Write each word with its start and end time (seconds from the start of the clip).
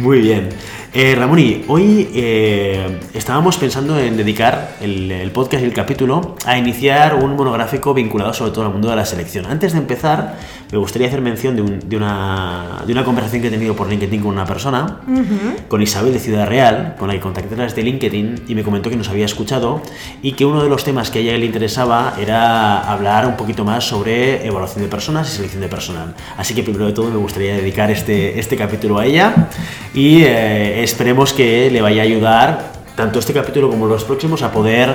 Muy 0.00 0.20
bien. 0.20 0.48
Eh, 0.96 1.16
Ramoni, 1.16 1.64
hoy 1.66 2.08
eh, 2.14 3.00
estábamos 3.14 3.58
pensando 3.58 3.98
en 3.98 4.16
dedicar 4.16 4.76
el, 4.80 5.10
el, 5.10 5.32
podcast 5.32 5.64
y 5.64 5.66
el 5.66 5.72
capítulo 5.72 6.36
a 6.46 6.56
iniciar 6.56 7.16
un 7.16 7.34
monográfico 7.34 7.92
vinculado 7.92 8.32
sobre 8.32 8.52
todo 8.52 8.66
al 8.66 8.70
mundo 8.70 8.90
de 8.90 8.94
la 8.94 9.04
selección. 9.04 9.44
Antes 9.46 9.72
de 9.72 9.80
empezar, 9.80 10.36
me 10.70 10.78
gustaría 10.78 11.08
hacer 11.08 11.20
mención 11.20 11.56
de, 11.56 11.62
un, 11.62 11.80
de, 11.88 11.96
una, 11.96 12.82
de, 12.86 12.92
una, 12.92 13.04
conversación 13.04 13.42
que 13.42 13.48
he 13.48 13.50
tenido 13.50 13.74
por 13.74 13.88
LinkedIn 13.88 14.20
con 14.20 14.30
una 14.30 14.46
persona, 14.46 15.00
uh 15.04 15.10
-huh. 15.10 15.66
con 15.66 15.82
Isabel 15.82 16.12
de 16.12 16.20
Ciudad 16.20 16.46
Real, 16.46 16.94
con 16.96 17.08
la 17.08 17.14
que 17.14 17.20
contacté 17.20 17.56
desde 17.56 17.82
LinkedIn 17.82 18.44
y 18.46 18.54
me 18.54 18.62
comentó 18.62 18.88
que 18.88 18.96
nos 18.96 19.08
había 19.08 19.24
escuchado 19.24 19.82
y 20.22 20.32
que 20.32 20.44
uno 20.44 20.62
de 20.62 20.68
los 20.68 20.84
temas 20.84 21.10
que 21.10 21.18
a 21.18 21.22
ella 21.22 21.36
le 21.36 21.46
interesaba 21.46 22.14
era 22.20 22.80
hablar 22.80 23.26
un 23.26 23.36
poquito 23.36 23.64
más 23.64 23.82
sobre 23.82 24.46
evaluación 24.46 24.84
de 24.84 24.88
personas 24.88 25.28
y 25.28 25.36
selección 25.38 25.60
de 25.60 25.68
personal. 25.68 26.14
Así 26.36 26.54
que 26.54 26.62
primero 26.62 26.86
de 26.86 26.92
todo 26.92 27.10
me 27.10 27.16
gustaría 27.18 27.56
dedicar 27.56 27.90
este, 27.90 28.38
este 28.38 28.56
capítulo 28.56 29.00
a 29.00 29.06
ella 29.06 29.48
y 29.92 30.22
eh, 30.22 30.83
esperemos 30.84 31.32
que 31.32 31.70
le 31.70 31.80
vaya 31.80 32.02
a 32.02 32.04
ayudar 32.04 32.72
tanto 32.94 33.18
este 33.18 33.32
capítulo 33.32 33.68
como 33.68 33.86
los 33.86 34.04
próximos 34.04 34.42
a 34.42 34.52
poder 34.52 34.94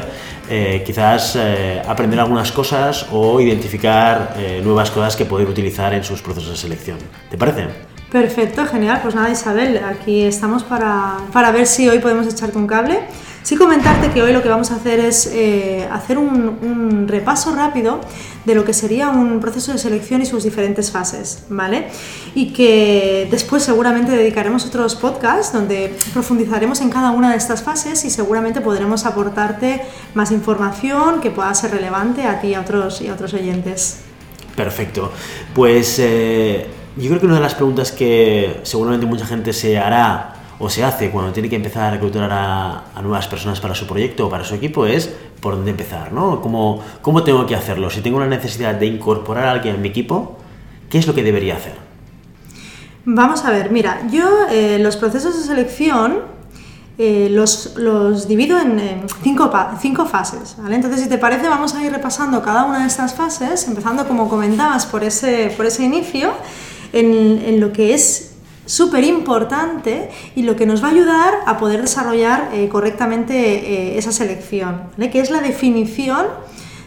eh, 0.50 0.84
quizás 0.86 1.36
eh, 1.36 1.82
aprender 1.86 2.20
algunas 2.20 2.52
cosas 2.52 3.08
o 3.12 3.42
identificar 3.42 4.36
eh, 4.38 4.62
nuevas 4.64 4.90
cosas 4.90 5.16
que 5.16 5.26
poder 5.26 5.48
utilizar 5.48 5.94
en 5.94 6.04
sus 6.04 6.22
procesos 6.22 6.52
de 6.52 6.58
selección. 6.58 6.98
¿Te 7.30 7.38
parece? 7.38 7.68
Perfecto, 8.12 8.66
genial. 8.66 9.00
Pues 9.04 9.14
nada, 9.14 9.30
Isabel, 9.30 9.82
aquí 9.84 10.24
estamos 10.24 10.64
para, 10.64 11.18
para 11.32 11.52
ver 11.52 11.68
si 11.68 11.88
hoy 11.90 12.00
podemos 12.00 12.26
echarte 12.26 12.58
un 12.58 12.66
cable. 12.66 13.00
Sí 13.44 13.56
comentarte 13.56 14.12
que 14.12 14.22
hoy 14.22 14.34
lo 14.34 14.44
que 14.44 14.50
vamos 14.50 14.70
a 14.72 14.76
hacer 14.76 15.00
es 15.00 15.28
eh, 15.28 15.88
hacer 15.92 16.18
un, 16.18 17.08
repaso 17.08 17.56
rápido 17.56 18.02
de 18.46 18.54
lo 18.54 18.64
que 18.64 18.74
sería 18.74 19.10
un 19.10 19.40
proceso 19.40 19.72
de 19.72 19.80
selección 19.80 20.22
y 20.22 20.26
sus 20.26 20.44
diferentes 20.44 20.92
fases, 20.92 21.46
¿vale? 21.50 21.88
Y 22.36 22.54
que 22.54 23.28
después 23.32 23.64
seguramente 23.64 24.12
dedicaremos 24.12 24.66
otros 24.66 24.96
podcasts 24.96 25.54
donde 25.54 25.96
profundizaremos 26.14 26.82
en 26.82 26.90
cada 26.90 27.12
una 27.12 27.32
de 27.32 27.38
estas 27.38 27.64
fases 27.64 28.06
y 28.06 28.10
seguramente 28.10 28.62
podremos 28.62 29.06
aportarte 29.06 29.82
más 30.14 30.32
información 30.32 31.22
que 31.22 31.32
pueda 31.32 31.54
ser 31.54 31.72
relevante 31.72 32.26
a 32.26 32.42
ti 32.42 32.50
y 32.50 32.54
a 32.54 32.62
otros, 32.62 33.02
y 33.02 33.08
a 33.08 33.14
otros 33.14 33.34
oyentes. 33.34 34.02
Perfecto. 34.56 35.12
Pues 35.56 35.98
eh, 36.00 36.68
yo 36.98 37.08
creo 37.10 37.20
que 37.20 37.26
una 37.26 37.36
de 37.36 37.42
las 37.42 37.56
preguntas 37.56 37.92
que 37.92 38.60
seguramente 38.64 39.06
mucha 39.06 39.26
gente 39.26 39.54
se 39.54 39.78
hará 39.78 40.39
o 40.60 40.70
se 40.70 40.84
hace 40.84 41.10
cuando 41.10 41.32
tiene 41.32 41.50
que 41.50 41.56
empezar 41.56 41.86
a 41.86 41.92
reclutar 41.92 42.30
a, 42.32 43.02
nuevas 43.02 43.28
personas 43.28 43.60
para 43.60 43.74
su 43.74 43.88
proyecto 43.88 44.28
o 44.28 44.30
para 44.30 44.44
su 44.44 44.56
equipo 44.56 44.86
es 44.86 45.10
por 45.40 45.56
dónde 45.56 45.72
empezar, 45.72 46.12
¿no? 46.12 46.42
¿Cómo, 46.42 46.84
¿Cómo 47.02 47.24
tengo 47.24 47.46
que 47.46 47.56
hacerlo? 47.56 47.90
Si 47.90 48.02
tengo 48.02 48.18
una 48.18 48.28
necesidad 48.28 48.76
de 48.76 48.86
incorporar 48.86 49.46
a 49.46 49.52
alguien 49.52 49.76
en 49.76 49.82
mi 49.82 49.88
equipo, 49.88 50.38
¿qué 50.90 50.98
es 50.98 51.08
lo 51.08 51.16
que 51.16 51.24
debería 51.24 51.56
hacer? 51.56 51.76
Vamos 53.06 53.46
a 53.46 53.52
ver, 53.52 53.72
mira, 53.72 54.02
yo 54.12 54.28
eh, 54.52 54.78
los 54.80 54.98
procesos 54.98 55.38
de 55.38 55.44
selección 55.44 56.40
eh, 57.02 57.30
los, 57.32 58.28
divido 58.28 58.60
en, 58.60 58.78
en 58.78 59.04
cinco, 59.24 59.50
cinco, 59.80 60.06
fases, 60.06 60.58
¿vale? 60.58 60.76
Entonces, 60.76 61.00
si 61.00 61.08
te 61.08 61.18
parece, 61.18 61.48
vamos 61.48 61.74
a 61.74 61.82
ir 61.82 61.94
repasando 61.94 62.42
cada 62.42 62.66
una 62.66 62.82
de 62.82 62.88
estas 62.88 63.14
fases, 63.14 63.66
empezando, 63.70 64.06
como 64.06 64.28
comentabas, 64.28 64.86
por 64.86 65.06
ese, 65.06 65.54
por 65.56 65.66
ese 65.66 65.86
inicio, 65.86 66.34
en, 66.92 67.42
en 67.46 67.62
lo 67.62 67.72
que 67.72 67.94
es 67.94 68.29
súper 68.70 69.04
importante 69.04 70.12
y 70.36 70.44
lo 70.44 70.56
que 70.56 70.68
nos 70.68 70.84
va 70.84 70.90
a 70.90 70.92
ayudar 70.92 71.34
a 71.48 71.58
poder 71.58 71.82
desarrollar 71.82 72.50
eh, 72.54 72.70
correctamente 72.70 73.34
eh, 73.34 73.98
esa 73.98 74.12
selección, 74.12 74.84
¿vale? 74.96 75.10
que 75.10 75.20
es 75.20 75.32
la 75.32 75.42
definición 75.42 76.28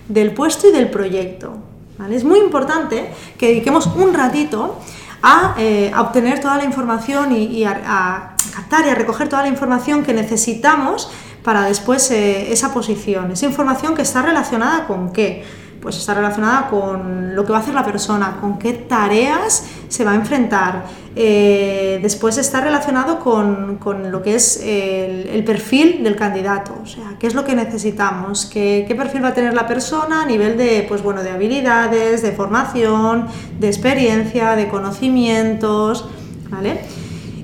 del 0.09 0.32
puesto 0.32 0.69
y 0.69 0.71
del 0.71 0.91
proyecto. 0.91 1.56
¿vale? 1.98 2.15
Es 2.15 2.22
muy 2.22 2.38
importante 2.38 3.10
que 3.37 3.48
dediquemos 3.48 3.88
un 3.88 4.15
ratito 4.15 4.78
a, 5.22 5.56
eh, 5.59 5.92
obtener 5.98 6.41
toda 6.41 6.56
la 6.56 6.65
información 6.65 7.32
y, 7.32 7.47
y 7.47 7.65
a, 7.65 7.82
a, 7.84 8.37
captar 8.54 8.87
y 8.87 8.91
a 8.91 8.94
recoger 8.94 9.28
toda 9.28 9.42
la 9.42 9.48
información 9.48 10.04
que 10.04 10.15
necesitamos 10.15 11.10
para 11.42 11.65
después 11.65 12.09
esa 12.12 12.72
posición, 12.72 13.32
esa 13.32 13.47
información 13.47 13.97
que 13.97 14.03
está 14.03 14.22
relacionada 14.22 14.87
con 14.87 15.12
qué 15.12 15.42
pues 15.82 15.98
está 15.98 16.15
relacionada 16.15 16.69
con 16.69 17.34
lo 17.34 17.44
que 17.44 17.50
va 17.50 17.59
a 17.59 17.60
hacer 17.60 17.75
la 17.75 17.84
persona, 17.84 18.38
con 18.41 18.56
qué 18.56 18.72
tareas 18.72 19.66
se 19.88 20.04
va 20.04 20.12
a 20.12 20.15
enfrentar. 20.15 20.84
Eh, 21.16 21.98
después 22.00 22.38
está 22.38 22.60
relacionado 22.60 23.19
con, 23.19 23.78
con 23.78 24.12
lo 24.12 24.22
que 24.22 24.37
es 24.37 24.62
el, 24.65 25.42
perfil 25.44 26.04
del 26.04 26.15
candidato, 26.15 26.72
o 26.81 26.87
sea, 26.87 27.16
qué 27.19 27.26
es 27.26 27.34
lo 27.34 27.44
que 27.44 27.56
necesitamos, 27.56 28.47
qué, 28.47 28.84
qué, 28.87 28.94
perfil 28.94 29.25
va 29.25 29.28
a 29.28 29.34
tener 29.34 29.54
la 29.54 29.66
persona 29.66 30.22
a 30.22 30.26
nivel 30.26 30.56
de, 30.56 30.87
pues 30.88 31.03
bueno, 31.03 31.25
de 31.25 31.31
habilidades, 31.31 32.22
de 32.22 32.31
formación, 32.31 33.26
de 33.59 33.66
experiencia, 33.66 34.54
de 34.54 34.69
conocimientos, 34.69 36.09
¿vale? 36.48 36.81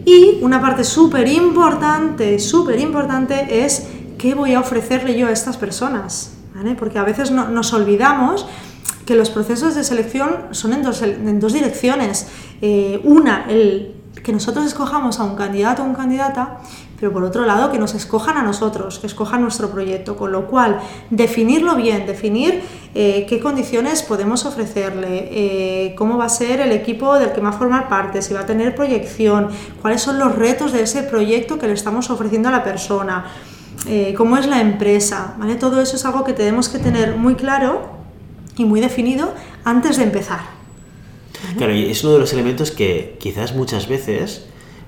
Y 0.04 0.38
una 0.42 0.60
parte 0.60 0.84
súper 0.84 1.26
importante, 1.26 2.38
súper 2.38 2.78
importante 2.78 3.64
es 3.64 3.88
qué 4.16 4.34
voy 4.34 4.54
a 4.54 4.60
ofrecerle 4.60 5.18
yo 5.18 5.26
a 5.26 5.32
estas 5.32 5.56
personas. 5.56 6.37
Porque 6.78 6.98
a 6.98 7.04
veces 7.04 7.30
no, 7.30 7.48
nos 7.48 7.72
olvidamos 7.72 8.46
que 9.06 9.14
los 9.14 9.30
procesos 9.30 9.74
de 9.74 9.84
selección 9.84 10.48
son 10.50 10.72
en 10.74 10.82
dos, 10.82 11.02
en 11.02 11.40
dos 11.40 11.52
direcciones. 11.52 12.28
Eh, 12.60 13.00
una, 13.04 13.46
el 13.48 13.94
que 14.22 14.32
nosotros 14.32 14.66
escojamos 14.66 15.20
a 15.20 15.24
un 15.24 15.36
candidato 15.36 15.82
o 15.82 15.86
una 15.86 15.96
candidata, 15.96 16.58
pero 16.98 17.12
por 17.12 17.22
otro 17.22 17.46
lado 17.46 17.70
que 17.70 17.78
nos 17.78 17.94
escojan 17.94 18.36
a 18.36 18.42
nosotros, 18.42 18.98
que 18.98 19.06
escojan 19.06 19.40
nuestro 19.40 19.70
proyecto, 19.70 20.16
con 20.16 20.32
lo 20.32 20.46
cual 20.46 20.80
definirlo 21.10 21.76
bien, 21.76 22.06
definir 22.06 22.62
eh, 22.94 23.26
qué 23.28 23.40
condiciones 23.40 24.02
podemos 24.02 24.44
ofrecerle, 24.44 25.28
eh, 25.30 25.94
cómo 25.96 26.18
va 26.18 26.26
a 26.26 26.28
ser 26.28 26.60
el 26.60 26.72
equipo 26.72 27.14
del 27.14 27.32
que 27.32 27.40
va 27.40 27.50
a 27.50 27.52
formar 27.52 27.88
parte, 27.88 28.20
si 28.22 28.34
va 28.34 28.40
a 28.40 28.46
tener 28.46 28.74
proyección, 28.74 29.48
cuáles 29.80 30.02
son 30.02 30.18
los 30.18 30.34
retos 30.34 30.72
de 30.72 30.82
ese 30.82 31.02
proyecto 31.04 31.58
que 31.58 31.66
le 31.66 31.74
estamos 31.74 32.10
ofreciendo 32.10 32.48
a 32.48 32.52
la 32.52 32.64
persona 32.64 33.24
eh, 33.86 34.14
cómo 34.16 34.36
es 34.36 34.46
la 34.46 34.60
empresa, 34.60 35.34
¿vale? 35.38 35.54
Todo 35.56 35.80
eso 35.80 35.96
es 35.96 36.04
algo 36.04 36.24
que 36.24 36.32
tenemos 36.32 36.68
que 36.68 36.78
tener 36.78 37.16
muy 37.16 37.34
claro 37.34 37.90
y 38.56 38.64
muy 38.64 38.80
definido 38.80 39.32
antes 39.64 39.96
de 39.96 40.04
empezar. 40.04 40.40
¿vale? 41.44 41.56
Claro, 41.56 41.74
y 41.74 41.90
es 41.90 42.02
uno 42.02 42.14
de 42.14 42.18
los 42.20 42.32
elementos 42.32 42.70
que 42.70 43.16
quizás 43.20 43.54
muchas 43.54 43.88
veces 43.88 44.46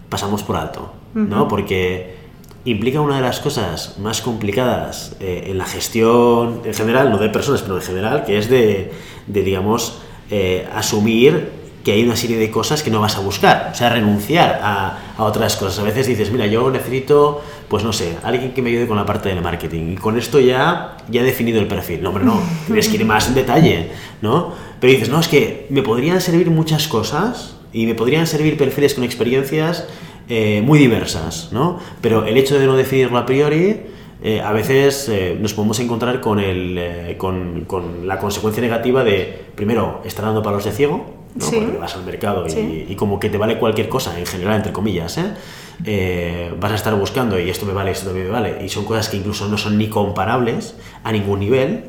pasamos 0.08 0.42
por 0.42 0.56
alto, 0.56 0.92
¿no? 1.14 1.42
Uh 1.42 1.44
-huh. 1.44 1.48
Porque 1.48 2.16
implica 2.64 3.00
una 3.00 3.16
de 3.16 3.22
las 3.22 3.40
cosas 3.40 3.98
más 3.98 4.20
complicadas 4.20 5.16
eh, 5.20 5.44
en 5.46 5.56
la 5.58 5.64
gestión 5.64 6.62
en 6.64 6.74
general, 6.74 7.10
no 7.10 7.18
de 7.18 7.28
personas, 7.30 7.62
pero 7.62 7.76
en 7.76 7.82
general, 7.82 8.24
que 8.24 8.38
es 8.38 8.50
de, 8.50 8.92
de 9.26 9.42
digamos, 9.42 10.00
eh, 10.30 10.68
asumir 10.74 11.59
que 11.84 11.92
hay 11.92 12.04
una 12.04 12.16
serie 12.16 12.36
de 12.36 12.50
cosas 12.50 12.82
que 12.82 12.90
no 12.90 13.00
vas 13.00 13.16
a 13.16 13.20
buscar, 13.20 13.70
o 13.72 13.74
sea, 13.74 13.88
renunciar 13.88 14.60
a, 14.62 15.14
a, 15.16 15.24
otras 15.24 15.56
cosas. 15.56 15.78
A 15.78 15.82
veces 15.82 16.06
dices, 16.06 16.30
mira, 16.30 16.46
yo 16.46 16.70
necesito, 16.70 17.42
pues 17.68 17.84
no 17.84 17.92
sé, 17.92 18.16
alguien 18.22 18.52
que 18.52 18.60
me 18.60 18.70
ayude 18.70 18.86
con 18.86 18.96
la 18.96 19.06
parte 19.06 19.30
del 19.30 19.40
marketing. 19.40 19.92
Y 19.92 19.96
con 19.96 20.18
esto 20.18 20.40
ya, 20.40 20.98
ya 21.08 21.22
he 21.22 21.24
definido 21.24 21.58
el 21.58 21.66
perfil. 21.66 22.02
No, 22.02 22.12
pero 22.12 22.24
no, 22.26 22.42
tienes 22.66 22.88
que 22.88 22.96
ir 22.96 23.04
más 23.06 23.28
en 23.28 23.34
detalle, 23.34 23.90
¿no? 24.20 24.52
Pero 24.78 24.92
dices, 24.92 25.08
no, 25.08 25.20
es 25.20 25.28
que 25.28 25.66
me 25.70 25.82
podrían 25.82 26.20
servir 26.20 26.50
muchas 26.50 26.86
cosas 26.86 27.56
y 27.72 27.86
me 27.86 27.94
podrían 27.94 28.26
servir 28.26 28.58
perfiles 28.58 28.94
con 28.94 29.04
experiencias 29.04 29.86
eh, 30.28 30.62
muy 30.62 30.78
diversas, 30.78 31.48
¿no? 31.50 31.78
Pero 32.02 32.26
el 32.26 32.36
hecho 32.36 32.58
de 32.58 32.66
no 32.66 32.76
definirlo 32.76 33.18
a 33.18 33.26
priori... 33.26 33.80
Eh, 34.22 34.42
a 34.42 34.52
veces 34.52 35.08
eh, 35.08 35.34
nos 35.40 35.54
podemos 35.54 35.80
encontrar 35.80 36.20
con, 36.20 36.38
el, 36.38 37.16
con, 37.16 37.64
con, 37.64 38.06
la 38.06 38.18
consecuencia 38.18 38.62
negativa 38.62 39.02
de, 39.02 39.46
primero, 39.54 40.02
estar 40.04 40.26
dando 40.26 40.42
palos 40.42 40.62
de 40.66 40.72
ciego, 40.72 41.19
¿no? 41.34 41.46
Sí. 41.46 41.56
porque 41.56 41.78
vas 41.78 41.94
al 41.94 42.04
mercado 42.04 42.46
y, 42.46 42.50
sí. 42.50 42.86
y, 42.88 42.94
como 42.94 43.18
que 43.18 43.30
te 43.30 43.38
vale 43.38 43.58
cualquier 43.58 43.88
cosa, 43.88 44.18
en 44.18 44.26
general, 44.26 44.56
entre 44.56 44.72
comillas, 44.72 45.18
¿eh? 45.18 46.50
vas 46.58 46.72
a 46.72 46.74
estar 46.74 46.94
buscando 46.94 47.38
y 47.38 47.48
esto 47.48 47.64
me 47.66 47.72
vale, 47.72 47.92
esto 47.92 48.06
también 48.06 48.26
me 48.26 48.32
vale, 48.32 48.64
y 48.64 48.68
son 48.68 48.84
cosas 48.84 49.08
que 49.08 49.16
incluso 49.16 49.48
no 49.48 49.56
son 49.56 49.78
ni 49.78 49.88
comparables 49.88 50.74
a 51.04 51.12
ningún 51.12 51.40
nivel. 51.40 51.84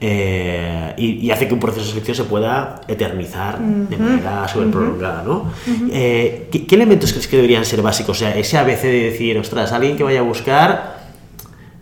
eh, 0.00 0.92
y, 0.98 1.30
hace 1.30 1.48
que 1.48 1.54
un 1.54 1.60
proceso 1.60 1.86
de 1.86 1.90
selección 1.92 2.16
se 2.16 2.24
pueda 2.24 2.82
eternizar 2.88 3.58
de 3.58 3.96
manera 3.96 4.46
súper 4.48 4.70
prolongada, 4.70 5.22
¿no? 5.22 5.50
Eh, 5.90 6.48
¿qué, 6.50 6.74
elementos 6.74 7.12
crees 7.12 7.26
que 7.26 7.36
deberían 7.36 7.64
ser 7.64 7.80
básicos? 7.80 8.16
O 8.16 8.20
sea, 8.20 8.36
ese 8.36 8.58
ABC 8.58 8.82
de 8.82 9.10
decir, 9.10 9.38
ostras, 9.38 9.72
alguien 9.72 9.96
que 9.96 10.04
vaya 10.04 10.20
a 10.20 10.24
buscar... 10.24 11.03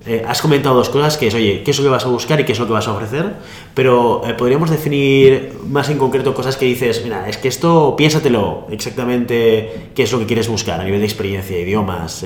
Eh, 0.04 0.24
has 0.26 0.42
comentado 0.42 0.74
dos 0.74 0.88
cosas, 0.88 1.16
que 1.16 1.28
es, 1.28 1.34
oye, 1.34 1.62
¿qué 1.64 1.70
es 1.70 1.78
lo 1.78 1.84
que 1.84 1.90
vas 1.90 2.04
a 2.04 2.08
buscar 2.08 2.40
y 2.40 2.44
qué 2.44 2.52
es 2.52 2.58
lo 2.58 2.66
que 2.66 2.72
vas 2.72 2.88
a 2.88 2.92
ofrecer? 2.92 3.34
Pero 3.74 4.22
podríamos 4.36 4.70
definir 4.70 5.52
más 5.68 5.88
en 5.90 5.98
concreto 5.98 6.34
cosas 6.34 6.56
que 6.56 6.66
dices, 6.66 7.02
mira, 7.04 7.28
es 7.28 7.36
que 7.36 7.48
esto, 7.48 7.94
piénsatelo 7.96 8.66
exactamente 8.70 9.90
qué 9.94 10.02
es 10.02 10.12
lo 10.12 10.18
que 10.18 10.26
quieres 10.26 10.48
buscar 10.48 10.80
a 10.80 10.84
nivel 10.84 11.00
de 11.00 11.06
experiencia, 11.06 11.58
idiomas. 11.58 12.24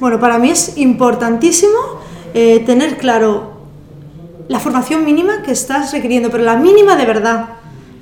Bueno, 0.00 0.18
para 0.18 0.38
mí 0.38 0.50
es 0.50 0.76
importantísimo 0.76 1.78
tener 2.32 2.96
claro 2.98 3.54
la 4.48 4.60
formación 4.60 5.04
mínima 5.04 5.42
que 5.42 5.52
estás 5.52 5.92
requiriendo, 5.92 6.30
pero 6.30 6.44
la 6.44 6.56
mínima 6.56 6.96
de 6.96 7.06
verdad. 7.06 7.48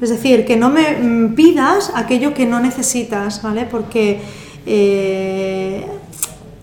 Es 0.01 0.11
decir, 0.11 0.45
que 0.45 0.57
no 0.57 0.69
me 0.69 0.99
mm, 0.99 1.35
pidas 1.35 1.93
aquello 1.95 2.35
que 2.35 2.45
no 2.45 2.59
necesitas, 2.59 3.41
¿vale? 3.43 3.67
Porque 3.71 4.21
eh, 4.67 5.87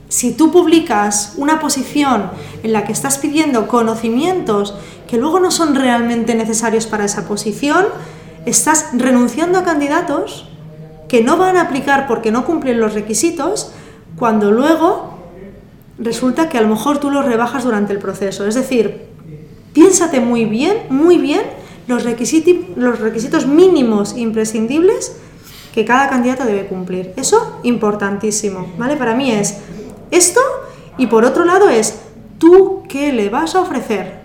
si 0.09 0.33
tú 0.33 0.51
publicas 0.51 1.33
una 1.37 1.59
posición 1.59 2.31
en 2.63 2.73
la 2.73 2.83
que 2.83 2.91
estás 2.91 3.17
pidiendo 3.17 3.67
conocimientos 3.67 4.75
que 5.07 5.17
luego 5.17 5.39
no 5.39 5.51
son 5.51 5.75
realmente 5.75 6.35
necesarios 6.35 6.85
para 6.85 7.05
esa 7.05 7.27
posición, 7.27 7.85
estás 8.45 8.89
renunciando 8.93 9.57
a 9.57 9.63
candidatos 9.63 10.49
que 11.07 11.23
no 11.23 11.37
van 11.37 11.55
a 11.55 11.61
aplicar 11.61 12.07
porque 12.07 12.31
no 12.31 12.45
cumplen 12.45 12.79
los 12.79 12.93
requisitos, 12.93 13.71
cuando 14.17 14.51
luego 14.51 15.17
resulta 15.97 16.49
que 16.49 16.57
a 16.57 16.61
lo 16.61 16.67
mejor 16.67 16.99
tú 16.99 17.09
los 17.09 17.25
rebajas 17.25 17.63
durante 17.63 17.93
el 17.93 17.99
proceso. 17.99 18.45
Es 18.45 18.55
decir, 18.55 19.09
Piénsate 19.73 20.19
muy 20.19 20.45
bien, 20.45 20.77
muy 20.89 21.17
bien 21.17 21.41
los 21.87 22.03
los 22.03 22.99
requisitos 22.99 23.47
mínimos 23.47 24.17
imprescindibles 24.17 25.15
que 25.73 25.85
cada 25.85 26.09
candidato 26.09 26.45
debe 26.45 26.65
cumplir. 26.65 27.13
Eso 27.15 27.59
importantísimo, 27.63 28.73
¿vale? 28.77 28.95
Para 28.95 29.15
mí 29.15 29.31
es 29.31 29.57
esto 30.11 30.41
y 30.97 31.07
por 31.07 31.25
otro 31.25 31.45
lado 31.45 31.69
es 31.69 32.01
tú 32.37 32.83
qué 32.87 33.11
le 33.13 33.29
vas 33.29 33.55
a 33.55 33.61
ofrecer, 33.61 34.21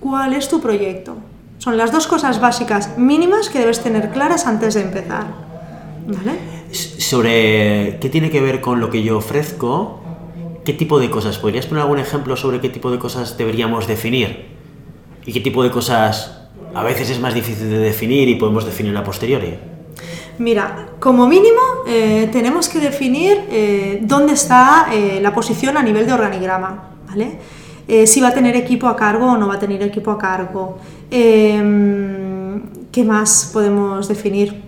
cuál 0.00 0.34
es 0.34 0.48
tu 0.48 0.60
proyecto. 0.60 1.16
Son 1.58 1.76
las 1.76 1.90
dos 1.90 2.06
cosas 2.06 2.40
básicas 2.40 2.96
mínimas 2.96 3.48
que 3.48 3.58
debes 3.58 3.80
tener 3.82 4.10
claras 4.10 4.46
antes 4.46 4.74
de 4.74 4.82
empezar. 4.82 5.26
¿Vale? 6.06 6.38
Sobre 6.72 7.98
qué 8.00 8.08
tiene 8.10 8.30
que 8.30 8.40
ver 8.40 8.60
con 8.60 8.80
lo 8.80 8.90
que 8.90 9.02
yo 9.02 9.18
ofrezco, 9.18 10.00
qué 10.64 10.72
tipo 10.72 11.00
de 11.00 11.10
cosas. 11.10 11.38
¿Podrías 11.38 11.66
poner 11.66 11.82
algún 11.82 11.98
ejemplo 11.98 12.36
sobre 12.36 12.60
qué 12.60 12.68
tipo 12.68 12.90
de 12.90 12.98
cosas 12.98 13.36
deberíamos 13.36 13.86
definir? 13.86 14.58
y 15.28 15.32
qué 15.32 15.40
tipo 15.40 15.62
de 15.62 15.70
cosas 15.70 16.40
a 16.74 16.82
veces 16.82 17.10
es 17.10 17.20
más 17.20 17.34
difícil 17.34 17.68
de 17.68 17.78
definir 17.78 18.30
y 18.30 18.36
podemos 18.36 18.64
definir 18.64 18.96
a 18.96 19.04
posteriori? 19.04 19.58
Mira, 20.38 20.90
como 21.00 21.26
mínimo 21.26 21.60
eh, 21.86 22.28
tenemos 22.30 22.68
que 22.68 22.78
definir 22.78 23.44
eh, 23.50 23.98
dónde 24.02 24.34
está 24.34 24.86
eh, 24.92 25.18
la 25.20 25.34
posición 25.34 25.76
a 25.76 25.82
nivel 25.82 26.06
de 26.06 26.12
organigrama, 26.12 26.90
¿vale? 27.08 27.38
si 28.04 28.20
va 28.20 28.28
a 28.28 28.34
tener 28.34 28.54
equipo 28.54 28.86
a 28.86 28.94
cargo 28.94 29.32
o 29.32 29.38
no 29.38 29.48
va 29.48 29.54
a 29.54 29.58
tener 29.58 29.80
equipo 29.82 30.10
a 30.10 30.18
cargo. 30.18 30.76
Em, 31.10 32.60
¿Qué 32.92 33.02
más 33.02 33.48
podemos 33.50 34.06
definir? 34.06 34.67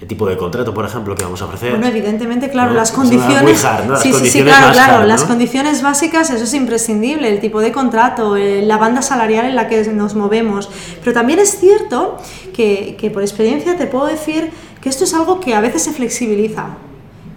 El 0.00 0.08
tipo 0.08 0.26
de 0.26 0.36
contrato, 0.36 0.72
por 0.72 0.86
ejemplo, 0.86 1.14
que 1.14 1.24
vamos 1.24 1.42
a 1.42 1.44
ofrecer. 1.44 1.70
Bueno, 1.70 1.86
evidentemente, 1.86 2.48
claro, 2.48 2.72
las 2.72 2.90
condiciones. 2.90 3.64
sí, 4.02 4.12
sí, 4.12 4.30
sí, 4.30 4.42
claro, 4.42 4.72
claro. 4.72 5.06
Las 5.06 5.24
condiciones 5.24 5.82
básicas, 5.82 6.30
eso 6.30 6.44
es 6.44 6.54
imprescindible, 6.54 7.28
el 7.28 7.40
tipo 7.40 7.60
de 7.60 7.70
contrato, 7.70 8.36
eh, 8.36 8.62
la 8.62 8.78
banda 8.78 9.02
salarial 9.02 9.44
en 9.44 9.56
la 9.56 9.68
que 9.68 9.84
nos 9.92 10.14
movemos. 10.14 10.70
Pero 11.00 11.12
también 11.12 11.38
es 11.38 11.58
cierto 11.58 12.16
que, 12.54 12.96
que 12.98 13.10
por 13.10 13.22
experiencia 13.22 13.76
te 13.76 13.86
puedo 13.86 14.06
decir 14.06 14.50
que 14.80 14.88
esto 14.88 15.04
es 15.04 15.12
algo 15.12 15.38
que 15.38 15.54
a 15.54 15.60
veces 15.60 15.82
se 15.82 15.92
flexibiliza 15.92 16.76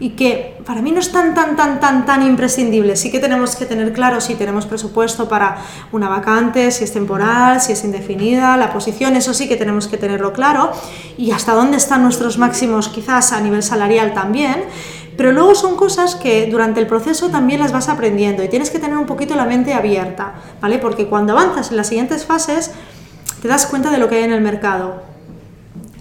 y 0.04 0.10
que 0.10 0.58
para 0.66 0.82
mí 0.82 0.92
no 0.92 1.00
es 1.00 1.14
tan, 1.14 1.34
tan, 1.34 1.56
tan, 1.56 1.80
tan, 1.80 2.06
tan 2.06 2.28
imprescindible. 2.28 2.98
Sí 2.98 3.10
que 3.10 3.22
tenemos 3.22 3.56
que 3.56 3.66
tener 3.66 3.94
claro 3.94 4.20
si 4.20 4.36
tenemos 4.36 4.66
presupuesto 4.66 5.30
para 5.30 5.60
una 5.94 6.10
vacante, 6.10 6.72
si 6.72 6.84
es 6.84 6.92
temporal, 6.92 7.62
si 7.62 7.72
es 7.72 7.86
indefinida, 7.86 8.58
la 8.58 8.74
posición, 8.74 9.16
eso 9.16 9.34
sí 9.34 9.48
que 9.48 9.56
tenemos 9.56 9.88
que 9.88 9.96
tenerlo 9.96 10.34
claro 10.34 10.74
y 11.18 11.32
hasta 11.32 11.54
dónde 11.54 11.78
están 11.78 12.04
nuestros 12.04 12.38
máximos 12.38 12.90
quizás 12.90 13.32
a 13.32 13.40
nivel 13.40 13.64
salarial 13.64 14.14
también. 14.14 14.66
Pero 15.16 15.32
luego 15.32 15.56
son 15.56 15.78
cosas 15.78 16.16
que 16.16 16.48
durante 16.48 16.82
el 16.82 16.88
proceso 16.88 17.30
también 17.30 17.62
las 17.62 17.72
vas 17.72 17.88
aprendiendo 17.88 18.44
y 18.44 18.50
tienes 18.50 18.72
que 18.72 18.80
tener 18.80 18.98
un 18.98 19.06
poquito 19.06 19.36
la 19.36 19.46
mente 19.46 19.74
abierta, 19.74 20.34
¿vale? 20.60 20.80
Porque 20.80 21.08
cuando 21.08 21.32
avanzas 21.32 21.72
en 21.72 21.78
las 21.78 21.88
siguientes 21.88 22.26
fases 22.26 22.72
te 23.42 23.48
das 23.48 23.68
cuenta 23.68 23.90
de 23.90 24.00
lo 24.00 24.10
que 24.10 24.16
hay 24.16 24.24
en 24.24 24.34
el 24.34 24.42
mercado 24.42 25.12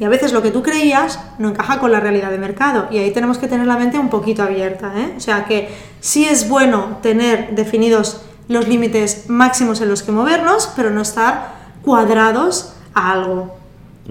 y 0.02 0.04
a 0.04 0.08
veces 0.08 0.32
lo 0.32 0.42
que 0.42 0.50
tú 0.50 0.64
creías 0.64 1.20
no 1.38 1.50
encaja 1.50 1.78
con 1.78 1.92
la 1.92 2.00
realidad 2.00 2.32
de 2.32 2.38
mercado. 2.38 2.88
Y 2.90 2.98
ahí 2.98 3.12
tenemos 3.12 3.38
que 3.38 3.46
tener 3.46 3.68
la 3.68 3.78
mente 3.78 4.00
un 4.00 4.10
poquito 4.10 4.42
abierta. 4.42 4.92
¿eh? 4.96 5.14
O 5.16 5.20
sea 5.20 5.44
que 5.44 5.68
sí 6.00 6.24
es 6.24 6.48
bueno 6.48 6.98
tener 7.02 7.54
definidos 7.54 8.22
los 8.48 8.66
límites 8.66 9.26
máximos 9.28 9.80
en 9.80 9.88
los 9.88 10.02
que 10.02 10.10
movernos, 10.10 10.72
pero 10.74 10.90
no 10.90 11.02
estar 11.02 11.54
cuadrados 11.82 12.74
a 12.94 13.12
algo. 13.12 13.54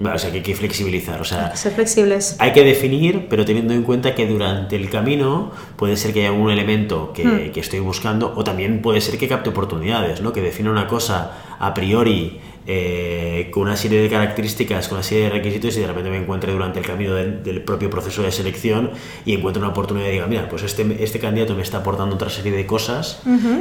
o 0.02 0.18
sea 0.18 0.30
que 0.30 0.38
hay 0.38 0.42
que 0.42 0.54
flexibilizar, 0.54 1.20
o 1.20 1.24
sea, 1.24 1.54
ser 1.56 1.72
flexibles. 1.72 2.36
Hay 2.38 2.54
que 2.54 2.64
definir, 2.64 3.26
pero 3.28 3.44
teniendo 3.44 3.74
en 3.74 3.82
cuenta 3.82 4.14
que 4.14 4.26
durante 4.26 4.76
el 4.76 4.88
camino 4.88 5.50
puede 5.76 5.98
ser 5.98 6.14
que 6.14 6.20
haya 6.20 6.30
algún 6.30 6.50
elemento 6.50 7.12
que, 7.12 7.22
hmm. 7.22 7.52
que 7.52 7.60
estoy 7.60 7.80
buscando, 7.80 8.32
o 8.34 8.44
también 8.44 8.80
puede 8.80 9.02
ser 9.02 9.18
que 9.18 9.28
capte 9.28 9.50
oportunidades, 9.50 10.22
¿no? 10.22 10.32
Que 10.32 10.40
defina 10.40 10.70
una 10.70 10.86
cosa 10.86 11.32
a 11.58 11.74
priori 11.74 12.40
eh, 12.66 13.48
con 13.52 13.64
una 13.64 13.76
serie 13.76 14.00
de 14.00 14.08
características, 14.08 14.88
con 14.88 14.98
una 14.98 15.02
serie 15.02 15.24
de 15.24 15.30
requisitos 15.30 15.76
y 15.76 15.80
de 15.80 15.86
repente 15.86 16.10
me 16.10 16.18
encuentre 16.18 16.52
durante 16.52 16.78
el 16.78 16.86
camino 16.86 17.14
del, 17.14 17.62
propio 17.62 17.90
proceso 17.90 18.22
de 18.22 18.30
selección 18.30 18.90
y 19.24 19.34
encuentro 19.34 19.60
una 19.60 19.70
oportunidad 19.70 20.08
y 20.08 20.12
diga, 20.12 20.26
mira, 20.26 20.48
pues 20.48 20.62
este, 20.62 21.02
este 21.02 21.18
candidato 21.18 21.54
me 21.54 21.62
está 21.62 21.78
aportando 21.78 22.14
otra 22.14 22.30
serie 22.30 22.52
de 22.52 22.66
cosas, 22.66 23.20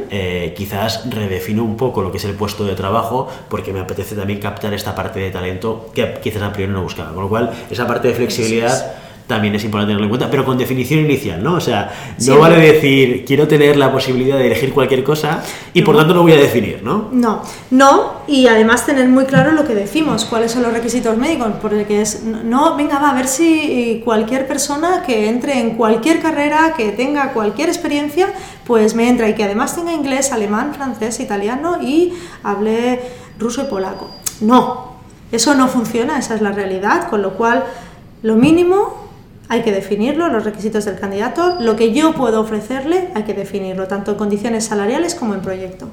eh, 0.10 0.54
quizás 0.56 1.10
redefino 1.10 1.64
un 1.64 1.78
poco 1.78 2.02
lo 2.02 2.12
que 2.12 2.18
es 2.18 2.26
el 2.26 2.34
puesto 2.34 2.64
de 2.64 2.76
trabajo 2.76 3.28
porque 3.50 3.74
me 3.74 3.80
apetece 3.80 4.16
también 4.16 4.40
captar 4.40 4.74
esta 4.74 4.94
parte 4.96 5.20
de 5.20 5.32
talento 5.32 5.90
que 5.94 6.20
quizás 6.22 6.44
a 6.44 6.54
priori 6.54 6.72
no 6.72 6.84
buscaba. 6.84 7.14
Con 7.14 7.24
lo 7.24 7.30
cual, 7.30 7.52
esa 7.70 7.88
parte 7.88 8.10
de 8.10 8.14
flexibilidad 8.14 8.96
también 9.28 9.56
es 9.56 9.64
importante 9.64 9.92
tenerlo 9.92 10.06
en 10.06 10.10
cuenta, 10.10 10.30
pero 10.30 10.44
con 10.44 10.58
definición 10.58 11.00
inicial, 11.00 11.44
¿no? 11.44 11.56
O 11.56 11.62
sea, 11.62 11.92
no 12.28 12.40
vale 12.40 12.58
decir, 12.58 13.24
quiero 13.26 13.48
tener 13.48 13.78
la 13.78 13.92
posibilidad 13.92 14.38
de 14.38 14.48
elegir 14.48 14.74
cualquier 14.74 15.04
cosa 15.04 15.44
y 15.74 15.82
por 15.84 15.96
tanto 15.96 16.14
lo 16.14 16.24
voy 16.24 16.34
a 16.34 16.38
definir, 16.38 16.82
¿no? 16.84 17.10
No, 17.12 17.42
no, 17.72 18.22
y 18.28 18.48
además 18.48 18.86
tener 18.86 19.08
muy 19.08 19.26
claro 19.26 19.54
lo 19.54 19.66
que 19.66 19.74
decimos, 19.74 20.26
cuáles 20.26 20.52
son 20.52 20.64
los 20.64 20.74
requisitos 20.74 21.18
médicos, 21.18 21.48
porque 21.62 22.02
es, 22.02 22.24
no, 22.24 22.76
venga, 22.76 23.00
va, 23.00 23.12
a 23.12 23.14
ver 23.14 23.28
si 23.28 24.02
cualquier 24.04 24.48
persona 24.48 25.04
que 25.06 25.30
entre 25.30 25.60
en 25.60 25.76
cualquier 25.76 26.22
carrera, 26.22 26.74
que 26.76 26.92
tenga 26.92 27.34
cualquier 27.34 27.70
experiencia, 27.70 28.34
pues 28.66 28.96
me 28.96 29.08
entra 29.08 29.30
y 29.30 29.36
que 29.36 29.44
además 29.44 29.76
tenga 29.76 29.94
inglés, 29.94 30.32
alemán, 30.32 30.74
francés, 30.74 31.20
italiano 31.20 31.80
y 31.82 32.14
hable 32.44 33.00
ruso 33.40 33.64
y 33.64 33.66
polaco. 33.66 34.10
No, 34.42 34.96
eso 35.32 35.54
no 35.56 35.68
funciona, 35.68 36.20
esa 36.20 36.36
es 36.36 36.42
la 36.42 36.52
realidad, 36.52 37.10
con 37.10 37.22
lo 37.22 37.36
cual 37.36 37.64
lo 38.24 38.36
mínimo 38.36 39.01
hay 39.52 39.64
que 39.64 39.72
definirlo, 39.74 40.30
los 40.30 40.46
requisitos 40.46 40.86
del 40.86 40.98
candidato, 40.98 41.58
lo 41.60 41.76
que 41.76 41.92
yo 41.92 42.14
puedo 42.14 42.40
ofrecerle 42.40 43.10
hay 43.14 43.24
que 43.24 43.34
definirlo, 43.34 43.86
tanto 43.86 44.12
en 44.12 44.18
condiciones 44.18 44.64
salariales 44.64 45.14
como 45.14 45.34
en 45.34 45.42
proyecto. 45.42 45.90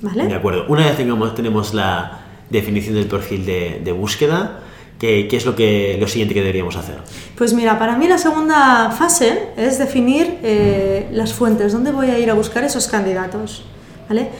¿Vale? 0.00 0.26
De 0.26 0.34
acuerdo. 0.34 0.64
Una 0.70 0.86
vez 0.86 0.96
tengamos, 0.96 1.34
tenemos 1.34 1.74
la 1.74 2.22
definición 2.48 2.94
del 2.94 3.08
perfil 3.08 3.44
de, 3.44 3.92
búsqueda, 3.92 4.60
¿qué, 4.98 5.28
es 5.30 5.44
lo, 5.44 5.54
que, 5.54 5.98
lo 6.00 6.08
siguiente 6.08 6.32
que 6.32 6.40
deberíamos 6.40 6.76
hacer? 6.76 6.96
Pues 7.36 7.52
mira, 7.52 7.78
para 7.78 7.98
mí 7.98 8.08
la 8.08 8.16
segunda 8.16 8.90
fase 8.90 9.50
es 9.58 9.78
definir 9.78 10.38
eh, 10.42 11.08
las 11.12 11.34
fuentes, 11.34 11.74
dónde 11.74 11.92
voy 11.92 12.08
a 12.08 12.18
ir 12.18 12.30
a 12.30 12.34
buscar 12.34 12.64
esos 12.64 12.86
candidatos. 12.86 13.66
¿Vale? 14.08 14.30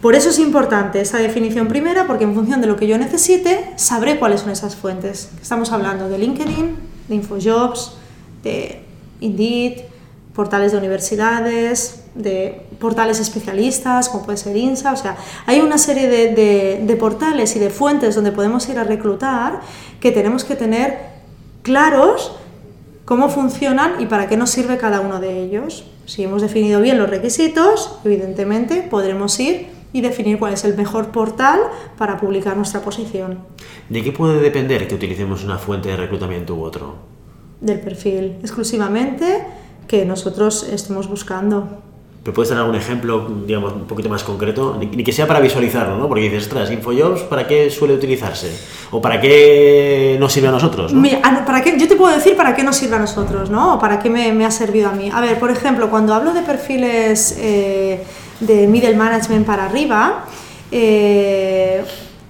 Por 0.00 0.14
eso 0.14 0.30
es 0.30 0.38
importante 0.38 1.02
esa 1.02 1.18
definición 1.18 1.68
primera, 1.68 2.06
porque 2.06 2.24
en 2.24 2.34
función 2.34 2.62
de 2.62 2.68
lo 2.68 2.76
que 2.76 2.86
yo 2.86 2.96
necesite, 2.96 3.72
sabré 3.76 4.18
cuáles 4.18 4.40
son 4.40 4.50
esas 4.50 4.76
fuentes. 4.76 5.30
Estamos 5.42 5.72
hablando 5.72 6.08
de 6.08 6.16
LinkedIn, 6.16 6.95
de 7.08 7.14
Infojobs, 7.14 7.92
de 8.42 8.82
Indeed, 9.20 9.82
portales 10.34 10.72
de 10.72 10.78
universidades, 10.78 12.04
de 12.14 12.62
portales 12.78 13.20
especialistas, 13.20 14.08
como 14.08 14.24
puede 14.24 14.38
ser 14.38 14.56
INSA, 14.56 14.92
o 14.92 14.96
sea, 14.96 15.16
hay 15.46 15.60
una 15.60 15.78
serie 15.78 16.08
de, 16.08 16.96
portales 16.96 17.56
y 17.56 17.58
de 17.58 17.70
fuentes 17.70 18.14
donde 18.14 18.32
podemos 18.32 18.68
ir 18.68 18.78
a 18.78 18.84
reclutar 18.84 19.60
que 20.00 20.12
tenemos 20.12 20.44
que 20.44 20.54
tener 20.54 20.98
claros 21.62 22.32
cómo 23.04 23.28
funcionan 23.28 24.00
y 24.00 24.06
para 24.06 24.28
qué 24.28 24.36
nos 24.36 24.50
sirve 24.50 24.76
cada 24.76 25.00
uno 25.00 25.20
de 25.20 25.42
ellos. 25.42 25.84
Si 26.06 26.22
hemos 26.22 26.42
definido 26.42 26.80
bien 26.80 26.98
los 26.98 27.08
requisitos, 27.08 27.98
evidentemente 28.04 28.82
podremos 28.82 29.38
ir 29.40 29.68
y 29.92 30.00
definir 30.00 30.38
cuál 30.38 30.52
es 30.52 30.64
el 30.64 30.76
mejor 30.76 31.08
portal 31.08 31.60
para 31.96 32.16
publicar 32.18 32.56
nuestra 32.56 32.80
posición. 32.80 33.38
¿De 33.88 34.02
qué 34.02 34.12
puede 34.12 34.40
depender 34.40 34.86
que 34.88 34.94
utilicemos 34.94 35.44
una 35.44 35.58
fuente 35.58 35.88
de 35.88 35.96
reclutamiento 35.96 36.54
u 36.54 36.62
otro? 36.62 36.96
Del 37.60 37.80
perfil 37.80 38.36
exclusivamente 38.40 39.44
que 39.88 40.04
nosotros 40.04 40.68
estemos 40.70 41.08
buscando. 41.08 41.82
¿Me 42.26 42.32
puedes 42.32 42.50
dar 42.50 42.58
algún 42.58 42.74
ejemplo, 42.74 43.24
digamos, 43.46 43.72
un 43.72 43.86
poquito 43.86 44.08
más 44.08 44.24
concreto? 44.24 44.76
Ni, 44.80 45.04
que 45.04 45.12
sea 45.12 45.28
para 45.28 45.38
visualizarlo, 45.38 45.96
¿no? 45.96 46.08
Porque 46.08 46.22
dices, 46.22 46.42
ostras, 46.42 46.72
InfoJobs, 46.72 47.22
¿para 47.22 47.46
qué 47.46 47.70
suele 47.70 47.94
utilizarse? 47.94 48.50
¿O 48.90 49.00
para 49.00 49.20
qué 49.20 50.16
nos 50.18 50.32
sirve 50.32 50.48
a 50.48 50.50
nosotros? 50.50 50.92
Ah, 51.22 51.44
¿para 51.46 51.62
qué? 51.62 51.78
Yo 51.78 51.86
te 51.86 51.94
puedo 51.94 52.12
decir 52.12 52.36
para 52.36 52.56
qué 52.56 52.64
nos 52.64 52.74
sirve 52.74 52.96
a 52.96 52.98
nosotros, 52.98 53.48
¿no? 53.48 53.76
O 53.76 53.78
para 53.78 54.00
qué 54.00 54.10
me, 54.10 54.44
ha 54.44 54.50
servido 54.50 54.88
a 54.88 54.92
mí. 54.92 55.08
A 55.12 55.20
ver, 55.20 55.38
por 55.38 55.52
ejemplo, 55.52 55.88
cuando 55.88 56.14
hablo 56.14 56.34
de 56.34 56.42
perfiles 56.42 57.38
eh, 57.38 58.02
de 58.40 58.66
middle 58.66 58.94
management 58.94 59.46
para 59.46 59.66
arriba, 59.66 60.24
eh, 60.70 61.84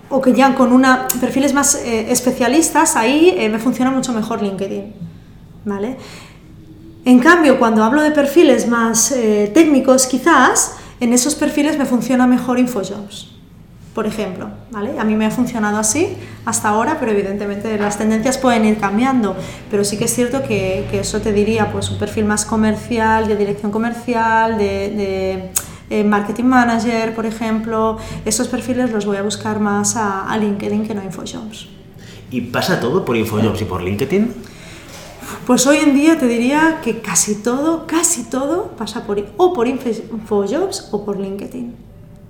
o 0.08 0.20
que 0.20 0.32
ya 0.32 0.54
con 0.54 0.72
una, 0.72 1.08
perfiles 1.20 1.52
más 1.52 1.74
eh, 1.74 2.12
especialistas, 2.12 2.96
ahí 2.96 3.48
me 3.50 3.58
funciona 3.58 3.90
mucho 3.90 4.12
mejor 4.12 4.42
LinkedIn, 4.42 4.92
¿vale? 5.64 5.96
En 7.06 7.20
cambio, 7.20 7.60
cuando 7.60 7.84
hablo 7.84 8.02
de 8.02 8.10
perfiles 8.10 8.66
más 8.66 9.12
eh, 9.12 9.48
técnicos, 9.54 10.08
quizás, 10.08 10.74
en 10.98 11.12
esos 11.12 11.36
perfiles 11.36 11.78
me 11.78 11.86
funciona 11.86 12.26
mejor 12.26 12.58
InfoJobs, 12.58 13.30
por 13.94 14.08
ejemplo. 14.08 14.48
¿vale? 14.72 14.98
A 14.98 15.04
mí 15.04 15.14
me 15.14 15.24
ha 15.24 15.30
funcionado 15.30 15.78
así 15.78 16.16
hasta 16.44 16.68
ahora, 16.70 16.96
pero 16.98 17.12
evidentemente 17.12 17.78
las 17.78 17.96
tendencias 17.96 18.38
pueden 18.38 18.64
ir 18.64 18.78
cambiando. 18.78 19.36
Pero 19.70 19.84
sí 19.84 19.96
que 19.96 20.06
es 20.06 20.14
cierto 20.16 20.42
que, 20.42 20.84
eso 20.94 21.20
te 21.20 21.32
diría 21.32 21.70
pues, 21.70 21.92
un 21.92 21.98
perfil 21.98 22.24
más 22.24 22.44
comercial, 22.44 23.28
de 23.28 23.36
dirección 23.36 23.70
comercial, 23.70 24.58
de, 24.58 25.52
eh, 25.90 26.04
marketing 26.04 26.44
manager, 26.44 27.14
por 27.14 27.26
ejemplo. 27.26 27.98
Esos 28.24 28.48
perfiles 28.48 28.90
los 28.90 29.06
voy 29.06 29.16
a 29.16 29.22
buscar 29.22 29.60
más 29.60 29.96
a, 29.96 30.30
a 30.30 30.38
LinkedIn 30.38 30.86
que 30.86 30.94
no 30.94 31.00
a 31.00 31.04
InfoJobs. 31.04 31.68
¿Y 32.30 32.40
pasa 32.40 32.80
todo 32.80 33.04
por 33.04 33.16
InfoJobs 33.16 33.62
y 33.62 33.64
por 33.64 33.82
LinkedIn? 33.82 34.34
Pues 35.46 35.66
hoy 35.66 35.78
en 35.78 35.94
día 35.94 36.18
te 36.18 36.26
diría 36.26 36.80
que 36.82 37.00
casi 37.00 37.36
todo, 37.36 37.86
casi 37.86 38.24
todo 38.24 38.72
pasa 38.76 39.06
por 39.06 39.24
o 39.36 39.52
por 39.52 39.68
InfoJobs 39.68 40.88
o 40.92 41.04
por 41.04 41.18
LinkedIn. 41.18 41.74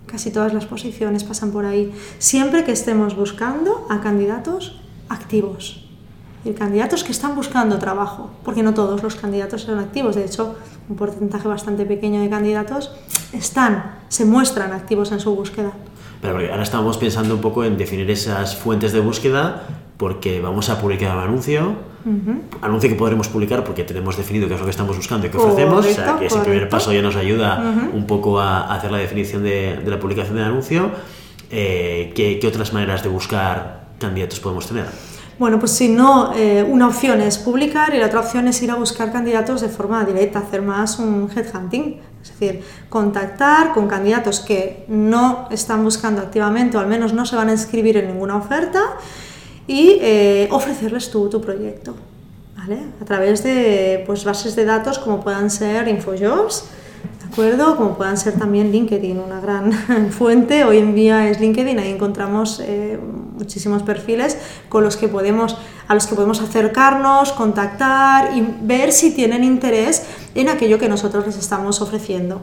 Casi 0.06 0.30
todas 0.30 0.54
las 0.54 0.66
posiciones 0.66 1.25
pasan 1.25 1.50
por 1.50 1.64
ahí. 1.64 1.92
Siempre 2.18 2.64
que 2.64 2.72
estemos 2.72 3.16
buscando 3.16 3.86
a 3.90 4.00
candidatos 4.00 4.80
activos. 5.08 5.82
Y 6.44 6.52
candidatos 6.52 7.02
que 7.02 7.10
están 7.10 7.34
buscando 7.34 7.78
trabajo, 7.78 8.30
porque 8.44 8.62
no 8.62 8.72
todos 8.72 9.02
los 9.02 9.16
candidatos 9.16 9.62
son 9.62 9.80
activos. 9.80 10.14
De 10.14 10.25
hecho, 10.25 10.54
un 10.88 10.97
porcentaje 10.97 11.49
bastante 11.49 11.85
pequeño 11.85 12.21
de 12.21 12.31
candidatos 12.31 12.93
están, 13.33 13.97
se 14.09 14.25
muestran 14.25 14.73
activos 14.73 15.12
en 15.12 15.21
su 15.21 15.35
búsqueda. 15.35 15.73
Pero 16.21 16.38
ahora 16.38 16.62
estamos 16.62 16.97
pensando 16.97 17.35
un 17.35 17.40
poco 17.40 17.64
en 17.64 17.76
definir 17.76 18.11
esas 18.11 18.57
fuentes 18.57 18.93
de 18.93 19.00
búsqueda 19.00 19.62
porque 19.97 20.40
vamos 20.40 20.69
a 20.69 20.81
publicar 20.81 21.16
un 21.16 21.23
anuncio, 21.23 21.75
anuncio 22.61 22.88
que 22.88 22.97
podremos 22.97 23.28
publicar 23.28 23.64
porque 23.64 23.83
tenemos 23.85 24.16
definido 24.16 24.47
qué 24.47 24.55
es 24.55 24.61
lo 24.61 24.66
que 24.66 24.71
estamos 24.71 24.97
buscando 24.97 25.26
y 25.26 25.31
qué 25.31 25.38
ofrecemos, 25.38 25.87
o 25.87 25.90
sea 25.90 26.16
que 26.19 26.26
ese 26.26 26.38
primer 26.40 26.69
paso 26.69 26.93
ya 26.93 27.02
nos 27.02 27.16
ayuda 27.16 27.90
un 27.93 28.07
poco 28.07 28.38
a 28.38 28.75
hacer 28.75 28.93
la 28.93 28.99
definición 28.99 29.43
de, 29.43 29.81
la 29.85 29.99
publicación 29.99 30.37
del 30.37 30.45
anuncio. 30.45 30.90
Eh, 31.50 32.12
¿qué, 32.14 32.40
otras 32.47 32.73
maneras 32.73 33.02
de 33.02 33.09
buscar 33.09 33.87
candidatos 33.99 34.40
podemos 34.40 34.66
tener? 34.66 34.87
Bueno, 35.38 35.59
pues 35.59 35.73
si 35.73 35.88
no, 35.88 36.33
eh, 36.35 36.62
una 36.66 36.88
opción 36.88 37.21
es 37.21 37.37
publicar 37.37 37.95
y 37.95 37.99
la 37.99 38.07
otra 38.07 38.21
opción 38.21 38.49
es 38.49 38.62
ir 38.62 38.71
a 38.71 38.76
buscar 38.76 39.12
candidatos 39.12 39.61
de 39.61 39.69
forma 39.69 40.02
directa, 40.05 40.38
hacer 40.38 40.62
más 40.62 40.99
un 40.99 41.31
headhunting, 41.35 42.00
es 42.23 42.31
decir, 42.31 42.62
contactar 42.88 43.75
con 43.75 43.87
candidatos 43.87 44.40
que 44.40 44.87
no 44.88 45.47
están 45.50 45.85
buscando 45.85 46.23
activamente 46.23 46.78
o 46.78 46.81
al 46.81 46.87
menos 46.87 47.12
no 47.12 47.26
se 47.26 47.37
van 47.37 47.50
a 47.50 47.52
inscribir 47.52 47.99
en 47.99 48.07
ninguna 48.07 48.37
oferta 48.37 48.81
y 49.66 49.99
eh, 50.00 50.49
ofrecerles 50.50 51.11
tu, 51.11 51.28
tu 51.28 51.43
proyecto, 51.43 51.95
¿vale? 52.57 52.78
A 53.02 53.05
través 53.05 53.45
de 53.45 54.05
pues, 54.07 54.25
bases 54.25 54.57
de 54.57 54.64
datos 54.64 54.99
como 54.99 55.23
puedan 55.23 55.50
ser 55.50 55.87
InfoJobs, 55.87 56.64
¿de 57.26 57.33
acuerdo? 57.33 57.76
Como 57.76 57.97
puedan 57.97 58.16
ser 58.16 58.35
también 58.38 58.71
LinkedIn, 58.71 59.18
una 59.18 59.40
gran 59.40 59.73
fuente. 60.11 60.64
Hoy 60.64 60.78
en 60.78 60.95
día 60.95 61.28
es 61.28 61.40
LinkedIn, 61.40 61.78
ahí 61.78 61.90
encontramos 61.90 62.61
eh, 62.61 62.99
muchísimos 63.37 63.83
perfiles 63.83 64.38
con 64.68 64.85
los 64.85 64.97
que 64.97 65.09
podemos, 65.09 65.56
a 65.88 65.95
los 65.95 66.06
que 66.06 66.14
podemos 66.14 66.40
acercarnos, 66.40 67.33
contactar 67.33 68.37
y 68.37 68.47
ver 68.62 68.92
si 68.92 69.14
tienen 69.14 69.45
interés 69.45 70.06
en 70.35 70.49
aquello 70.49 70.78
que 70.78 70.88
nosotros 70.88 71.26
les 71.26 71.37
estamos 71.37 71.80
ofreciendo. 71.80 72.42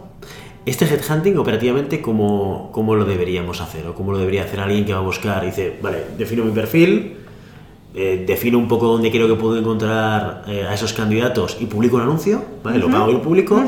Este 0.66 0.86
headhunting 0.86 1.38
operativamente, 1.38 2.02
¿cómo, 2.02 2.70
¿cómo, 2.72 2.96
lo 2.96 3.06
deberíamos 3.06 3.62
hacer? 3.62 3.88
¿O 3.88 3.96
cómo 3.96 4.13
lo 4.13 4.18
debería 4.18 4.44
hacer 4.44 4.60
alguien 4.60 4.86
que 4.86 4.94
va 4.94 5.00
a 5.00 5.04
buscar? 5.04 5.46
Dice, 5.46 5.78
vale, 5.82 6.06
defino 6.18 6.46
mi 6.46 6.52
perfil, 6.52 7.18
eh, 7.96 8.24
defino 8.25 8.58
un 8.58 8.68
poco 8.68 8.88
dónde 8.88 9.12
creo 9.12 9.28
que 9.28 9.36
puedo 9.36 9.58
encontrar 9.58 10.44
eh, 10.48 10.66
a 10.68 10.74
esos 10.74 10.94
candidatos 10.94 11.58
y 11.60 11.66
publico 11.66 11.98
un 11.98 12.04
anuncio, 12.04 12.42
¿vale? 12.63 12.80
Lo 12.80 12.90
pago 12.90 13.10
y 13.10 13.13
lo 13.13 13.22
publico, 13.22 13.62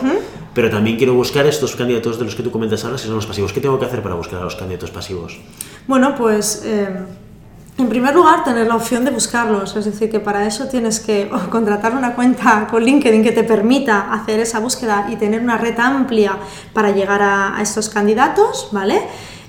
pero 0.55 0.69
también 0.71 0.97
quiero 0.97 1.13
buscar 1.13 1.45
estos 1.45 1.75
candidatos 1.75 2.17
de 2.17 2.25
los 2.25 2.33
que 2.33 2.41
tú 2.41 2.49
comentas 2.49 2.83
ahora, 2.85 2.97
si 2.97 3.05
son 3.05 3.15
los 3.15 3.27
pasivos. 3.27 3.53
¿Qué 3.53 3.59
tengo 3.59 3.77
que 3.77 3.85
hacer 3.85 4.01
para 4.01 4.15
buscar 4.15 4.39
a 4.39 4.45
los 4.45 4.55
candidatos 4.55 4.89
pasivos? 4.89 5.37
Bueno, 5.85 6.15
pues... 6.15 6.63
Eh, 6.65 6.89
en 7.77 7.89
primer 7.89 8.15
lugar, 8.15 8.45
tener 8.45 8.67
la 8.67 8.77
opción 8.77 9.03
de 9.03 9.11
buscarlos, 9.11 9.75
es 9.75 9.83
decir, 9.83 10.09
que 10.09 10.21
para 10.21 10.47
eso 10.47 10.67
tienes 10.67 11.01
que 11.01 11.29
contratar 11.49 11.93
una 11.93 12.15
cuenta 12.15 12.67
con 12.71 12.81
LinkedIn 12.81 13.21
que 13.21 13.33
te 13.33 13.43
permita 13.43 14.13
hacer 14.13 14.39
esa 14.39 14.59
búsqueda 14.59 15.09
y 15.11 15.17
tener 15.17 15.41
una 15.41 15.57
red 15.57 15.77
amplia 15.77 16.37
para 16.71 16.91
llegar 16.91 17.21
a, 17.21 17.57
estos 17.61 17.89
candidatos, 17.89 18.69
¿vale? 18.71 19.01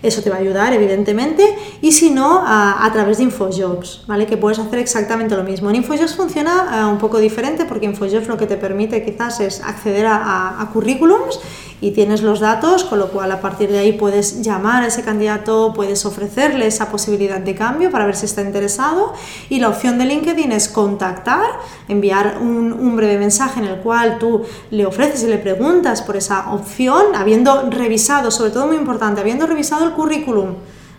Eso 0.03 0.23
te 0.23 0.31
va 0.31 0.37
a 0.37 0.39
ayudar, 0.41 0.73
evidentemente, 0.73 1.43
y 1.81 1.93
si 1.93 2.11
no, 2.11 2.43
a, 2.47 2.89
través 2.93 3.19
de 3.19 3.25
InfoJobs, 3.25 4.05
¿vale? 4.07 4.27
Que 4.27 4.37
puedes 4.37 4.59
hacer 4.59 4.79
exactamente 4.79 5.37
lo 5.37 5.45
mismo. 5.45 5.71
En 5.71 5.77
InfoJobs 5.77 6.15
funciona 6.15 6.81
eh, 6.81 6.85
un 6.85 6.99
poco 6.99 7.19
diferente 7.19 7.65
porque 7.65 7.87
InfoJobs 7.87 8.29
lo 8.29 8.37
que 8.37 8.47
te 8.47 8.57
permite 8.57 9.05
quizás 9.05 9.41
es 9.41 9.63
acceder 9.63 10.07
a, 10.07 10.61
a 10.61 10.71
currículums 10.73 11.41
y 11.81 11.91
tienes 11.91 12.23
los 12.23 12.41
datos, 12.41 12.85
con 12.85 12.99
lo 12.99 13.09
cual 13.09 13.31
a 13.33 13.41
partir 13.41 13.71
de 13.71 13.79
ahí 13.79 13.93
puedes 13.93 14.41
llamar 14.43 14.83
a 14.83 14.87
ese 14.87 15.03
candidato, 15.03 15.73
puedes 15.75 16.07
ofrecerle 16.07 16.67
esa 16.67 16.91
posibilidad 16.91 17.39
de 17.39 17.55
cambio 17.55 17.91
para 17.91 18.07
ver 18.07 18.17
si 18.17 18.25
está 18.25 18.41
interesado 18.41 19.13
y 19.51 19.59
la 19.59 19.69
opción 19.69 19.99
de 19.99 20.07
LinkedIn 20.07 20.53
es 20.53 20.69
contactar, 20.69 21.47
enviar 21.89 22.39
un, 22.41 22.97
breve 22.97 23.19
mensaje 23.19 23.61
en 23.61 23.67
el 23.67 23.81
cual 23.81 24.19
tú 24.19 24.43
le 24.71 24.87
ofreces 24.87 25.23
y 25.25 25.27
le 25.27 25.37
preguntas 25.37 26.01
por 26.01 26.17
esa 26.17 26.53
opción, 26.53 27.15
habiendo 27.15 27.69
revisado, 27.69 28.31
sobre 28.31 28.53
todo 28.53 28.67
muy 28.67 28.77
importante, 28.77 29.21
habiendo 29.21 29.47
revisado 29.47 29.85
el 29.85 29.93
currículum. 29.93 30.55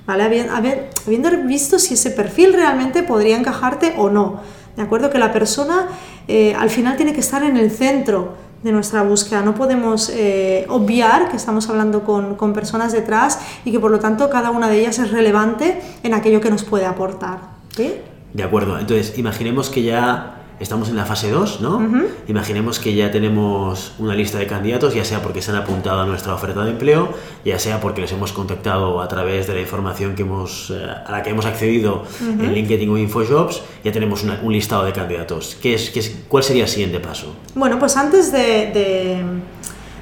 ¿Vale? 0.05 0.47
Habiendo 0.49 1.29
visto 1.43 1.79
si 1.79 1.95
ese 1.95 2.11
perfil 2.11 2.53
realmente 2.53 3.03
podría 3.03 3.35
encajarte 3.35 3.95
o 3.97 4.09
no. 4.09 4.39
De 4.77 4.83
acuerdo 4.83 5.09
que 5.09 5.17
la 5.17 5.33
persona 5.33 5.87
eh, 6.29 6.55
al 6.57 6.69
final 6.69 6.95
tiene 6.95 7.11
que 7.11 7.19
estar 7.19 7.43
en 7.43 7.57
el 7.57 7.71
centro 7.71 8.46
de 8.67 8.73
nuestra 8.73 9.01
búsqueda. 9.01 9.41
No 9.41 9.55
podemos 9.55 10.09
eh, 10.09 10.65
obviar 10.69 11.29
que 11.29 11.37
estamos 11.37 11.69
hablando 11.69 12.03
con, 12.03 12.35
con, 12.35 12.53
personas 12.53 12.91
detrás 12.91 13.39
y 13.63 13.71
que 13.71 13.79
por 13.79 13.89
lo 13.89 13.99
tanto 13.99 14.29
cada 14.29 14.51
una 14.51 14.67
de 14.67 14.81
ellas 14.81 14.99
es 14.99 15.11
relevante 15.11 15.81
en 16.03 16.13
aquello 16.13 16.41
que 16.41 16.49
nos 16.49 16.63
puede 16.63 16.85
aportar. 16.85 17.39
De 18.33 18.43
acuerdo, 18.43 18.77
entonces 18.77 19.17
imaginemos 19.17 19.69
que 19.69 19.83
ya 19.83 20.36
estamos 20.59 20.89
en 20.89 20.95
la 20.95 21.05
fase 21.05 21.29
2, 21.29 21.61
¿no? 21.61 21.81
Imaginemos 22.27 22.79
que 22.79 22.95
ya 22.95 23.11
tenemos 23.11 23.93
una 23.99 24.15
lista 24.15 24.37
de 24.37 24.47
candidatos, 24.47 24.93
ya 24.93 25.05
sea 25.05 25.21
porque 25.21 25.41
se 25.41 25.51
han 25.51 25.57
apuntado 25.57 26.01
a 26.01 26.05
nuestra 26.05 26.33
oferta 26.33 26.63
de 26.63 26.71
empleo, 26.71 27.09
ya 27.45 27.59
sea 27.59 27.79
porque 27.79 28.01
les 28.01 28.11
hemos 28.11 28.33
contactado 28.33 29.01
a 29.01 29.07
través 29.07 29.47
de 29.47 29.53
la 29.53 29.61
información 29.61 30.15
que 30.15 30.23
hemos, 30.23 30.71
eh, 30.71 30.85
a 31.05 31.11
la 31.11 31.23
que 31.23 31.29
hemos 31.29 31.45
accedido 31.45 32.03
en 32.21 32.53
LinkedIn 32.53 32.89
o 32.89 32.97
InfoJobs, 32.97 33.61
ya 33.83 33.91
tenemos 33.91 34.23
un 34.23 34.53
listado 34.53 34.85
de 34.85 34.93
candidatos. 34.93 35.57
¿Qué 35.61 35.75
es, 35.75 35.89
qué 35.89 35.99
es, 35.99 36.23
¿Cuál 36.27 36.43
sería 36.43 36.63
el 36.63 36.69
siguiente 36.69 36.99
paso? 36.99 37.35
Bueno, 37.55 37.77
pues 37.79 37.95
antes 37.97 38.31
de, 38.31 38.71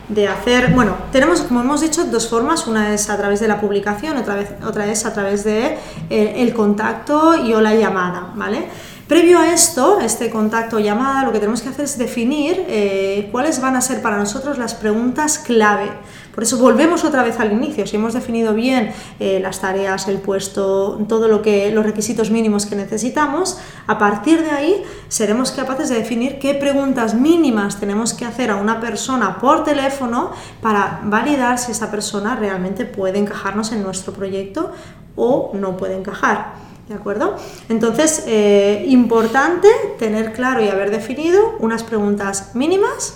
de 0.09 0.27
hacer, 0.27 0.71
bueno, 0.73 0.95
tenemos, 1.11 1.41
como 1.41 1.61
hemos 1.61 1.81
dicho, 1.81 2.05
dos 2.05 2.27
formas. 2.27 2.67
Una 2.67 2.93
es 2.93 3.09
a 3.09 3.17
través 3.17 3.39
de 3.39 3.47
la 3.47 3.59
publicación, 3.59 4.17
otra, 4.17 4.35
vez, 4.35 4.53
otra 4.65 4.91
es 4.91 5.05
a 5.05 5.13
través 5.13 5.43
de 5.43 5.77
eh, 6.09 6.33
el 6.37 6.53
contacto 6.53 7.35
y 7.35 7.53
o 7.53 7.61
la 7.61 7.73
llamada, 7.73 8.31
¿vale? 8.35 8.67
Previo 9.07 9.37
a 9.37 9.53
esto, 9.53 9.99
este 9.99 10.31
contacto 10.31 10.77
o 10.77 10.79
llamada, 10.79 11.21
lo 11.21 11.31
que 11.31 11.37
tenemos 11.37 11.61
que 11.61 11.69
hacer 11.69 11.85
es 11.85 11.95
definir 11.99 12.65
eh, 12.67 13.29
cuáles 13.31 13.61
van 13.61 13.75
a 13.75 13.81
ser 13.81 14.01
para 14.01 14.17
nosotros 14.17 14.57
las 14.57 14.73
preguntas 14.73 15.37
clave. 15.37 15.91
Por 16.33 16.43
eso 16.43 16.57
volvemos 16.57 17.03
otra 17.03 17.21
vez 17.21 17.39
al 17.39 17.51
inicio. 17.51 17.85
Si 17.85 17.97
hemos 17.97 18.15
definido 18.15 18.55
bien 18.55 18.93
eh, 19.19 19.39
las 19.39 19.61
tareas, 19.61 20.07
el 20.07 20.17
puesto, 20.17 20.97
todo 21.07 21.27
lo 21.27 21.43
que 21.43 21.71
los 21.71 21.85
requisitos 21.85 22.31
mínimos 22.31 22.65
que 22.65 22.75
necesitamos, 22.75 23.59
a 23.85 23.99
partir 23.99 24.41
de 24.41 24.49
ahí 24.49 24.83
seremos 25.07 25.51
capaces 25.51 25.89
de 25.89 25.97
definir 25.99 26.39
qué 26.39 26.55
preguntas 26.55 27.13
mínimas 27.13 27.79
tenemos 27.79 28.11
que 28.15 28.25
hacer 28.25 28.49
a 28.49 28.55
una 28.55 28.81
persona 28.81 29.37
por 29.37 29.63
teléfono 29.63 30.31
para 30.63 31.01
validar 31.03 31.59
si 31.59 31.73
esa 31.73 31.91
persona 31.91 32.35
realmente 32.35 32.85
puede 32.85 33.19
encajarnos 33.19 33.71
en 33.71 33.83
nuestro 33.83 34.13
proyecto 34.13 34.71
o 35.15 35.51
no 35.53 35.77
puede 35.77 35.95
encajar. 35.95 36.64
¿De 36.87 36.93
acuerdo? 36.93 37.35
Entonces, 37.67 38.23
eh, 38.27 38.85
importante 38.87 39.67
tener 39.97 40.33
claro 40.33 40.63
y 40.63 40.67
haber 40.67 40.91
definido 40.91 41.55
unas 41.59 41.83
preguntas 41.83 42.51
mínimas 42.53 43.15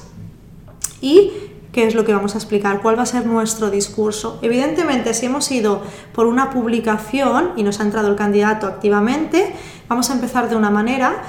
y 1.01 1.31
qué 1.71 1.85
es 1.85 1.93
lo 1.93 2.03
que 2.03 2.13
vamos 2.13 2.33
a 2.33 2.39
explicar, 2.39 2.81
cuál 2.81 2.97
va 2.97 3.03
a 3.03 3.05
ser 3.05 3.27
nuestro 3.27 3.69
discurso. 3.69 4.39
Evidentemente, 4.41 5.13
si 5.13 5.27
hemos 5.27 5.51
ido 5.51 5.83
por 6.13 6.25
una 6.25 6.49
publicación 6.49 7.51
y 7.57 7.63
nos 7.63 7.79
ha 7.79 7.83
entrado 7.83 8.09
el 8.09 8.15
candidato 8.15 8.65
activamente, 8.65 9.53
vamos 9.87 10.09
a 10.09 10.13
empezar 10.13 10.49
de 10.49 10.55
una 10.55 10.71
manera, 10.71 11.21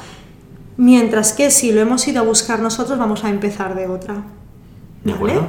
mientras 0.79 1.35
que 1.35 1.51
si 1.51 1.73
lo 1.73 1.81
hemos 1.83 2.09
ido 2.09 2.21
a 2.21 2.25
buscar 2.25 2.61
nosotros, 2.61 2.99
vamos 2.99 3.23
a 3.23 3.29
empezar 3.29 3.75
de 3.75 3.87
otra. 3.87 4.23
¿De 5.05 5.13
acuerdo? 5.13 5.47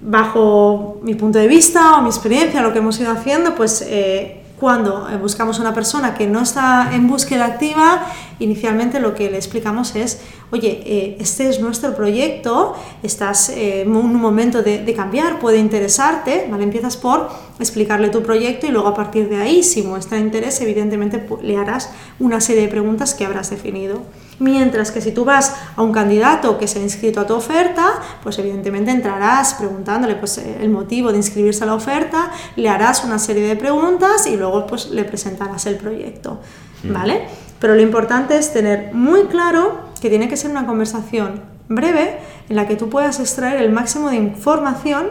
bajo 0.00 1.00
mi 1.02 1.14
punto 1.14 1.38
de 1.38 1.48
vista 1.48 1.98
o 1.98 2.02
mi 2.02 2.08
experiencia, 2.08 2.62
lo 2.62 2.72
que 2.72 2.78
hemos 2.78 2.98
ido 3.00 3.10
haciendo, 3.10 3.54
pues 3.54 3.84
eh, 3.86 4.42
cuando 4.58 5.08
eh, 5.08 5.16
buscamos 5.16 5.58
una 5.58 5.72
persona 5.72 6.14
que 6.14 6.26
no 6.26 6.42
está 6.42 6.90
en 6.92 7.06
búsqueda 7.06 7.46
activa, 7.46 8.06
inicialmente 8.38 9.00
lo 9.00 9.14
que 9.14 9.30
le 9.30 9.36
explicamos 9.36 9.94
es, 9.94 10.20
oye, 10.50 10.82
eh, 10.84 11.16
este 11.20 11.48
es 11.48 11.60
nuestro 11.60 11.94
proyecto, 11.94 12.74
estás 13.02 13.50
en 13.50 13.94
un 13.94 14.14
momento 14.14 14.62
de, 14.62 14.84
de, 14.84 14.94
cambiar, 14.94 15.38
puede 15.38 15.58
interesarte, 15.58 16.46
¿vale? 16.50 16.64
Empiezas 16.64 16.96
por 16.96 17.28
explicarle 17.58 18.08
tu 18.08 18.22
proyecto 18.22 18.66
y 18.66 18.70
luego 18.70 18.88
a 18.88 18.94
partir 18.94 19.28
de 19.28 19.36
ahí, 19.36 19.62
si 19.62 19.82
muestra 19.82 20.18
interés, 20.18 20.60
evidentemente 20.60 21.24
le 21.42 21.56
harás 21.56 21.90
una 22.18 22.40
serie 22.40 22.62
de 22.62 22.68
preguntas 22.68 23.14
que 23.14 23.24
habrás 23.24 23.50
definido. 23.50 24.02
Mientras 24.40 24.92
que 24.92 25.00
si 25.00 25.12
tú 25.12 25.24
vas 25.24 25.54
a 25.74 25.82
un 25.82 25.92
candidato 25.92 26.58
que 26.58 26.68
se 26.68 26.78
ha 26.78 26.82
inscrito 26.82 27.20
a 27.20 27.26
tu 27.26 27.34
oferta, 27.34 28.00
pues 28.22 28.38
evidentemente 28.38 28.90
entrarás 28.90 29.54
preguntándole 29.54 30.14
pues, 30.14 30.38
eh, 30.38 30.58
el 30.60 30.70
motivo 30.70 31.10
de 31.10 31.16
inscribirse 31.16 31.64
a 31.64 31.66
la 31.66 31.74
oferta, 31.74 32.30
le 32.56 32.68
harás 32.68 33.04
una 33.04 33.18
serie 33.18 33.46
de 33.46 33.56
preguntas 33.56 34.26
y 34.26 34.36
luego 34.36 34.66
pues, 34.66 34.90
le 34.90 35.04
presentarás 35.04 35.66
el 35.66 35.76
proyecto. 35.76 36.40
Mm. 36.84 36.92
¿Vale? 36.92 37.22
Pero 37.58 37.74
lo 37.74 37.82
importante 37.82 38.36
es 38.36 38.52
tener 38.52 38.94
muy 38.94 39.24
claro 39.24 39.80
que 40.00 40.08
tiene 40.08 40.28
que 40.28 40.36
ser 40.36 40.50
una 40.50 40.66
conversación 40.66 41.42
breve 41.68 42.18
en 42.48 42.56
la 42.56 42.66
que 42.66 42.76
tú 42.76 42.88
puedas 42.88 43.20
extraer 43.20 43.60
el 43.60 43.70
máximo 43.70 44.10
de 44.10 44.16
información 44.16 45.08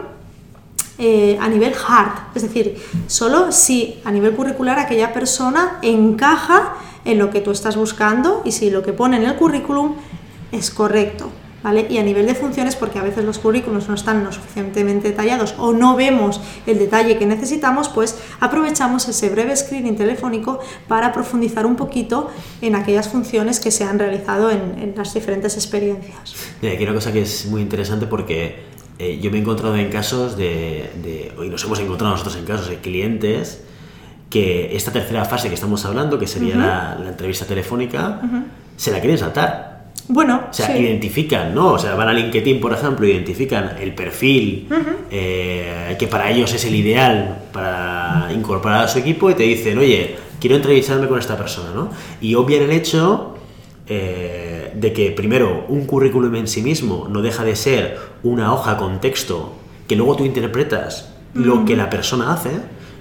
eh, 1.00 1.38
a 1.40 1.48
nivel 1.48 1.74
hard, 1.74 2.34
es 2.34 2.42
decir, 2.42 2.76
solo 3.06 3.52
si 3.52 4.00
a 4.04 4.10
nivel 4.10 4.34
curricular 4.34 4.80
aquella 4.80 5.12
persona 5.12 5.78
encaja 5.82 6.74
en 7.04 7.18
lo 7.18 7.30
que 7.30 7.40
tú 7.40 7.50
estás 7.50 7.76
buscando 7.76 8.42
y 8.44 8.52
si 8.52 8.70
lo 8.70 8.82
que 8.82 8.92
pone 8.92 9.16
en 9.16 9.24
el 9.24 9.36
currículum 9.36 9.94
es 10.52 10.70
correcto. 10.70 11.30
¿Vale? 11.60 11.88
Y 11.90 11.98
a 11.98 12.04
nivel 12.04 12.24
de 12.24 12.36
funciones, 12.36 12.76
porque 12.76 13.00
a 13.00 13.02
veces 13.02 13.24
los 13.24 13.40
currículums 13.40 13.88
no 13.88 13.96
están 13.96 14.22
lo 14.22 14.30
suficientemente 14.30 15.08
detallados 15.08 15.56
o 15.58 15.72
no 15.72 15.96
vemos 15.96 16.40
el 16.66 16.78
detalle 16.78 17.18
que 17.18 17.26
necesitamos, 17.26 17.88
pues 17.88 18.16
aprovechamos 18.38 19.08
ese 19.08 19.28
breve 19.28 19.56
screening 19.56 19.96
telefónico 19.96 20.60
para 20.86 21.12
profundizar 21.12 21.66
un 21.66 21.74
poquito 21.74 22.30
en 22.62 22.76
aquellas 22.76 23.08
funciones 23.08 23.58
que 23.58 23.72
se 23.72 23.82
han 23.82 23.98
realizado 23.98 24.52
en, 24.52 24.94
las 24.96 25.12
diferentes 25.14 25.56
experiencias. 25.56 26.34
Mira, 26.62 26.74
aquí 26.74 26.84
una 26.84 26.94
cosa 26.94 27.12
que 27.12 27.22
es 27.22 27.46
muy 27.46 27.60
interesante 27.60 28.06
porque 28.06 28.62
eh, 29.00 29.18
yo 29.20 29.32
me 29.32 29.38
he 29.38 29.40
encontrado 29.40 29.74
en 29.76 29.90
casos 29.90 30.36
de, 30.36 30.90
de, 31.02 31.32
nos 31.50 31.64
hemos 31.64 31.80
encontrado 31.80 32.12
nosotros 32.12 32.36
en 32.36 32.44
casos 32.44 32.68
de 32.68 32.76
clientes 32.78 33.62
que 34.30 34.76
esta 34.76 34.92
tercera 34.92 35.24
fase 35.24 35.48
que 35.48 35.54
estamos 35.54 35.84
hablando, 35.84 36.18
que 36.18 36.26
sería 36.26 36.56
la, 36.56 37.08
entrevista 37.08 37.46
telefónica, 37.46 38.20
se 38.76 38.92
la 38.92 39.00
quieren 39.00 39.18
saltar. 39.18 39.78
Bueno, 40.08 40.44
o 40.50 40.52
sea, 40.52 40.76
identifican, 40.76 41.54
¿no? 41.54 41.72
O 41.72 41.78
sea, 41.78 41.94
van 41.94 42.08
a 42.08 42.12
LinkedIn, 42.14 42.60
por 42.60 42.72
ejemplo, 42.72 43.06
identifican 43.06 43.76
el 43.78 43.94
perfil 43.94 44.68
eh, 45.10 45.96
que 45.98 46.06
para 46.06 46.30
ellos 46.30 46.52
es 46.54 46.64
el 46.64 46.74
ideal 46.74 47.42
para 47.52 48.28
incorporar 48.34 48.84
a 48.84 48.88
su 48.88 48.98
equipo 48.98 49.30
y 49.30 49.34
te 49.34 49.42
dicen, 49.42 49.76
oye, 49.76 50.16
quiero 50.40 50.56
entrevistarme 50.56 51.08
con 51.08 51.18
esta 51.18 51.36
persona, 51.36 51.70
¿no? 51.74 51.90
Y 52.22 52.34
obvian 52.36 52.62
el 52.62 52.70
hecho 52.70 53.36
eh, 53.86 54.72
de 54.74 54.92
que, 54.94 55.10
primero, 55.10 55.66
un 55.68 55.84
currículum 55.84 56.34
en 56.36 56.48
sí 56.48 56.62
mismo 56.62 57.06
no 57.10 57.20
deja 57.20 57.44
de 57.44 57.54
ser 57.54 57.98
una 58.22 58.54
hoja 58.54 58.78
con 58.78 59.00
texto 59.00 59.54
que 59.86 59.96
luego 59.96 60.16
tú 60.16 60.24
interpretas 60.24 61.14
lo 61.34 61.64
que 61.66 61.76
la 61.76 61.90
persona 61.90 62.32
hace 62.32 62.50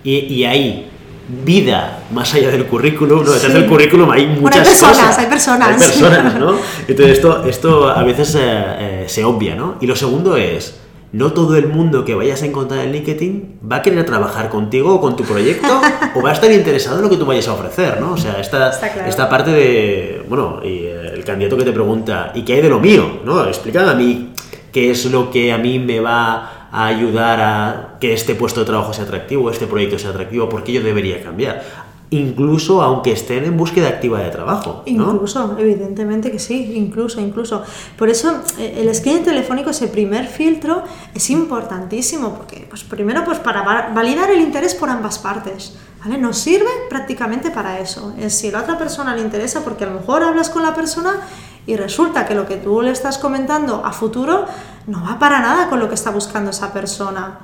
y, 0.03 0.17
y 0.19 0.43
ahí 0.43 0.89
vida 1.27 2.03
más 2.11 2.33
allá 2.33 2.49
del 2.51 2.65
currículum, 2.65 3.23
¿no? 3.23 3.31
Detrás 3.31 3.53
del 3.53 3.65
currículum 3.65 4.09
hay 4.11 4.27
muchas 4.27 4.59
hay 4.59 4.65
personas, 4.65 4.97
cosas. 4.97 5.19
Hay 5.19 5.25
personas, 5.25 5.69
hay 5.69 5.77
personas. 5.77 6.35
¿no? 6.35 6.55
Entonces 6.87 7.17
esto, 7.17 7.45
esto 7.45 7.89
a 7.89 8.03
veces 8.03 8.35
eh, 8.35 8.39
eh, 8.41 9.05
se 9.07 9.23
obvia, 9.23 9.55
¿no? 9.55 9.75
Y 9.81 9.87
lo 9.87 9.95
segundo 9.95 10.37
es, 10.37 10.79
no 11.11 11.33
todo 11.33 11.57
el 11.57 11.67
mundo 11.67 12.05
que 12.05 12.15
vayas 12.15 12.41
a 12.43 12.45
encontrar 12.45 12.85
en 12.85 12.93
LinkedIn 12.93 13.59
va 13.69 13.77
a 13.77 13.81
querer 13.81 14.05
trabajar 14.05 14.49
contigo 14.49 14.95
o 14.95 15.01
con 15.01 15.15
tu 15.15 15.23
proyecto 15.23 15.81
o 16.15 16.21
va 16.21 16.29
a 16.29 16.33
estar 16.33 16.51
interesado 16.51 16.97
en 16.97 17.03
lo 17.03 17.09
que 17.09 17.17
tú 17.17 17.25
vayas 17.25 17.47
a 17.49 17.53
ofrecer, 17.53 17.99
¿no? 17.99 18.13
O 18.13 18.17
sea, 18.17 18.39
esta, 18.39 18.71
esta 19.05 19.29
parte 19.29 19.51
de, 19.51 20.23
bueno, 20.29 20.61
y 20.63 20.85
eh, 20.85 21.11
el 21.13 21.25
candidato 21.25 21.57
que 21.57 21.65
te 21.65 21.73
pregunta, 21.73 22.31
¿y 22.35 22.43
qué 22.43 22.53
hay 22.53 22.61
de 22.61 22.69
lo 22.69 22.79
mío? 22.79 23.19
¿No? 23.25 23.45
Explícame 23.45 23.89
a 23.89 23.95
mí 23.95 24.33
qué 24.71 24.91
es 24.91 25.05
lo 25.05 25.29
que 25.29 25.51
a 25.51 25.57
mí 25.57 25.79
me 25.79 25.99
va 25.99 26.56
a 26.77 26.85
ayudar 26.85 27.41
a 27.41 27.97
que 27.99 28.13
este 28.13 28.35
puesto 28.35 28.59
de 28.59 28.67
trabajo 28.67 28.93
sea 28.93 29.05
atractivo, 29.05 29.49
este 29.49 29.65
proyecto 29.65 29.97
sea 29.97 30.11
atractivo, 30.11 30.47
porque 30.47 30.73
yo 30.73 30.83
debería 30.83 31.23
cambiar. 31.23 31.63
Incluso 32.11 32.83
aunque 32.83 33.13
estén 33.13 33.45
en 33.45 33.57
búsqueda 33.57 33.89
activa 33.89 34.19
de 34.19 34.29
trabajo. 34.29 34.83
Incluso, 34.85 35.57
evidentemente 35.57 36.31
que 36.31 36.37
sí, 36.37 36.73
incluso, 36.75 37.19
incluso. 37.19 37.63
Por 37.97 38.09
eso 38.09 38.43
eh, 38.59 38.75
el 38.77 38.93
screening 38.93 39.25
telefónico, 39.25 39.71
ese 39.71 39.87
primer 39.87 40.27
filtro, 40.27 40.83
es 41.15 41.31
importantísimo, 41.31 42.35
porque 42.35 42.67
pues, 42.69 42.83
primero 42.83 43.25
pues, 43.25 43.39
para 43.39 43.63
validar 43.93 44.29
el 44.29 44.39
interés 44.39 44.75
por 44.75 44.91
ambas 44.91 45.17
partes. 45.17 45.75
¿Vale? 46.05 46.19
Nos 46.19 46.37
sirve 46.37 46.69
prácticamente 46.91 47.49
para 47.49 47.79
eso. 47.79 48.13
Es 48.19 48.37
si 48.37 48.49
a 48.49 48.51
la 48.51 48.61
otra 48.61 48.77
persona 48.77 49.15
le 49.15 49.21
interesa, 49.23 49.63
porque 49.63 49.83
a 49.83 49.87
lo 49.87 49.99
mejor 49.99 50.21
hablas 50.21 50.51
con 50.51 50.61
la 50.61 50.75
persona 50.75 51.21
y 51.67 51.75
resulta 51.75 52.25
que 52.25 52.33
lo 52.33 52.47
que 52.47 52.55
tú 52.55 52.81
le 52.81 52.91
estás 52.91 53.19
comentando 53.19 53.85
a 53.85 53.91
futuro 53.91 54.45
no 54.87 55.03
va 55.03 55.19
para 55.19 55.39
nada 55.39 55.69
con 55.69 55.79
lo 55.79 55.89
que 55.89 55.95
está 55.95 56.09
buscando 56.09 56.49
esa 56.49 56.73
persona. 56.73 57.39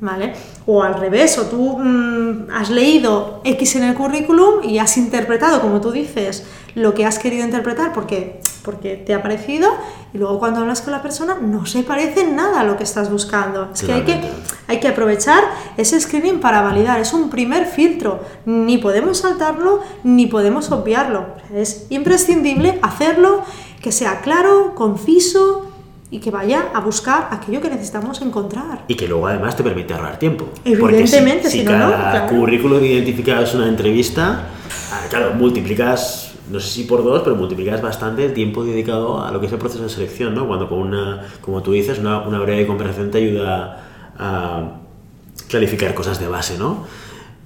¿Vale? 0.00 0.34
O 0.66 0.82
al 0.82 0.94
revés, 0.94 1.38
o 1.38 1.44
tú 1.44 1.78
mm, 1.78 2.50
has 2.52 2.68
leído 2.68 3.40
X 3.44 3.76
en 3.76 3.84
el 3.84 3.94
currículum 3.94 4.62
y 4.62 4.78
has 4.78 4.98
interpretado, 4.98 5.60
como 5.60 5.80
tú 5.80 5.92
dices, 5.92 6.44
lo 6.74 6.94
que 6.94 7.06
has 7.06 7.18
querido 7.18 7.44
interpretar 7.44 7.92
porque, 7.92 8.40
porque 8.62 8.96
te 8.96 9.14
ha 9.14 9.22
parecido 9.22 9.70
y 10.12 10.18
luego 10.18 10.38
cuando 10.38 10.60
hablas 10.60 10.82
con 10.82 10.92
la 10.92 11.00
persona 11.00 11.36
no 11.40 11.64
se 11.66 11.84
parece 11.84 12.26
nada 12.26 12.60
a 12.60 12.64
lo 12.64 12.76
que 12.76 12.84
estás 12.84 13.10
buscando. 13.10 13.70
Es 13.72 13.82
que 13.82 13.92
hay, 13.92 14.02
que 14.02 14.20
hay 14.66 14.80
que 14.80 14.88
aprovechar 14.88 15.42
ese 15.76 16.00
screening 16.00 16.40
para 16.40 16.62
validar, 16.62 17.00
es 17.00 17.12
un 17.12 17.30
primer 17.30 17.66
filtro, 17.66 18.20
ni 18.44 18.78
podemos 18.78 19.18
saltarlo 19.18 19.80
ni 20.02 20.26
podemos 20.26 20.70
obviarlo. 20.70 21.26
Es 21.54 21.86
imprescindible 21.90 22.78
hacerlo, 22.82 23.42
que 23.84 23.92
sea 23.92 24.22
claro, 24.22 24.74
conciso, 24.74 25.66
y 26.10 26.18
que 26.18 26.30
vaya 26.30 26.70
a 26.72 26.80
buscar 26.80 27.28
aquello 27.30 27.60
que 27.60 27.68
necesitamos 27.68 28.22
encontrar. 28.22 28.86
Y 28.88 28.94
que 28.94 29.06
luego 29.06 29.26
además 29.26 29.58
te 29.58 29.62
permite 29.62 29.92
ahorrar 29.92 30.18
tiempo. 30.18 30.48
Evidentemente, 30.64 31.50
si, 31.50 31.58
si, 31.58 31.64
no, 31.66 31.70
cada 31.70 32.26
currículum 32.26 32.82
identificas 32.82 33.54
una 33.54 33.68
entrevista, 33.68 34.46
ah, 34.90 35.00
claro, 35.10 35.34
multiplicas, 35.34 36.32
no 36.50 36.60
sé 36.60 36.70
si 36.70 36.84
por 36.84 37.04
dos, 37.04 37.20
pero 37.22 37.36
multiplicas 37.36 37.82
bastante 37.82 38.24
el 38.24 38.32
tiempo 38.32 38.64
dedicado 38.64 39.22
a 39.22 39.30
lo 39.30 39.38
que 39.38 39.48
es 39.48 39.52
el 39.52 39.58
proceso 39.58 39.82
de 39.82 39.90
selección, 39.90 40.34
¿no? 40.34 40.46
Cuando 40.46 40.66
con 40.66 40.78
una, 40.78 41.26
como 41.42 41.62
tú 41.62 41.72
dices, 41.72 41.98
una, 41.98 42.20
una 42.20 42.38
breve 42.38 42.66
conversación 42.66 43.10
te 43.10 43.18
ayuda 43.18 43.84
a 44.18 44.62
clarificar 45.50 45.92
cosas 45.92 46.18
de 46.18 46.26
base, 46.26 46.56
¿no? 46.56 46.86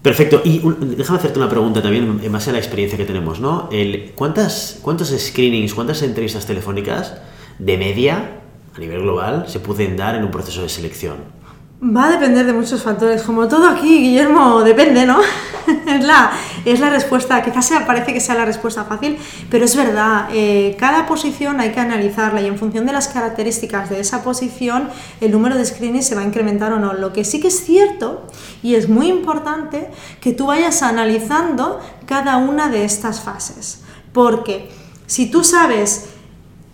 Perfecto. 0.03 0.41
Y 0.45 0.61
déjame 0.97 1.19
hacerte 1.19 1.39
una 1.39 1.49
pregunta 1.49 1.83
también 1.83 2.21
en 2.23 2.33
base 2.33 2.51
a 2.51 2.53
la 2.53 2.59
experiencia 2.59 2.97
que 2.97 3.05
tenemos, 3.05 3.41
¿no? 3.41 3.69
El, 3.73 4.13
¿cuántas, 4.15 4.79
¿Cuántos 4.83 5.09
screenings, 5.09 5.75
cuántas 5.75 6.03
entrevistas 6.03 6.47
telefónicas 6.47 7.15
de 7.59 7.77
media 7.77 8.41
a 8.75 8.79
nivel 8.79 9.01
global 9.03 9.45
se 9.49 9.61
pueden 9.61 9.97
dar 9.97 10.15
en 10.15 10.25
un 10.25 10.31
proceso 10.31 10.63
de 10.63 10.69
selección? 10.69 11.38
Va 11.81 12.07
a 12.07 12.11
depender 12.11 12.45
de 12.45 12.53
muchos 12.53 12.83
factores. 12.83 13.23
Como 13.23 13.47
todo 13.47 13.69
aquí, 13.69 14.01
Guillermo, 14.01 14.62
depende, 14.62 15.07
¿no? 15.07 15.21
es, 15.87 16.05
la, 16.05 16.33
es 16.64 16.81
la 16.81 16.91
respuesta, 16.91 17.41
quizás 17.41 17.67
sea, 17.67 17.87
parece 17.87 18.12
que 18.12 18.19
sea 18.19 18.35
la 18.35 18.45
respuesta 18.45 18.85
fácil, 18.85 19.17
pero 19.49 19.64
es 19.64 19.77
verdad, 19.77 20.29
eh, 20.33 20.77
cada 20.77 21.07
posición 21.07 21.61
hay 21.61 21.71
que 21.71 21.79
analizarla 21.79 22.41
y 22.41 22.47
en 22.47 22.59
función 22.59 22.85
de 22.85 22.93
las 22.93 23.07
características 23.07 23.91
de 23.91 24.01
esa 24.01 24.25
posición, 24.25 24.88
el 25.21 25.31
número 25.31 25.57
de 25.57 25.64
screenings 25.64 26.07
se 26.07 26.17
va 26.17 26.23
a 26.23 26.25
incrementar 26.25 26.73
o 26.73 26.81
no. 26.81 26.95
Lo 26.95 27.12
que 27.12 27.25
sí 27.25 27.38
que 27.38 27.47
es 27.47 27.64
cierto, 27.64 28.27
y 28.61 28.75
es 28.75 28.88
muy 28.88 29.07
importante, 29.07 29.88
que 30.21 30.33
tú 30.33 30.47
vayas 30.47 30.83
analizando 30.83 31.79
cada 32.07 32.38
una 32.38 32.69
de 32.71 32.85
estas 32.85 33.21
fases. 33.21 33.83
Porque 34.12 34.69
si 35.07 35.31
tú 35.31 35.45
sabes 35.45 36.07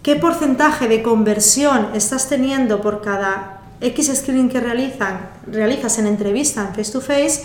qué 0.02 0.16
porcentaje 0.16 0.88
de 0.88 1.02
conversión 1.02 1.88
estás 1.92 2.30
teniendo 2.30 2.80
por 2.80 3.02
cada 3.02 3.53
X 3.84 4.10
screening 4.14 4.48
que 4.48 4.60
realizan, 4.60 5.30
realizas 5.46 5.98
en 5.98 6.06
entrevista 6.06 6.62
en 6.62 6.74
face 6.74 6.92
to 6.92 7.00
face, 7.00 7.44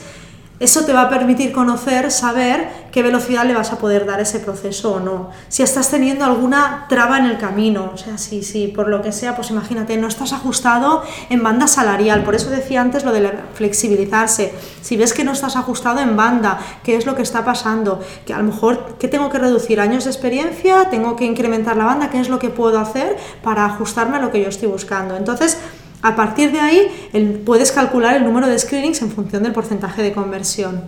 eso 0.59 0.83
te 0.83 0.91
va 0.91 1.03
a 1.03 1.09
permitir 1.09 1.53
conocer, 1.53 2.11
saber 2.11 2.67
qué 2.91 3.01
velocidad 3.01 3.45
le 3.45 3.55
vas 3.55 3.71
a 3.71 3.77
poder 3.77 4.05
dar 4.05 4.19
ese 4.19 4.39
proceso 4.39 4.95
o 4.95 4.99
no. 4.99 5.29
Si 5.47 5.63
estás 5.63 5.89
teniendo 5.89 6.25
alguna 6.25 6.85
traba 6.89 7.17
en 7.17 7.25
el 7.25 7.37
camino, 7.37 7.91
o 7.93 7.97
sea, 7.97 8.17
si, 8.17 8.43
si 8.43 8.67
por 8.67 8.89
lo 8.89 9.01
que 9.01 9.13
sea, 9.13 9.37
pues 9.37 9.51
imagínate, 9.51 9.95
no 9.95 10.09
estás 10.09 10.33
ajustado 10.33 11.03
en 11.29 11.43
banda 11.43 11.67
salarial, 11.67 12.25
por 12.25 12.35
eso 12.35 12.49
decía 12.49 12.81
antes 12.81 13.05
lo 13.05 13.13
de 13.13 13.31
flexibilizarse. 13.53 14.53
Si 14.81 14.97
ves 14.97 15.13
que 15.13 15.23
no 15.23 15.31
estás 15.31 15.55
ajustado 15.55 16.01
en 16.01 16.17
banda, 16.17 16.59
qué 16.83 16.97
es 16.97 17.05
lo 17.05 17.15
que 17.15 17.21
está 17.21 17.45
pasando, 17.45 18.01
que 18.25 18.33
a 18.33 18.39
lo 18.39 18.43
mejor, 18.43 18.97
¿qué 18.99 19.07
tengo 19.07 19.29
que 19.29 19.39
reducir? 19.39 19.79
¿Años 19.79 20.03
de 20.03 20.09
experiencia? 20.11 20.89
¿Tengo 20.89 21.15
que 21.15 21.23
incrementar 21.23 21.77
la 21.77 21.85
banda? 21.85 22.09
¿Qué 22.09 22.19
es 22.19 22.27
lo 22.27 22.37
que 22.37 22.49
puedo 22.49 22.79
hacer 22.79 23.15
para 23.41 23.63
ajustarme 23.63 24.17
a 24.17 24.19
lo 24.19 24.29
que 24.29 24.41
yo 24.41 24.49
estoy 24.49 24.67
buscando? 24.67 25.15
Entonces, 25.15 25.57
a 26.01 26.15
partir 26.15 26.51
de 26.51 26.59
ahí 26.59 27.41
puedes 27.45 27.71
calcular 27.71 28.15
el 28.15 28.23
número 28.23 28.47
de 28.47 28.57
screenings 28.57 29.01
en 29.01 29.11
función 29.11 29.43
del 29.43 29.53
porcentaje 29.53 30.01
de 30.01 30.13
conversión. 30.13 30.83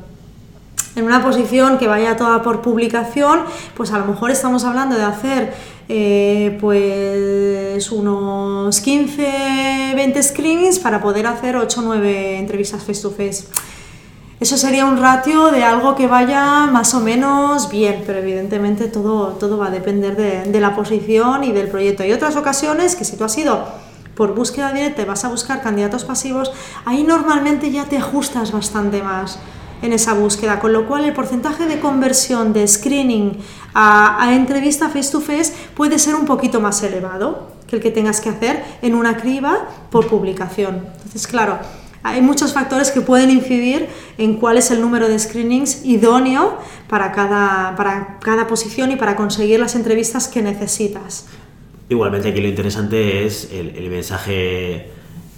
en 0.95 1.05
una 1.05 1.23
posición 1.23 1.77
que 1.77 1.87
vaya 1.87 2.17
toda 2.17 2.41
por 2.41 2.61
publicación, 2.61 3.41
pues 3.75 3.91
a 3.93 3.97
lo 3.97 4.05
mejor 4.05 4.29
estamos 4.29 4.65
hablando 4.65 4.97
de 4.97 5.03
hacer 5.03 5.53
eh, 5.87 6.57
pues 6.59 7.91
unos 7.91 8.79
15, 8.81 9.93
20 9.95 10.23
screenings 10.23 10.79
para 10.79 11.01
poder 11.01 11.27
hacer 11.27 11.55
8 11.55 11.79
o 11.79 11.83
9 11.83 12.39
entrevistas 12.39 12.83
face 12.83 13.01
to 13.01 13.11
face. 13.11 13.45
Eso 14.41 14.57
sería 14.57 14.85
un 14.85 14.97
ratio 14.97 15.51
de 15.51 15.63
algo 15.63 15.95
que 15.95 16.07
vaya 16.07 16.65
más 16.65 16.93
o 16.93 16.99
menos 16.99 17.69
bien, 17.69 18.03
pero 18.05 18.19
evidentemente 18.19 18.87
todo, 18.87 19.33
todo 19.33 19.57
va 19.57 19.67
a 19.67 19.69
depender 19.69 20.15
de, 20.15 20.51
de 20.51 20.59
la 20.59 20.75
posición 20.75 21.43
y 21.43 21.51
del 21.51 21.67
proyecto. 21.67 22.03
Hay 22.03 22.11
otras 22.11 22.35
ocasiones 22.35 22.95
que 22.95 23.05
si 23.05 23.17
tú 23.17 23.23
has 23.23 23.37
ido 23.37 23.65
por 24.21 24.35
búsqueda 24.35 24.71
directa 24.71 25.01
y 25.01 25.05
vas 25.05 25.25
a 25.25 25.29
buscar 25.29 25.63
candidatos 25.63 26.05
pasivos, 26.05 26.51
ahí 26.85 27.01
normalmente 27.01 27.71
ya 27.71 27.85
te 27.85 27.97
ajustas 27.97 28.51
bastante 28.51 29.01
más 29.01 29.39
en 29.81 29.93
esa 29.93 30.13
búsqueda, 30.13 30.59
con 30.59 30.73
lo 30.73 30.87
cual 30.87 31.05
el 31.05 31.13
porcentaje 31.13 31.65
de 31.65 31.79
conversión 31.79 32.53
de 32.53 32.67
screening 32.67 33.39
a, 33.73 34.23
a, 34.23 34.35
entrevista 34.35 34.89
face 34.89 35.11
to 35.11 35.21
face 35.21 35.51
puede 35.75 35.97
ser 35.97 36.13
un 36.13 36.25
poquito 36.27 36.61
más 36.61 36.83
elevado 36.83 37.47
que 37.65 37.77
el 37.77 37.81
que 37.81 37.89
tengas 37.89 38.21
que 38.21 38.29
hacer 38.29 38.63
en 38.83 38.93
una 38.93 39.17
criba 39.17 39.67
por 39.89 40.05
publicación. 40.05 40.85
Entonces, 40.97 41.25
claro, 41.25 41.57
hay 42.03 42.21
muchos 42.21 42.53
factores 42.53 42.91
que 42.91 43.01
pueden 43.01 43.31
incidir 43.31 43.89
en 44.19 44.35
cuál 44.37 44.59
es 44.59 44.69
el 44.69 44.81
número 44.81 45.07
de 45.07 45.17
screenings 45.17 45.83
idóneo 45.83 46.59
para 46.87 47.11
cada, 47.11 47.75
para 47.75 48.19
cada 48.19 48.45
posición 48.45 48.91
y 48.91 48.97
para 48.97 49.15
conseguir 49.15 49.59
las 49.59 49.73
entrevistas 49.73 50.27
que 50.27 50.43
necesitas. 50.43 51.25
Igualmente 51.91 52.29
aquí 52.29 52.39
lo 52.39 52.47
interesante 52.47 53.25
es 53.25 53.51
el, 53.51 53.75
el 53.75 53.89
mensaje 53.89 54.85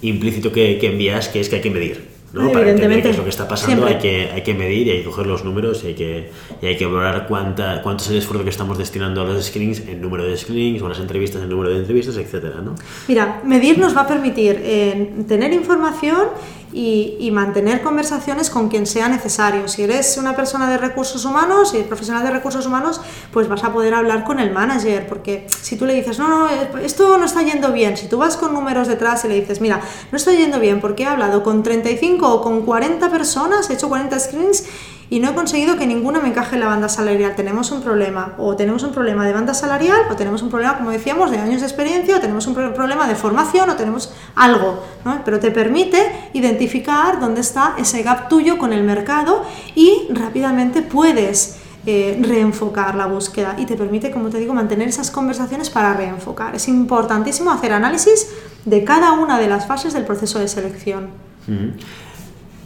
implícito 0.02 0.52
que, 0.52 0.78
que 0.78 0.86
envías, 0.86 1.26
que 1.26 1.40
es 1.40 1.48
que 1.48 1.56
hay 1.56 1.62
que 1.62 1.70
medir. 1.70 2.14
¿no? 2.32 2.52
Para 2.52 2.70
entender 2.70 3.02
qué 3.02 3.10
es 3.10 3.16
lo 3.16 3.24
que 3.24 3.30
está 3.30 3.48
pasando 3.48 3.86
hay 3.86 3.98
que, 3.98 4.30
hay 4.32 4.42
que 4.42 4.54
medir 4.54 4.86
y 4.86 4.90
hay 4.90 4.98
que 4.98 5.04
coger 5.04 5.26
los 5.26 5.44
números 5.44 5.82
y 5.82 5.88
hay 5.88 5.94
que, 5.94 6.30
y 6.62 6.66
hay 6.66 6.76
que 6.76 6.86
valorar 6.86 7.26
cuánta, 7.26 7.82
cuánto 7.82 8.04
es 8.04 8.10
el 8.10 8.18
esfuerzo 8.18 8.44
que 8.44 8.50
estamos 8.50 8.78
destinando 8.78 9.22
a 9.22 9.24
los 9.24 9.44
screenings 9.44 9.80
en 9.80 10.00
número 10.00 10.24
de 10.24 10.36
screenings 10.36 10.80
o 10.82 10.88
las 10.88 11.00
entrevistas 11.00 11.42
en 11.42 11.48
número 11.48 11.70
de 11.70 11.78
entrevistas, 11.78 12.16
etcétera, 12.16 12.60
¿no? 12.60 12.76
Mira, 13.08 13.42
medir 13.44 13.78
nos 13.78 13.96
va 13.96 14.02
a 14.02 14.06
permitir 14.06 14.60
eh, 14.62 15.12
tener 15.26 15.52
información 15.52 16.28
y, 16.74 17.16
y, 17.20 17.30
mantener 17.30 17.82
conversaciones 17.82 18.50
con 18.50 18.68
quien 18.68 18.86
sea 18.86 19.08
necesario. 19.08 19.68
Si 19.68 19.84
eres 19.84 20.18
una 20.18 20.34
persona 20.34 20.68
de 20.68 20.76
recursos 20.76 21.24
humanos 21.24 21.72
y 21.72 21.82
profesional 21.84 22.24
de 22.24 22.32
recursos 22.32 22.66
humanos, 22.66 23.00
pues 23.32 23.48
vas 23.48 23.62
a 23.62 23.72
poder 23.72 23.94
hablar 23.94 24.24
con 24.24 24.40
el 24.40 24.50
manager, 24.50 25.06
porque 25.06 25.46
si 25.62 25.76
tú 25.76 25.86
le 25.86 25.94
dices, 25.94 26.18
no, 26.18 26.28
no, 26.28 26.48
esto 26.80 27.16
no 27.16 27.24
está 27.24 27.42
yendo 27.42 27.72
bien, 27.72 27.96
si 27.96 28.08
tú 28.08 28.18
vas 28.18 28.36
con 28.36 28.52
números 28.52 28.88
detrás 28.88 29.24
y 29.24 29.28
le 29.28 29.40
dices, 29.40 29.60
mira, 29.60 29.80
no 30.10 30.16
está 30.16 30.32
yendo 30.32 30.58
bien 30.58 30.80
porque 30.80 31.04
he 31.04 31.06
hablado 31.06 31.44
con 31.44 31.62
35 31.62 32.28
o 32.28 32.40
con 32.42 32.62
40 32.62 33.08
personas, 33.08 33.70
he 33.70 33.74
hecho 33.74 33.88
40 33.88 34.18
screens 34.18 34.64
y 35.14 35.20
no 35.20 35.30
he 35.30 35.34
conseguido 35.34 35.76
que 35.76 35.86
ninguna 35.86 36.18
me 36.18 36.26
encaje 36.26 36.56
en 36.56 36.60
la 36.60 36.66
banda 36.66 36.88
salarial. 36.88 37.36
Tenemos 37.36 37.70
un 37.70 37.82
problema, 37.82 38.34
o 38.36 38.56
tenemos 38.56 38.82
un 38.82 38.90
problema 38.90 39.24
de 39.24 39.32
banda 39.32 39.54
salarial, 39.54 40.00
o 40.10 40.16
tenemos 40.16 40.42
un 40.42 40.50
problema, 40.50 40.76
como 40.76 40.90
decíamos, 40.90 41.30
de 41.30 41.38
años 41.38 41.60
de 41.60 41.68
experiencia, 41.68 42.16
o 42.16 42.20
tenemos 42.20 42.48
un 42.48 42.54
problema 42.54 43.06
de 43.06 43.14
formación, 43.14 43.70
o 43.70 43.76
tenemos 43.76 44.12
algo, 44.34 44.82
¿no? 45.04 45.20
Pero 45.24 45.38
te 45.38 45.52
permite 45.52 46.30
identificar 46.32 47.20
dónde 47.20 47.42
está 47.42 47.76
ese 47.78 48.02
gap 48.02 48.28
tuyo 48.28 48.58
con 48.58 48.72
el 48.72 48.82
mercado 48.82 49.44
y 49.76 50.08
rápidamente 50.10 50.82
puedes 50.82 51.60
eh, 51.86 52.18
reenfocar 52.20 52.96
la 52.96 53.06
búsqueda 53.06 53.54
y 53.56 53.66
te 53.66 53.76
permite, 53.76 54.10
como 54.10 54.30
te 54.30 54.40
digo, 54.40 54.52
mantener 54.52 54.88
esas 54.88 55.12
conversaciones 55.12 55.70
para 55.70 55.94
reenfocar. 55.94 56.56
Es 56.56 56.66
importantísimo 56.66 57.52
hacer 57.52 57.72
análisis 57.72 58.30
de 58.64 58.82
cada 58.82 59.12
una 59.12 59.38
de 59.38 59.46
las 59.46 59.64
fases 59.68 59.92
del 59.92 60.06
proceso 60.06 60.40
de 60.40 60.48
selección. 60.48 61.10
Uh 61.46 61.52
-huh. 61.52 61.72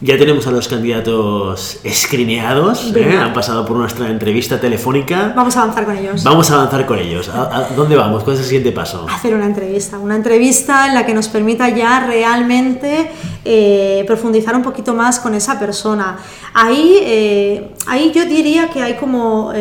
Ya 0.01 0.17
tenemos 0.17 0.47
a 0.47 0.51
los 0.51 0.69
candidatos 0.69 1.81
escrineados, 1.83 2.95
¿eh? 2.95 3.17
han 3.21 3.33
pasado 3.33 3.65
por 3.65 3.75
nuestra 3.75 4.09
entrevista 4.09 4.57
telefónica. 4.57 5.33
Vamos 5.35 5.57
a 5.57 5.63
avanzar 5.63 5.83
con 5.83 5.97
ellos. 5.97 6.23
Vamos 6.23 6.49
a 6.49 6.53
avanzar 6.53 6.85
con 6.85 6.99
ellos. 6.99 7.27
¿A, 7.27 7.57
a 7.57 7.61
dónde 7.75 7.97
vamos? 7.97 8.23
¿Cuál 8.23 8.37
es 8.37 8.43
el 8.43 8.45
siguiente 8.45 8.71
paso? 8.71 9.05
Hacer 9.09 9.35
una 9.35 9.45
entrevista, 9.45 9.99
una 9.99 10.15
entrevista 10.15 10.87
en 10.87 10.95
la 10.95 11.05
que 11.05 11.13
nos 11.13 11.27
permita 11.27 11.67
ya 11.67 12.05
realmente 12.07 13.11
eh, 13.43 14.05
profundizar 14.07 14.55
un 14.55 14.63
poquito 14.63 14.93
más 14.93 15.19
con 15.19 15.33
esa 15.33 15.59
persona. 15.59 16.17
Ahí, 16.53 16.99
eh, 17.01 17.73
ahí 17.85 18.13
yo 18.15 18.23
diría 18.25 18.69
que 18.69 18.81
hay 18.81 18.93
como 18.95 19.51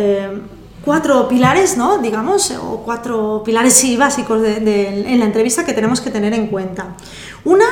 cuatro 0.84 1.26
pilares, 1.28 1.76
¿no? 1.76 1.98
Digamos, 1.98 2.52
o 2.52 2.82
cuatro 2.84 3.42
pilares 3.44 3.74
sí, 3.74 3.96
básicos 3.96 4.40
de, 4.40 4.60
de, 4.60 5.12
en 5.12 5.18
la 5.18 5.24
entrevista 5.24 5.66
que 5.66 5.72
tenemos 5.72 6.00
que 6.00 6.10
tener 6.10 6.32
en 6.32 6.46
cuenta. 6.46 6.94
Una, 7.44 7.66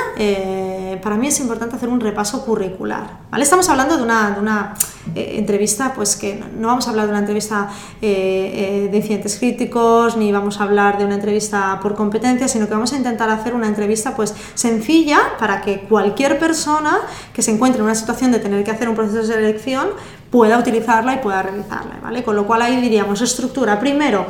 eh, 0.96 1.00
para 1.02 1.16
mí 1.16 1.26
es 1.26 1.40
importante 1.40 1.76
hacer 1.76 1.88
un 1.88 2.00
repaso 2.00 2.44
curricular. 2.44 3.18
¿vale? 3.30 3.44
Estamos 3.44 3.68
hablando 3.68 3.96
de 3.96 4.02
una, 4.02 4.30
de 4.30 4.40
una 4.40 4.74
eh, 5.14 5.34
entrevista, 5.36 5.92
pues 5.94 6.16
que 6.16 6.42
no, 6.58 6.68
vamos 6.68 6.86
a 6.86 6.90
hablar 6.90 7.06
de 7.06 7.10
una 7.10 7.20
entrevista 7.20 7.68
eh, 8.00 8.88
de 8.90 8.96
incidentes 8.96 9.38
críticos, 9.38 10.16
ni 10.16 10.32
vamos 10.32 10.60
a 10.60 10.64
hablar 10.64 10.98
de 10.98 11.04
una 11.04 11.14
entrevista 11.14 11.78
por 11.80 11.94
competencia, 11.94 12.48
sino 12.48 12.66
que 12.66 12.74
vamos 12.74 12.92
a 12.92 12.96
intentar 12.96 13.28
hacer 13.30 13.54
una 13.54 13.68
entrevista 13.68 14.14
pues 14.14 14.34
sencilla 14.54 15.18
para 15.38 15.60
que 15.60 15.80
cualquier 15.80 16.38
persona 16.38 16.98
que 17.32 17.42
se 17.42 17.52
encuentre 17.52 17.80
en 17.80 17.84
una 17.84 17.94
situación 17.94 18.32
de 18.32 18.38
tener 18.38 18.64
que 18.64 18.70
hacer 18.70 18.88
un 18.88 18.94
proceso 18.94 19.18
de 19.18 19.26
selección 19.26 19.88
pueda 20.30 20.58
utilizarla 20.58 21.14
y 21.14 21.18
pueda 21.18 21.42
realizarla. 21.42 21.98
¿vale? 22.02 22.22
Con 22.22 22.36
lo 22.36 22.46
cual 22.46 22.62
ahí 22.62 22.80
diríamos 22.80 23.20
estructura. 23.20 23.78
Primero, 23.78 24.26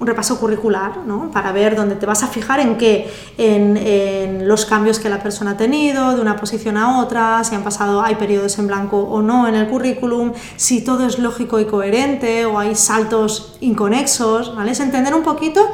un 0.00 0.06
repaso 0.06 0.38
curricular, 0.38 0.98
¿no? 1.06 1.30
para 1.30 1.52
ver 1.52 1.76
dónde 1.76 1.94
te 1.94 2.04
vas 2.04 2.22
a 2.24 2.26
fijar 2.26 2.58
en 2.60 2.76
qué, 2.76 3.10
en, 3.38 4.48
los 4.48 4.66
cambios 4.66 4.98
que 4.98 5.08
la 5.08 5.22
persona 5.22 5.52
ha 5.52 5.56
tenido 5.56 6.14
de 6.14 6.20
una 6.20 6.36
posición 6.36 6.76
a 6.76 7.00
otra, 7.00 7.42
si 7.44 7.54
han 7.54 7.62
pasado, 7.62 8.02
hay 8.02 8.16
periodos 8.16 8.58
en 8.58 8.66
blanco 8.66 8.98
o 8.98 9.22
no 9.22 9.46
en 9.46 9.54
el 9.54 9.68
currículum, 9.68 10.32
si 10.56 10.82
todo 10.82 11.06
es 11.06 11.18
lógico 11.18 11.60
y 11.60 11.66
coherente 11.66 12.44
o 12.44 12.58
hay 12.58 12.74
saltos 12.74 13.56
inconexos, 13.60 14.54
¿vale? 14.54 14.72
Es 14.72 14.80
entender 14.80 15.14
un 15.14 15.22
poquito 15.22 15.66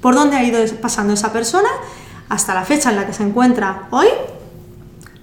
por 0.00 0.14
dónde 0.14 0.36
ha 0.36 0.44
ido 0.44 0.58
pasando 0.80 1.12
esa 1.12 1.32
persona 1.32 1.68
hasta 2.28 2.54
la 2.54 2.64
fecha 2.64 2.90
en 2.90 2.96
la 2.96 3.06
que 3.06 3.12
se 3.12 3.22
encuentra 3.22 3.88
hoy 3.90 4.08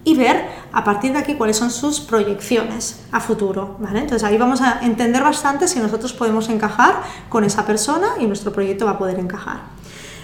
y 0.04 0.16
ver 0.16 0.46
a 0.76 0.84
partir 0.84 1.14
de 1.14 1.20
aquí 1.20 1.36
cuáles 1.36 1.56
son 1.56 1.72
sus 1.72 2.02
proyecciones 2.02 3.00
a 3.14 3.22
futuro. 3.22 3.78
Entonces 3.94 4.24
ahí 4.24 4.38
vamos 4.38 4.60
a 4.62 4.82
entender 4.82 5.24
bastante 5.24 5.70
si 5.70 5.80
nosotros 5.80 6.12
podemos 6.12 6.50
encajar 6.50 7.02
con 7.30 7.46
esa 7.46 7.66
persona 7.66 8.10
y 8.20 8.26
nuestro 8.28 8.52
proyecto 8.52 8.86
va 8.86 8.92
a 8.92 8.98
poder 8.98 9.18
encajar. 9.18 9.62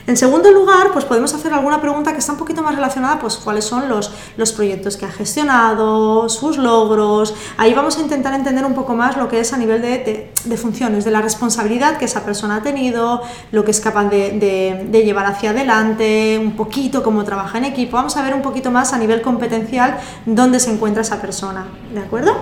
En 0.08 0.18
segundo 0.18 0.52
lugar, 0.52 0.92
pues 0.94 1.06
podemos 1.06 1.34
hacer 1.34 1.54
alguna 1.54 1.80
pregunta 1.80 2.12
que 2.14 2.20
está 2.20 2.32
un 2.32 2.40
poquito 2.40 2.64
más 2.64 2.76
relacionada, 2.76 3.20
pues 3.20 3.38
cuáles 3.38 3.66
son 3.66 3.88
los, 3.88 4.12
los 4.36 4.52
proyectos 4.52 4.98
que 4.98 5.06
ha 5.06 5.12
gestionado, 5.12 6.28
sus 6.28 6.58
logros. 6.58 7.36
Ahí 7.58 7.74
vamos 7.74 7.98
a 7.98 8.02
intentar 8.02 8.34
entender 8.34 8.66
un 8.66 8.74
poco 8.74 8.96
más 8.96 9.16
lo 9.18 9.28
que 9.28 9.40
es 9.40 9.54
a 9.54 9.58
nivel 9.58 9.82
de, 9.82 10.32
de, 10.44 10.58
funciones, 10.58 11.06
de 11.06 11.12
la 11.12 11.22
responsabilidad 11.22 11.98
que 11.98 12.06
esa 12.06 12.26
persona 12.26 12.58
ha 12.58 12.62
tenido, 12.64 13.22
lo 13.52 13.64
que 13.64 13.72
es 13.72 13.80
capaz 13.80 14.06
de, 14.06 14.88
de, 14.90 15.04
llevar 15.04 15.26
hacia 15.26 15.52
adelante, 15.52 16.40
un 16.42 16.56
poquito 16.56 17.04
cómo 17.04 17.24
trabaja 17.24 17.60
en 17.60 17.66
equipo. 17.66 17.98
Vamos 17.98 18.18
a 18.18 18.24
ver 18.24 18.34
un 18.34 18.42
poquito 18.42 18.72
más 18.72 18.94
a 18.94 18.98
nivel 18.98 19.22
competencial 19.22 20.00
dónde 20.26 20.60
se 20.60 20.72
encuentra 20.72 21.02
esa 21.02 21.22
persona, 21.22 21.68
¿de 21.94 22.00
acuerdo? 22.00 22.36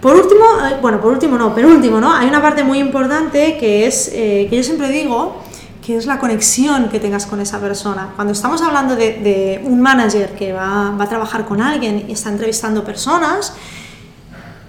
Por 0.00 0.14
último, 0.14 0.44
eh, 0.64 0.76
bueno, 0.80 1.00
por 1.00 1.12
último 1.12 1.36
no, 1.36 1.52
pero 1.54 1.68
último, 1.68 2.00
¿no? 2.00 2.14
Hay 2.14 2.28
una 2.28 2.40
parte 2.40 2.62
muy 2.62 2.78
importante 2.78 3.56
que 3.58 3.86
es, 3.86 4.10
eh, 4.14 4.46
que 4.48 4.56
yo 4.56 4.62
siempre 4.62 4.88
digo, 4.90 5.42
que 5.88 5.96
es 5.96 6.04
la 6.04 6.18
conexión 6.18 6.90
que 6.90 7.00
tengas 7.00 7.24
con 7.24 7.40
esa 7.40 7.58
persona. 7.60 8.12
Cuando 8.14 8.34
estamos 8.34 8.60
hablando 8.60 8.94
de, 8.94 9.14
de 9.14 9.62
un 9.64 9.80
manager 9.80 10.34
que 10.34 10.52
va, 10.52 10.90
va, 10.90 11.04
a 11.04 11.08
trabajar 11.08 11.46
con 11.46 11.62
alguien 11.62 12.04
y 12.06 12.12
está 12.12 12.28
entrevistando 12.28 12.84
personas, 12.84 13.54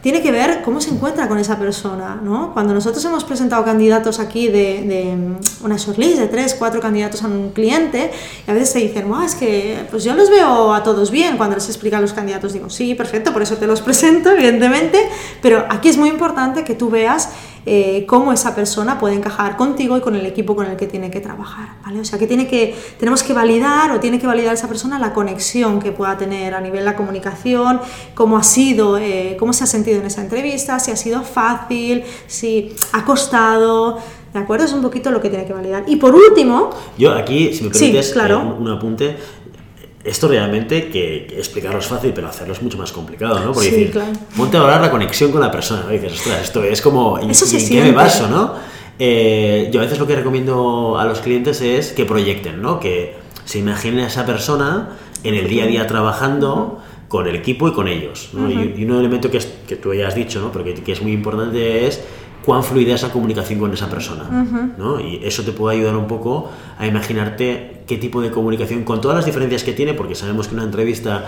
tiene 0.02 0.22
que 0.22 0.32
ver 0.32 0.62
cómo 0.64 0.80
se 0.80 0.92
encuentra 0.92 1.28
con 1.28 1.38
esa 1.38 1.60
persona. 1.60 2.18
¿no? 2.24 2.54
Cuando 2.54 2.74
nosotros 2.74 3.04
hemos 3.04 3.26
presentado 3.26 3.66
candidatos 3.66 4.20
aquí 4.20 4.48
de, 4.48 4.82
de 4.84 5.18
una 5.62 5.76
shortlist 5.76 6.20
de 6.20 6.28
tres, 6.28 6.56
cuatro 6.58 6.80
candidatos 6.80 7.22
a 7.24 7.28
un 7.28 7.50
cliente, 7.50 8.12
y 8.48 8.50
a 8.50 8.54
veces 8.54 8.72
te 8.72 8.80
dicen, 8.80 9.12
es 9.26 9.36
que 9.36 9.88
pues 9.92 10.06
yo 10.06 10.16
los 10.16 10.30
veo 10.30 10.74
a 10.74 10.84
todos 10.84 11.12
bien 11.12 11.36
cuando 11.36 11.56
les 11.58 11.68
explican 11.68 12.02
los 12.02 12.14
candidatos. 12.14 12.54
Digo, 12.54 12.70
sí, 12.70 12.96
perfecto, 12.96 13.34
por 13.34 13.42
eso 13.42 13.58
te 13.58 13.68
los 13.68 13.82
presento, 13.90 14.32
evidentemente, 14.32 15.00
pero 15.42 15.66
aquí 15.70 15.90
es 15.90 15.98
muy 15.98 16.08
importante 16.08 16.64
que 16.64 16.76
tú 16.76 16.90
veas 16.90 17.28
eh, 17.66 18.06
cómo 18.08 18.32
esa 18.34 18.56
persona 18.56 19.00
puede 19.00 19.16
encajar 19.16 19.58
contigo 19.58 19.98
y 19.98 20.02
con 20.02 20.16
el 20.16 20.26
equipo 20.26 20.56
con 20.56 20.66
el 20.66 20.78
que 20.78 20.88
tiene 20.88 21.12
que 21.12 21.20
trabajar, 21.20 21.76
¿vale? 21.86 22.00
O 22.00 22.06
sea, 22.06 22.18
que, 22.18 22.28
tiene 22.28 22.48
que 22.48 22.76
tenemos 22.98 23.24
que 23.24 23.34
validar 23.34 23.92
o 23.92 24.00
tiene 24.00 24.20
que 24.20 24.28
validar 24.28 24.54
esa 24.54 24.68
persona 24.68 25.00
la 25.00 25.14
conexión 25.14 25.80
que 25.80 25.92
pueda 25.92 26.18
tener 26.18 26.54
a 26.54 26.62
nivel 26.62 26.80
de 26.80 26.86
la 26.86 26.96
comunicación, 26.96 27.82
cómo 28.16 28.38
ha 28.38 28.44
sido, 28.44 28.98
eh, 28.98 29.36
cómo 29.40 29.54
se 29.54 29.64
ha 29.64 29.68
sentido 29.68 30.00
en 30.00 30.06
esa 30.06 30.22
entrevista, 30.22 30.80
si 30.80 30.92
ha 30.92 30.96
sido 30.96 31.22
fácil, 31.22 32.04
si 32.28 32.74
ha 32.94 33.06
costado, 33.06 34.00
¿de 34.34 34.40
acuerdo? 34.40 34.66
Es 34.66 34.74
un 34.74 34.82
poquito 34.82 35.12
lo 35.12 35.22
que 35.22 35.30
tiene 35.30 35.46
que 35.46 35.54
validar. 35.54 35.84
Y 35.88 35.96
por 35.98 36.16
último... 36.16 36.70
Yo 36.98 37.14
aquí, 37.14 37.54
si 37.54 37.64
me 37.64 37.70
permites, 37.70 38.08
sí, 38.08 38.14
claro. 38.14 38.40
eh, 38.40 38.44
un, 38.44 38.68
un 38.68 38.72
apunte, 38.72 39.18
esto 40.10 40.28
realmente 40.28 40.90
que, 40.90 41.28
explicarlo 41.38 41.80
es 41.80 41.86
fácil, 41.86 42.12
pero 42.14 42.28
hacerlo 42.28 42.54
es 42.54 42.62
mucho 42.62 42.78
más 42.78 42.92
complicado, 42.92 43.40
¿no? 43.40 43.52
Porque 43.52 43.70
sí, 43.70 43.76
decir, 43.76 43.92
claro. 43.92 44.12
ponte 44.36 44.58
a 44.58 44.62
hablar 44.62 44.82
la 44.82 44.92
conexión 44.92 45.32
con 45.32 45.42
la 45.42 45.52
persona, 45.52 45.84
¿no? 45.84 45.92
Y 45.94 46.00
dices, 46.00 46.14
ostras, 46.20 46.42
esto 46.42 46.64
es 46.64 46.82
como, 46.82 47.18
Eso 47.18 47.46
¿en 47.46 47.50
siente. 47.52 47.70
qué 47.76 47.82
me 47.84 47.92
baso, 47.92 48.28
no? 48.28 48.54
Eh, 48.98 49.70
yo 49.72 49.80
a 49.80 49.84
veces 49.84 50.00
lo 50.00 50.08
que 50.08 50.16
recomiendo 50.16 50.98
a 50.98 51.06
los 51.06 51.20
clientes 51.20 51.62
es 51.62 51.94
que 51.94 52.06
proyecten, 52.06 52.62
¿no? 52.62 52.80
Que 52.80 53.16
se 53.46 53.60
imaginen 53.60 54.02
a 54.02 54.08
esa 54.08 54.26
persona 54.26 54.90
en 55.24 55.36
el 55.36 55.48
día 55.48 55.64
a 55.64 55.68
día 55.68 55.88
trabajando 55.88 56.82
con 57.08 57.28
el 57.28 57.36
equipo 57.36 57.68
y 57.68 57.74
con 57.74 57.88
ellos, 57.88 58.30
¿no? 58.34 58.48
uh 58.48 58.50
-huh. 58.52 58.78
y, 58.78 58.82
y, 58.82 58.86
un 58.86 58.98
elemento 59.00 59.32
que 59.32 59.38
es 59.38 59.48
que 59.68 59.76
tú 59.76 59.94
ya 59.94 60.08
has 60.08 60.16
dicho, 60.16 60.40
¿no? 60.40 60.52
pero 60.52 60.64
que, 60.64 60.76
que 60.76 60.92
es 60.92 61.02
muy 61.02 61.12
importante, 61.12 61.88
es 61.88 62.02
cuán 62.50 62.64
fluida 62.64 62.96
es 62.96 63.04
la 63.04 63.10
comunicación 63.10 63.60
con 63.60 63.72
esa 63.72 63.88
persona. 63.88 64.24
¿no? 64.76 65.00
Y 65.00 65.22
eso 65.24 65.44
te 65.44 65.52
puede 65.52 65.78
ayudar 65.78 65.96
un 65.96 66.08
poco 66.08 66.50
a 66.80 66.88
imaginarte 66.88 67.84
qué 67.86 67.98
tipo 67.98 68.22
de 68.22 68.32
comunicación, 68.32 68.84
con 68.84 69.02
todas 69.02 69.18
las 69.18 69.26
diferencias 69.28 69.64
que 69.64 69.72
tiene, 69.72 69.94
porque 69.94 70.16
sabemos 70.16 70.48
que 70.48 70.56
una 70.56 70.64
entrevista 70.64 71.26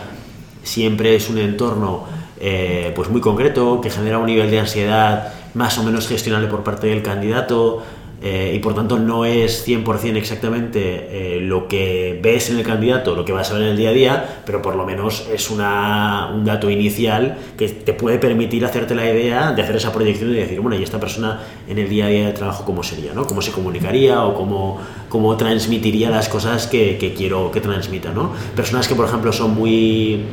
siempre 0.63 1.15
es 1.15 1.29
un 1.29 1.37
entorno 1.37 2.05
eh, 2.39 2.91
pues 2.95 3.07
muy 3.11 3.21
concreto, 3.21 3.81
que 3.81 3.91
genera 3.91 4.17
un 4.17 4.25
nivel 4.25 4.49
de 4.49 4.61
ansiedad 4.61 5.31
más 5.53 5.77
o 5.77 5.83
menos 5.83 6.07
gestionable 6.07 6.47
por 6.47 6.63
parte 6.63 6.87
del 6.87 7.03
candidato, 7.03 7.83
eh, 8.23 8.53
y 8.55 8.59
por 8.59 8.75
tanto 8.75 8.99
no 8.99 9.25
es 9.25 9.67
100% 9.67 10.15
exactamente 10.15 11.37
eh, 11.37 11.39
lo 11.41 11.67
que 11.67 12.19
ves 12.21 12.51
en 12.51 12.59
el 12.59 12.63
candidato, 12.63 13.15
lo 13.15 13.25
que 13.25 13.31
vas 13.31 13.49
a 13.49 13.55
ver 13.55 13.63
en 13.63 13.69
el 13.69 13.77
día 13.77 13.89
a 13.89 13.93
día, 13.93 14.41
pero 14.45 14.61
por 14.61 14.75
lo 14.75 14.85
menos 14.85 15.27
es 15.33 15.49
una, 15.49 16.29
un 16.31 16.45
dato 16.45 16.69
inicial 16.69 17.37
que 17.57 17.67
te 17.69 17.93
puede 17.93 18.19
permitir 18.19 18.63
hacerte 18.63 18.93
la 18.93 19.09
idea 19.09 19.53
de 19.53 19.63
hacer 19.63 19.75
esa 19.75 19.91
proyección 19.91 20.29
y 20.29 20.35
decir, 20.35 20.59
bueno, 20.61 20.77
¿y 20.77 20.83
esta 20.83 20.99
persona 20.99 21.41
en 21.67 21.79
el 21.79 21.89
día 21.89 22.05
a 22.05 22.09
día 22.09 22.27
de 22.27 22.33
trabajo 22.33 22.63
cómo 22.63 22.83
sería? 22.83 23.13
¿no? 23.13 23.25
¿Cómo 23.25 23.41
se 23.41 23.51
comunicaría 23.51 24.23
o 24.23 24.35
cómo, 24.35 24.79
cómo 25.09 25.35
transmitiría 25.35 26.11
las 26.11 26.29
cosas 26.29 26.67
que, 26.67 26.99
que 26.99 27.15
quiero 27.15 27.49
que 27.49 27.59
transmita? 27.59 28.11
¿no? 28.11 28.33
Personas 28.55 28.87
que, 28.87 28.93
por 28.93 29.07
ejemplo, 29.07 29.33
son 29.33 29.55
muy... 29.55 30.23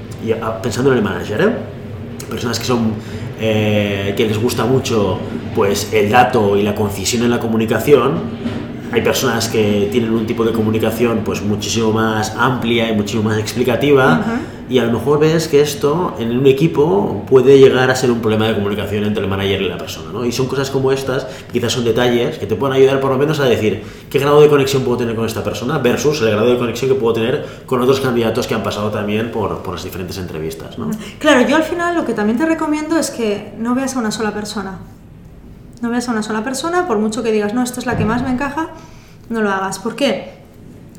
Ah, 0.42 0.60
pensando 0.60 0.92
en 0.92 0.98
el 0.98 1.04
manager, 1.04 1.40
¿eh? 1.40 1.78
personas 2.28 2.58
que 2.58 2.66
son 2.66 2.92
eh, 3.40 4.14
que 4.16 4.26
les 4.26 4.40
gusta 4.40 4.64
mucho 4.64 5.18
pues 5.54 5.92
el 5.92 6.10
dato 6.10 6.56
y 6.56 6.62
la 6.62 6.74
concisión 6.74 7.22
en 7.22 7.30
la 7.30 7.40
comunicación 7.40 8.20
hay 8.90 9.02
personas 9.02 9.48
que 9.48 9.88
tienen 9.92 10.12
un 10.12 10.26
tipo 10.26 10.44
de 10.44 10.52
comunicación 10.52 11.20
pues 11.24 11.42
muchísimo 11.42 11.92
más 11.92 12.34
amplia 12.38 12.90
y 12.90 12.96
muchísimo 12.96 13.24
más 13.24 13.38
explicativa 13.38 14.24
y 14.68 14.78
a 14.78 14.84
lo 14.84 14.92
mejor 14.92 15.18
ves 15.18 15.48
que 15.48 15.60
esto 15.60 16.14
en 16.18 16.36
un 16.36 16.46
equipo 16.46 17.24
puede 17.28 17.58
llegar 17.58 17.90
a 17.90 17.96
ser 17.96 18.10
un 18.10 18.20
problema 18.20 18.46
de 18.48 18.54
comunicación 18.54 19.04
entre 19.04 19.22
el 19.22 19.28
manager 19.28 19.62
y 19.62 19.68
la 19.68 19.78
persona 19.78 20.12
¿no? 20.12 20.24
y 20.24 20.32
son 20.32 20.46
cosas 20.46 20.70
como 20.70 20.92
estas 20.92 21.26
quizás 21.52 21.72
son 21.72 21.84
detalles 21.84 22.38
que 22.38 22.46
te 22.46 22.54
pueden 22.54 22.76
ayudar 22.76 23.00
por 23.00 23.10
lo 23.10 23.18
menos 23.18 23.40
a 23.40 23.44
decir 23.44 23.82
qué 24.10 24.18
grado 24.18 24.40
de 24.40 24.48
conexión 24.48 24.82
puedo 24.82 24.98
tener 24.98 25.14
con 25.14 25.26
esta 25.26 25.42
persona 25.42 25.78
versus 25.78 26.20
el 26.22 26.30
grado 26.30 26.50
de 26.50 26.58
conexión 26.58 26.90
que 26.90 26.96
puedo 26.96 27.14
tener 27.14 27.44
con 27.66 27.80
otros 27.80 28.00
candidatos 28.00 28.46
que 28.46 28.54
han 28.54 28.62
pasado 28.62 28.90
también 28.90 29.30
por, 29.30 29.62
por 29.62 29.74
las 29.74 29.84
diferentes 29.84 30.18
entrevistas 30.18 30.78
¿no? 30.78 30.90
claro 31.18 31.48
yo 31.48 31.56
al 31.56 31.64
final 31.64 31.94
lo 31.94 32.04
que 32.04 32.14
también 32.14 32.38
te 32.38 32.46
recomiendo 32.46 32.98
es 32.98 33.10
que 33.10 33.52
no 33.58 33.74
veas 33.74 33.96
a 33.96 33.98
una 33.98 34.10
sola 34.10 34.32
persona 34.32 34.78
no 35.80 35.90
veas 35.90 36.08
a 36.08 36.12
una 36.12 36.22
sola 36.22 36.42
persona, 36.42 36.86
por 36.86 36.98
mucho 36.98 37.22
que 37.22 37.32
digas, 37.32 37.54
no, 37.54 37.62
esta 37.62 37.80
es 37.80 37.86
la 37.86 37.96
que 37.96 38.04
más 38.04 38.22
me 38.22 38.30
encaja, 38.30 38.70
no 39.28 39.42
lo 39.42 39.50
hagas. 39.50 39.78
¿Por 39.78 39.94
qué? 39.94 40.37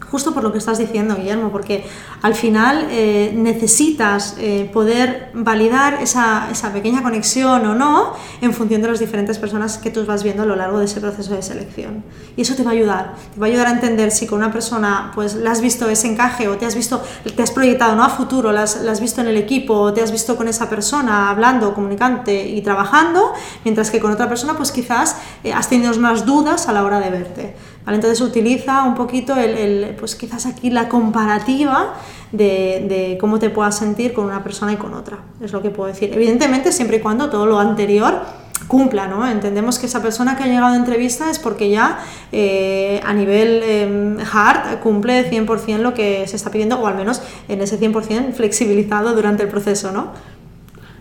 Justo 0.09 0.33
por 0.33 0.43
lo 0.43 0.51
que 0.51 0.57
estás 0.57 0.77
diciendo, 0.77 1.15
Guillermo, 1.15 1.51
porque 1.51 1.85
al 2.21 2.35
final 2.35 2.87
eh, 2.89 3.31
necesitas 3.35 4.35
eh, 4.39 4.69
poder 4.71 5.29
validar 5.33 6.01
esa, 6.01 6.49
esa, 6.51 6.73
pequeña 6.73 7.01
conexión 7.01 7.65
o 7.65 7.75
no 7.75 8.13
en 8.41 8.53
función 8.53 8.81
de 8.81 8.87
las 8.87 8.99
diferentes 8.99 9.37
personas 9.37 9.77
que 9.77 9.89
tú 9.89 10.05
vas 10.05 10.23
viendo 10.23 10.43
a 10.43 10.45
lo 10.45 10.55
largo 10.55 10.79
de 10.79 10.85
ese 10.85 10.99
proceso 10.99 11.33
de 11.33 11.41
selección. 11.41 12.03
Y 12.35 12.41
eso 12.41 12.55
te 12.55 12.63
va 12.63 12.71
a 12.71 12.73
ayudar, 12.73 13.15
te 13.33 13.39
va 13.39 13.47
a 13.47 13.49
ayudar 13.49 13.67
a 13.67 13.71
entender 13.71 14.11
si 14.11 14.27
con 14.27 14.39
una 14.39 14.51
persona 14.51 15.11
pues 15.13 15.35
la 15.35 15.51
has 15.51 15.61
visto 15.61 15.89
ese 15.89 16.07
encaje 16.07 16.47
o 16.47 16.57
te 16.57 16.65
has 16.65 16.75
visto, 16.75 17.01
te 17.35 17.41
has 17.41 17.51
proyectado 17.51 17.95
¿no? 17.95 18.03
a 18.03 18.09
futuro, 18.09 18.51
la 18.51 18.63
has, 18.63 18.99
visto 18.99 19.21
en 19.21 19.27
el 19.27 19.37
equipo 19.37 19.73
o 19.73 19.93
te 19.93 20.01
has 20.01 20.11
visto 20.11 20.35
con 20.35 20.47
esa 20.47 20.69
persona 20.69 21.29
hablando, 21.29 21.73
comunicante 21.73 22.47
y 22.47 22.61
trabajando, 22.61 23.33
mientras 23.63 23.91
que 23.91 23.99
con 23.99 24.11
otra 24.11 24.27
persona 24.27 24.55
pues 24.55 24.71
quizás 24.71 25.17
eh, 25.43 25.53
has 25.53 25.69
tenido 25.69 25.93
más 25.99 26.25
dudas 26.25 26.67
a 26.67 26.73
la 26.73 26.83
hora 26.83 26.99
de 26.99 27.09
verte. 27.09 27.55
Entonces 27.95 28.21
utiliza 28.21 28.83
un 28.83 28.95
poquito 28.95 29.35
el, 29.35 29.95
pues 29.99 30.15
quizás 30.15 30.45
aquí 30.45 30.69
la 30.69 30.89
comparativa 30.89 31.95
de, 32.31 33.17
cómo 33.19 33.39
te 33.39 33.49
puedas 33.49 33.77
sentir 33.77 34.13
con 34.13 34.25
una 34.25 34.43
persona 34.43 34.73
y 34.73 34.77
con 34.77 34.93
otra, 34.93 35.19
es 35.41 35.51
lo 35.51 35.61
que 35.61 35.69
puedo 35.69 35.87
decir. 35.87 36.11
Evidentemente 36.13 36.71
siempre 36.71 36.97
y 36.97 36.99
cuando 36.99 37.29
todo 37.29 37.45
lo 37.45 37.59
anterior 37.59 38.21
cumpla, 38.67 39.07
¿no? 39.07 39.27
Entendemos 39.27 39.79
que 39.79 39.85
esa 39.85 40.01
persona 40.01 40.35
que 40.35 40.43
ha 40.43 40.47
llegado 40.47 40.73
a 40.73 40.75
entrevista 40.75 41.31
es 41.31 41.39
porque 41.39 41.69
ya 41.69 41.99
eh, 42.31 43.01
a 43.05 43.13
nivel 43.13 43.63
em, 43.63 44.17
hard 44.19 44.79
cumple 44.79 45.31
100% 45.31 45.77
lo 45.77 45.93
que 45.93 46.27
se 46.27 46.35
está 46.35 46.51
pidiendo, 46.51 46.79
o 46.79 46.87
al 46.87 46.95
menos 46.95 47.21
en 47.47 47.61
ese 47.61 47.79
100% 47.79 48.33
flexibilizado 48.33 49.15
durante 49.15 49.43
el 49.43 49.49
proceso, 49.49 49.91
¿no? 49.91 50.11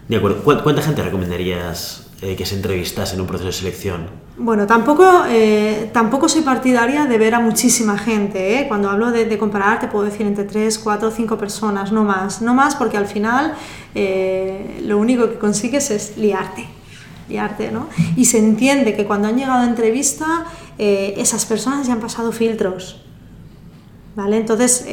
De 0.08 0.16
acuerdo. 0.16 0.42
¿Cuánta 0.62 0.80
gente 0.80 1.02
recomendarías 1.02 2.07
eh, 2.20 2.34
que 2.34 2.44
se 2.44 2.56
entrevistase 2.56 3.14
en 3.14 3.20
un 3.20 3.28
proceso 3.28 3.46
de 3.46 3.52
selección? 3.52 4.10
Bueno, 4.36 4.66
tampoco, 4.66 5.22
eh, 5.28 5.88
tampoco 5.92 6.28
soy 6.28 6.42
partidaria 6.42 7.06
de 7.06 7.16
ver 7.16 7.36
a 7.36 7.38
muchísima 7.38 7.96
gente. 7.96 8.58
¿eh? 8.58 8.66
Cuando 8.66 8.90
hablo 8.90 9.12
de, 9.12 9.38
comparar, 9.38 9.78
te 9.78 9.86
puedo 9.86 10.04
decir 10.04 10.26
entre 10.26 10.42
3, 10.42 10.80
4, 10.80 11.12
5 11.12 11.38
personas, 11.38 11.92
no 11.92 12.02
más. 12.02 12.42
No 12.42 12.54
más 12.54 12.74
porque 12.74 12.96
al 12.96 13.06
final 13.06 13.54
lo 13.94 14.98
único 14.98 15.30
que 15.30 15.38
consigues 15.38 15.92
es 15.92 16.16
liarte. 16.16 16.66
liarte 17.28 17.70
¿no? 17.70 17.88
Y 18.16 18.24
se 18.24 18.38
entiende 18.38 18.96
que 18.96 19.04
cuando 19.04 19.28
han 19.28 19.36
llegado 19.36 19.60
a 19.60 19.66
entrevista, 19.66 20.44
esas 20.76 21.46
personas 21.46 21.86
ya 21.86 21.92
han 21.92 22.00
pasado 22.00 22.32
filtros. 22.32 23.00
¿Vale? 24.16 24.38
Entonces, 24.38 24.84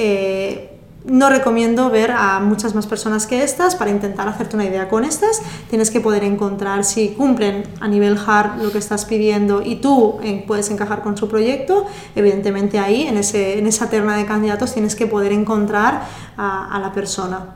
no 1.07 1.29
recomiendo 1.29 1.89
ver 1.89 2.11
a 2.11 2.39
muchas 2.39 2.73
más 2.73 2.87
personas 2.87 3.27
que 3.27 3.43
estas 3.43 3.75
para 3.75 3.91
intentar 3.91 4.27
hacerte 4.27 4.55
una 4.55 4.65
idea 4.65 4.89
con 4.89 5.03
estas. 5.03 5.41
Tienes 5.69 5.91
que 5.91 5.99
poder 5.99 6.23
encontrar 6.23 6.83
si 6.83 7.09
cumplen 7.09 7.63
a 7.79 7.87
nivel 7.87 8.17
hard 8.17 8.61
lo 8.61 8.71
que 8.71 8.79
estás 8.79 9.05
pidiendo 9.05 9.61
y 9.61 9.75
tú 9.75 10.17
eh, 10.23 10.43
puedes 10.47 10.69
encajar 10.71 11.03
con 11.03 11.15
su 11.15 11.27
proyecto. 11.27 11.85
Evidentemente 12.15 12.79
ahí, 12.79 13.07
en, 13.07 13.17
ese, 13.17 13.59
en 13.59 13.67
esa 13.67 13.89
terna 13.89 14.17
de 14.17 14.25
candidatos, 14.25 14.73
tienes 14.73 14.95
que 14.95 15.05
poder 15.05 15.31
encontrar 15.31 16.07
a, 16.37 16.79
la 16.81 16.91
persona. 16.91 17.55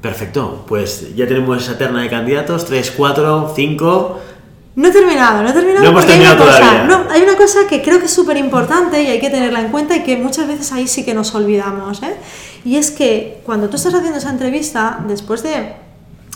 Perfecto, 0.00 0.64
pues 0.68 1.14
ya 1.16 1.26
tenemos 1.26 1.62
esa 1.62 1.78
terna 1.78 2.02
de 2.02 2.10
candidatos, 2.10 2.66
3, 2.66 2.92
4, 2.96 3.52
5 3.56 4.18
no 4.76 4.88
he 4.88 4.90
terminado, 4.90 5.42
no 5.42 5.48
he 5.48 5.52
terminado. 5.52 5.84
No 5.84 5.90
hemos 5.90 6.06
terminado 6.06 6.36
hay 6.36 6.42
una 6.42 6.58
todavía. 6.58 6.82
Cosa, 6.82 7.04
no, 7.04 7.10
hay 7.10 7.22
una 7.22 7.36
cosa 7.36 7.60
que 7.68 7.80
creo 7.80 8.00
que 8.00 8.06
es 8.06 8.12
súper 8.12 8.36
importante 8.36 9.00
y 9.00 9.06
hay 9.06 9.20
que 9.20 9.30
tenerla 9.30 9.60
en 9.60 9.68
cuenta 9.68 9.96
y 9.96 10.02
que 10.02 10.16
muchas 10.16 10.48
veces 10.48 10.72
ahí 10.72 10.88
sí 10.88 11.04
que 11.04 11.14
nos 11.14 11.32
olvidamos. 11.34 12.02
¿eh? 12.02 12.16
Y 12.64 12.76
es 12.76 12.90
que 12.90 13.40
cuando 13.44 13.68
tú 13.68 13.76
estás 13.76 13.94
haciendo 13.94 14.18
esa 14.18 14.30
entrevista, 14.30 15.04
después 15.06 15.44
de 15.44 15.76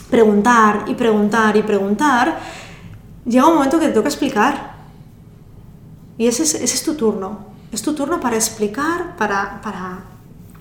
preguntar 0.08 0.84
y 0.86 0.94
preguntar 0.94 1.56
y 1.56 1.62
preguntar, 1.62 2.38
llega 3.26 3.46
un 3.46 3.54
momento 3.54 3.80
que 3.80 3.88
te 3.88 3.94
toca 3.94 4.08
explicar. 4.08 4.76
Y 6.16 6.28
ese 6.28 6.44
es, 6.44 6.54
ese 6.54 6.74
es 6.76 6.84
tu 6.84 6.94
turno. 6.94 7.46
Es 7.72 7.82
tu 7.82 7.92
turno 7.92 8.20
para 8.20 8.36
explicar, 8.36 9.16
para, 9.16 9.60
para 9.62 10.00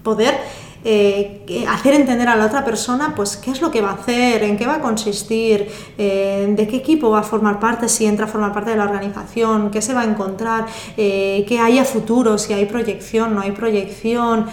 poder 0.01 0.39
eh, 0.89 1.65
hacer 1.67 1.95
entender 1.95 2.29
a 2.29 2.37
la 2.37 2.45
otra 2.45 2.63
persona 2.63 3.11
pues 3.13 3.35
qué 3.35 3.51
es 3.51 3.59
lo 3.59 3.69
que 3.71 3.81
va 3.81 3.89
a 3.89 3.93
hacer, 3.95 4.41
en 4.43 4.55
qué 4.55 4.65
va 4.65 4.75
a 4.75 4.79
consistir, 4.79 5.67
eh, 5.97 6.47
de 6.55 6.65
qué 6.65 6.77
equipo 6.77 7.09
va 7.09 7.19
a 7.19 7.23
formar 7.23 7.59
parte, 7.59 7.89
si 7.89 8.05
entra 8.05 8.23
a 8.23 8.29
formar 8.29 8.53
parte 8.53 8.69
de 8.69 8.77
la 8.77 8.85
organización, 8.85 9.69
qué 9.69 9.81
se 9.81 9.93
va 9.93 10.03
a 10.03 10.05
encontrar, 10.05 10.65
eh, 10.95 11.43
qué 11.45 11.59
hay 11.59 11.77
a 11.77 11.83
futuro, 11.83 12.37
si 12.37 12.53
hay 12.53 12.67
proyección, 12.67 13.35
no 13.35 13.41
hay 13.41 13.51
proyección, 13.51 14.45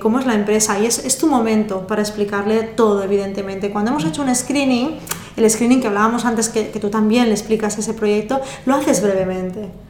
cómo 0.00 0.20
es 0.20 0.26
la 0.26 0.34
empresa. 0.34 0.78
Y 0.78 0.86
es, 0.86 1.18
tu 1.18 1.26
momento 1.26 1.84
para 1.88 2.00
explicarle 2.00 2.62
todo, 2.62 3.02
evidentemente. 3.02 3.70
Cuando 3.72 3.90
hemos 3.90 4.04
hecho 4.04 4.22
un 4.22 4.32
screening, 4.32 4.90
el 5.36 5.50
screening 5.50 5.80
que 5.80 5.88
hablábamos 5.88 6.24
antes, 6.24 6.48
que, 6.48 6.68
que 6.68 6.78
tú 6.78 6.90
también 6.90 7.24
le 7.26 7.32
explicas 7.32 7.76
ese 7.76 7.92
proyecto, 7.92 8.40
lo 8.66 8.76
haces 8.76 9.02
brevemente. 9.02 9.85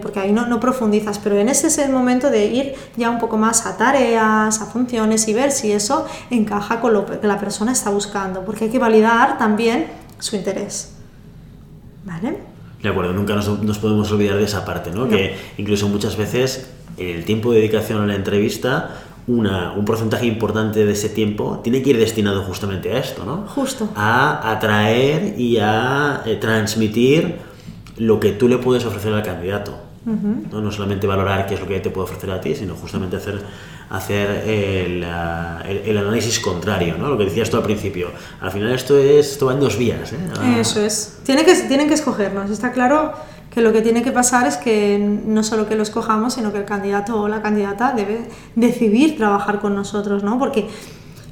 Porque 0.00 0.20
ahí 0.20 0.32
no, 0.32 0.46
no, 0.46 0.60
profundizas, 0.60 1.18
pero 1.18 1.36
en 1.38 1.48
ese 1.48 1.66
es 1.66 1.78
el 1.78 1.90
momento 1.90 2.30
de 2.30 2.46
ir 2.46 2.74
ya 2.96 3.10
un 3.10 3.18
poco 3.18 3.36
más 3.36 3.66
a 3.66 3.76
tareas, 3.76 4.60
a 4.60 4.66
funciones 4.66 5.26
y 5.26 5.34
ver 5.34 5.50
si 5.50 5.72
eso 5.72 6.06
encaja 6.30 6.80
con 6.80 6.92
lo 6.92 7.04
que 7.04 7.26
la 7.26 7.40
persona 7.40 7.72
está 7.72 7.90
buscando, 7.90 8.44
porque 8.44 8.64
hay 8.64 8.70
que 8.70 8.78
validar 8.78 9.38
también 9.38 9.86
su 10.20 10.36
interés. 10.36 10.94
¿Vale? 12.04 12.38
De 12.80 12.88
acuerdo, 12.88 13.12
nunca 13.12 13.34
nos, 13.34 13.60
nos 13.60 13.78
podemos 13.78 14.10
olvidar 14.12 14.36
de 14.36 14.44
esa 14.44 14.64
parte, 14.64 14.90
¿no? 14.90 15.08
Que 15.08 15.36
incluso 15.58 15.88
muchas 15.88 16.16
veces 16.16 16.68
el 16.96 17.24
tiempo 17.24 17.52
de 17.52 17.58
dedicación 17.58 18.02
a 18.02 18.06
la 18.06 18.14
entrevista 18.14 19.02
una, 19.26 19.72
un 19.72 19.84
porcentaje 19.84 20.26
importante 20.26 20.84
de 20.84 20.92
ese 20.92 21.08
tiempo 21.08 21.60
tiene 21.62 21.82
que 21.82 21.90
ir 21.90 21.98
destinado 21.98 22.42
justamente 22.42 22.92
a 22.92 22.98
esto, 22.98 23.24
¿no? 23.24 23.44
Justo. 23.48 23.88
A 23.94 24.50
atraer 24.50 25.38
y 25.38 25.58
a 25.58 26.22
eh, 26.26 26.36
transmitir 26.36 27.36
lo 28.02 28.18
que 28.18 28.32
tú 28.32 28.48
le 28.48 28.58
puedes 28.58 28.84
ofrecer 28.84 29.12
al 29.12 29.22
candidato. 29.22 29.78
¿no? 30.04 30.60
¿no? 30.60 30.72
solamente 30.72 31.06
valorar 31.06 31.46
qué 31.46 31.54
es 31.54 31.60
lo 31.60 31.68
que 31.68 31.78
te 31.78 31.90
puede 31.90 32.06
ofrecer 32.06 32.30
a 32.32 32.40
ti, 32.40 32.56
sino 32.56 32.74
justamente 32.74 33.16
hacer, 33.16 33.40
hacer 33.88 34.48
el, 34.48 35.04
el, 35.04 35.96
análisis 35.96 36.40
contrario, 36.40 36.96
¿no? 36.98 37.08
lo 37.08 37.16
que 37.16 37.26
decías 37.26 37.48
tú 37.50 37.56
al 37.56 37.62
principio. 37.62 38.08
Al 38.40 38.50
final 38.50 38.72
esto, 38.72 38.98
es, 38.98 39.32
esto 39.32 39.46
va 39.46 39.52
en 39.52 39.60
dos 39.60 39.78
vías. 39.78 40.12
¿eh? 40.12 40.18
Ah. 40.40 40.56
Eso 40.58 40.80
es. 40.80 41.18
Tiene 41.22 41.44
que, 41.44 41.54
tienen 41.54 41.86
que 41.86 41.94
escogernos. 41.94 42.50
Está 42.50 42.72
claro 42.72 43.12
que 43.54 43.60
lo 43.60 43.72
que 43.72 43.82
tiene 43.82 44.02
que 44.02 44.10
pasar 44.10 44.48
es 44.48 44.56
que 44.56 44.98
no 44.98 45.44
solo 45.44 45.68
que 45.68 45.76
lo 45.76 45.84
escojamos, 45.84 46.34
sino 46.34 46.52
que 46.52 46.58
el 46.58 46.64
candidato 46.64 47.20
o 47.20 47.28
la 47.28 47.42
candidata 47.42 47.92
debe 47.92 48.28
decidir 48.56 49.16
trabajar 49.16 49.60
con 49.60 49.76
nosotros, 49.76 50.24
¿no? 50.24 50.38
Porque 50.38 50.68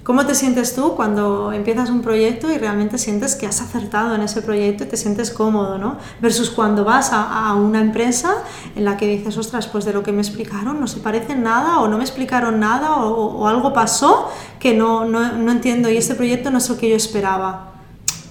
¿Cómo 0.02 0.24
te 0.24 0.34
sientes 0.34 0.74
tú 0.74 0.94
cuando 0.96 1.52
empiezas 1.52 1.90
un 1.90 2.00
proyecto 2.00 2.50
y 2.50 2.56
realmente 2.56 2.96
sientes 2.96 3.36
que 3.36 3.46
has 3.46 3.60
acertado 3.60 4.14
en 4.14 4.22
ese 4.22 4.40
proyecto 4.40 4.84
y 4.84 4.86
te 4.86 4.96
sientes 4.96 5.30
cómodo, 5.30 5.76
¿no? 5.76 5.98
Versus 6.22 6.48
cuando 6.48 6.86
vas 6.86 7.10
a, 7.12 7.54
una 7.54 7.82
empresa 7.82 8.32
en 8.74 8.86
la 8.86 8.96
que 8.96 9.06
dices, 9.06 9.36
ostras, 9.36 9.66
pues 9.66 9.84
de 9.84 9.92
lo 9.92 10.02
que 10.02 10.12
me 10.12 10.22
explicaron 10.22 10.80
no 10.80 10.86
se 10.86 11.00
parece 11.00 11.36
nada 11.36 11.80
o 11.80 11.88
no 11.88 11.98
me 11.98 12.04
explicaron 12.04 12.58
nada 12.58 12.96
o, 12.96 13.46
algo 13.46 13.74
pasó 13.74 14.30
que 14.58 14.72
no, 14.72 15.04
no, 15.04 15.32
no, 15.32 15.52
entiendo 15.52 15.90
y 15.90 15.98
este 15.98 16.14
proyecto 16.14 16.50
no 16.50 16.58
es 16.58 16.68
lo 16.70 16.78
que 16.78 16.88
yo 16.88 16.96
esperaba. 16.96 17.72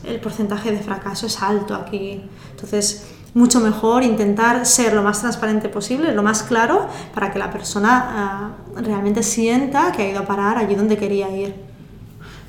el 0.04 0.20
porcentaje 0.20 0.72
de 0.72 0.80
fracaso 0.80 1.28
es 1.28 1.40
alto 1.40 1.76
aquí. 1.76 2.24
Entonces, 2.52 3.06
mucho 3.34 3.60
mejor 3.60 4.04
intentar 4.04 4.66
ser 4.66 4.94
lo 4.94 5.04
más 5.04 5.22
transparente 5.22 5.70
posible, 5.70 6.14
lo 6.14 6.24
más 6.24 6.44
claro, 6.44 6.88
para 7.14 7.32
que 7.32 7.40
la 7.40 7.52
persona 7.52 8.08
ah, 8.10 8.82
realmente 8.82 9.24
sienta 9.24 9.92
que 9.92 10.04
ha 10.04 10.10
ido 10.10 10.20
a 10.20 10.26
parar 10.26 10.58
allí 10.58 10.76
donde 10.76 10.98
quería 10.98 11.30
ir. 11.30 11.54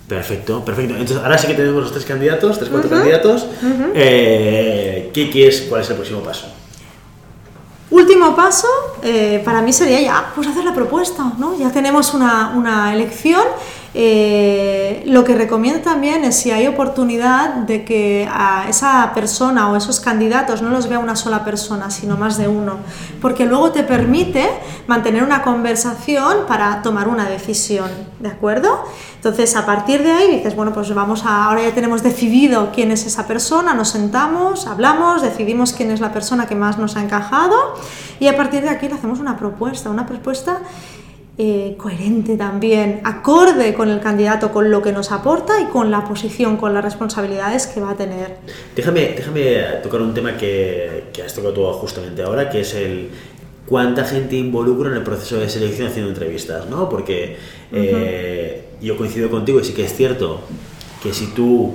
Perfecto, 0.08 0.64
perfecto. 0.64 0.94
Entonces, 0.94 1.18
ahora 1.18 1.38
sí 1.38 1.46
que 1.46 1.54
tenemos 1.54 1.82
los 1.82 1.92
tres 1.92 2.04
candidatos, 2.04 2.58
tres, 2.58 2.68
cuatro 2.68 2.90
candidatos. 2.90 3.46
Eh, 3.94 5.10
¿qué, 5.14 5.30
¿Qué 5.30 5.46
es, 5.46 5.62
cuál 5.62 5.82
es 5.82 5.90
el 5.90 5.96
próximo 5.96 6.20
paso? 6.20 6.46
Último 7.90 8.34
paso, 8.34 8.68
eh, 9.02 9.42
para 9.44 9.62
mí 9.62 9.72
sería 9.72 10.00
ya, 10.00 10.32
pues 10.34 10.46
hacer 10.48 10.64
la 10.64 10.74
propuesta, 10.74 11.32
¿no? 11.38 11.56
Ya 11.58 11.70
tenemos 11.70 12.14
una, 12.14 12.52
una 12.56 12.92
elección 12.94 13.42
eh, 13.92 15.02
lo 15.06 15.24
que 15.24 15.34
recomiendo 15.34 15.80
también 15.80 16.22
es 16.22 16.36
si 16.36 16.52
hay 16.52 16.68
oportunidad 16.68 17.54
de 17.54 17.84
que 17.84 18.28
a 18.32 18.68
esa 18.68 19.10
persona 19.14 19.70
o 19.70 19.76
esos 19.76 19.98
candidatos 19.98 20.62
no 20.62 20.70
los 20.70 20.88
vea 20.88 21.00
una 21.00 21.16
sola 21.16 21.44
persona, 21.44 21.90
sino 21.90 22.16
más 22.16 22.38
de 22.38 22.46
uno, 22.46 22.76
porque 23.20 23.46
luego 23.46 23.72
te 23.72 23.82
permite 23.82 24.48
mantener 24.86 25.24
una 25.24 25.42
conversación 25.42 26.46
para 26.46 26.82
tomar 26.82 27.08
una 27.08 27.28
decisión, 27.28 27.90
¿de 28.20 28.28
acuerdo? 28.28 28.84
Entonces, 29.16 29.54
a 29.56 29.66
partir 29.66 30.02
de 30.02 30.12
ahí 30.12 30.36
dices, 30.36 30.54
bueno, 30.54 30.72
pues 30.72 30.94
vamos 30.94 31.26
a, 31.26 31.46
ahora 31.46 31.62
ya 31.62 31.74
tenemos 31.74 32.02
decidido 32.02 32.70
quién 32.72 32.90
es 32.90 33.04
esa 33.04 33.26
persona, 33.26 33.74
nos 33.74 33.88
sentamos, 33.88 34.66
hablamos, 34.66 35.20
decidimos 35.20 35.72
quién 35.72 35.90
es 35.90 36.00
la 36.00 36.12
persona 36.12 36.46
que 36.46 36.54
más 36.54 36.78
nos 36.78 36.96
ha 36.96 37.02
encajado 37.02 37.74
y 38.20 38.28
a 38.28 38.36
partir 38.36 38.62
de 38.62 38.70
aquí 38.70 38.88
le 38.88 38.94
hacemos 38.94 39.18
una 39.18 39.36
propuesta, 39.36 39.90
una 39.90 40.06
propuesta 40.06 40.60
eh, 41.42 41.74
coherente 41.78 42.36
también, 42.36 43.00
acorde 43.02 43.72
con 43.72 43.88
el 43.88 43.98
candidato, 44.00 44.52
con 44.52 44.70
lo 44.70 44.82
que 44.82 44.92
nos 44.92 45.10
aporta 45.10 45.58
y 45.58 45.64
con 45.72 45.90
la 45.90 46.04
posición, 46.04 46.58
con 46.58 46.74
las 46.74 46.84
responsabilidades 46.84 47.66
que 47.66 47.80
va 47.80 47.92
a 47.92 47.96
tener. 47.96 48.36
Déjame, 48.76 49.14
déjame 49.16 49.56
tocar 49.82 50.02
un 50.02 50.12
tema 50.12 50.36
que, 50.36 51.04
que 51.14 51.22
has 51.22 51.32
tocado 51.32 51.54
tú 51.54 51.64
justamente 51.78 52.22
ahora, 52.22 52.50
que 52.50 52.60
es 52.60 52.74
el 52.74 53.08
cuánta 53.64 54.04
gente 54.04 54.36
involucra 54.36 54.90
en 54.90 54.96
el 54.98 55.02
proceso 55.02 55.38
de 55.38 55.48
selección 55.48 55.88
haciendo 55.88 56.10
entrevistas, 56.10 56.68
¿no? 56.68 56.90
Porque 56.90 57.38
eh, 57.72 58.64
yo 58.82 58.98
coincido 58.98 59.30
contigo 59.30 59.60
y 59.60 59.64
sí 59.64 59.72
que 59.72 59.86
es 59.86 59.96
cierto 59.96 60.42
que 61.02 61.14
si 61.14 61.28
tú 61.28 61.72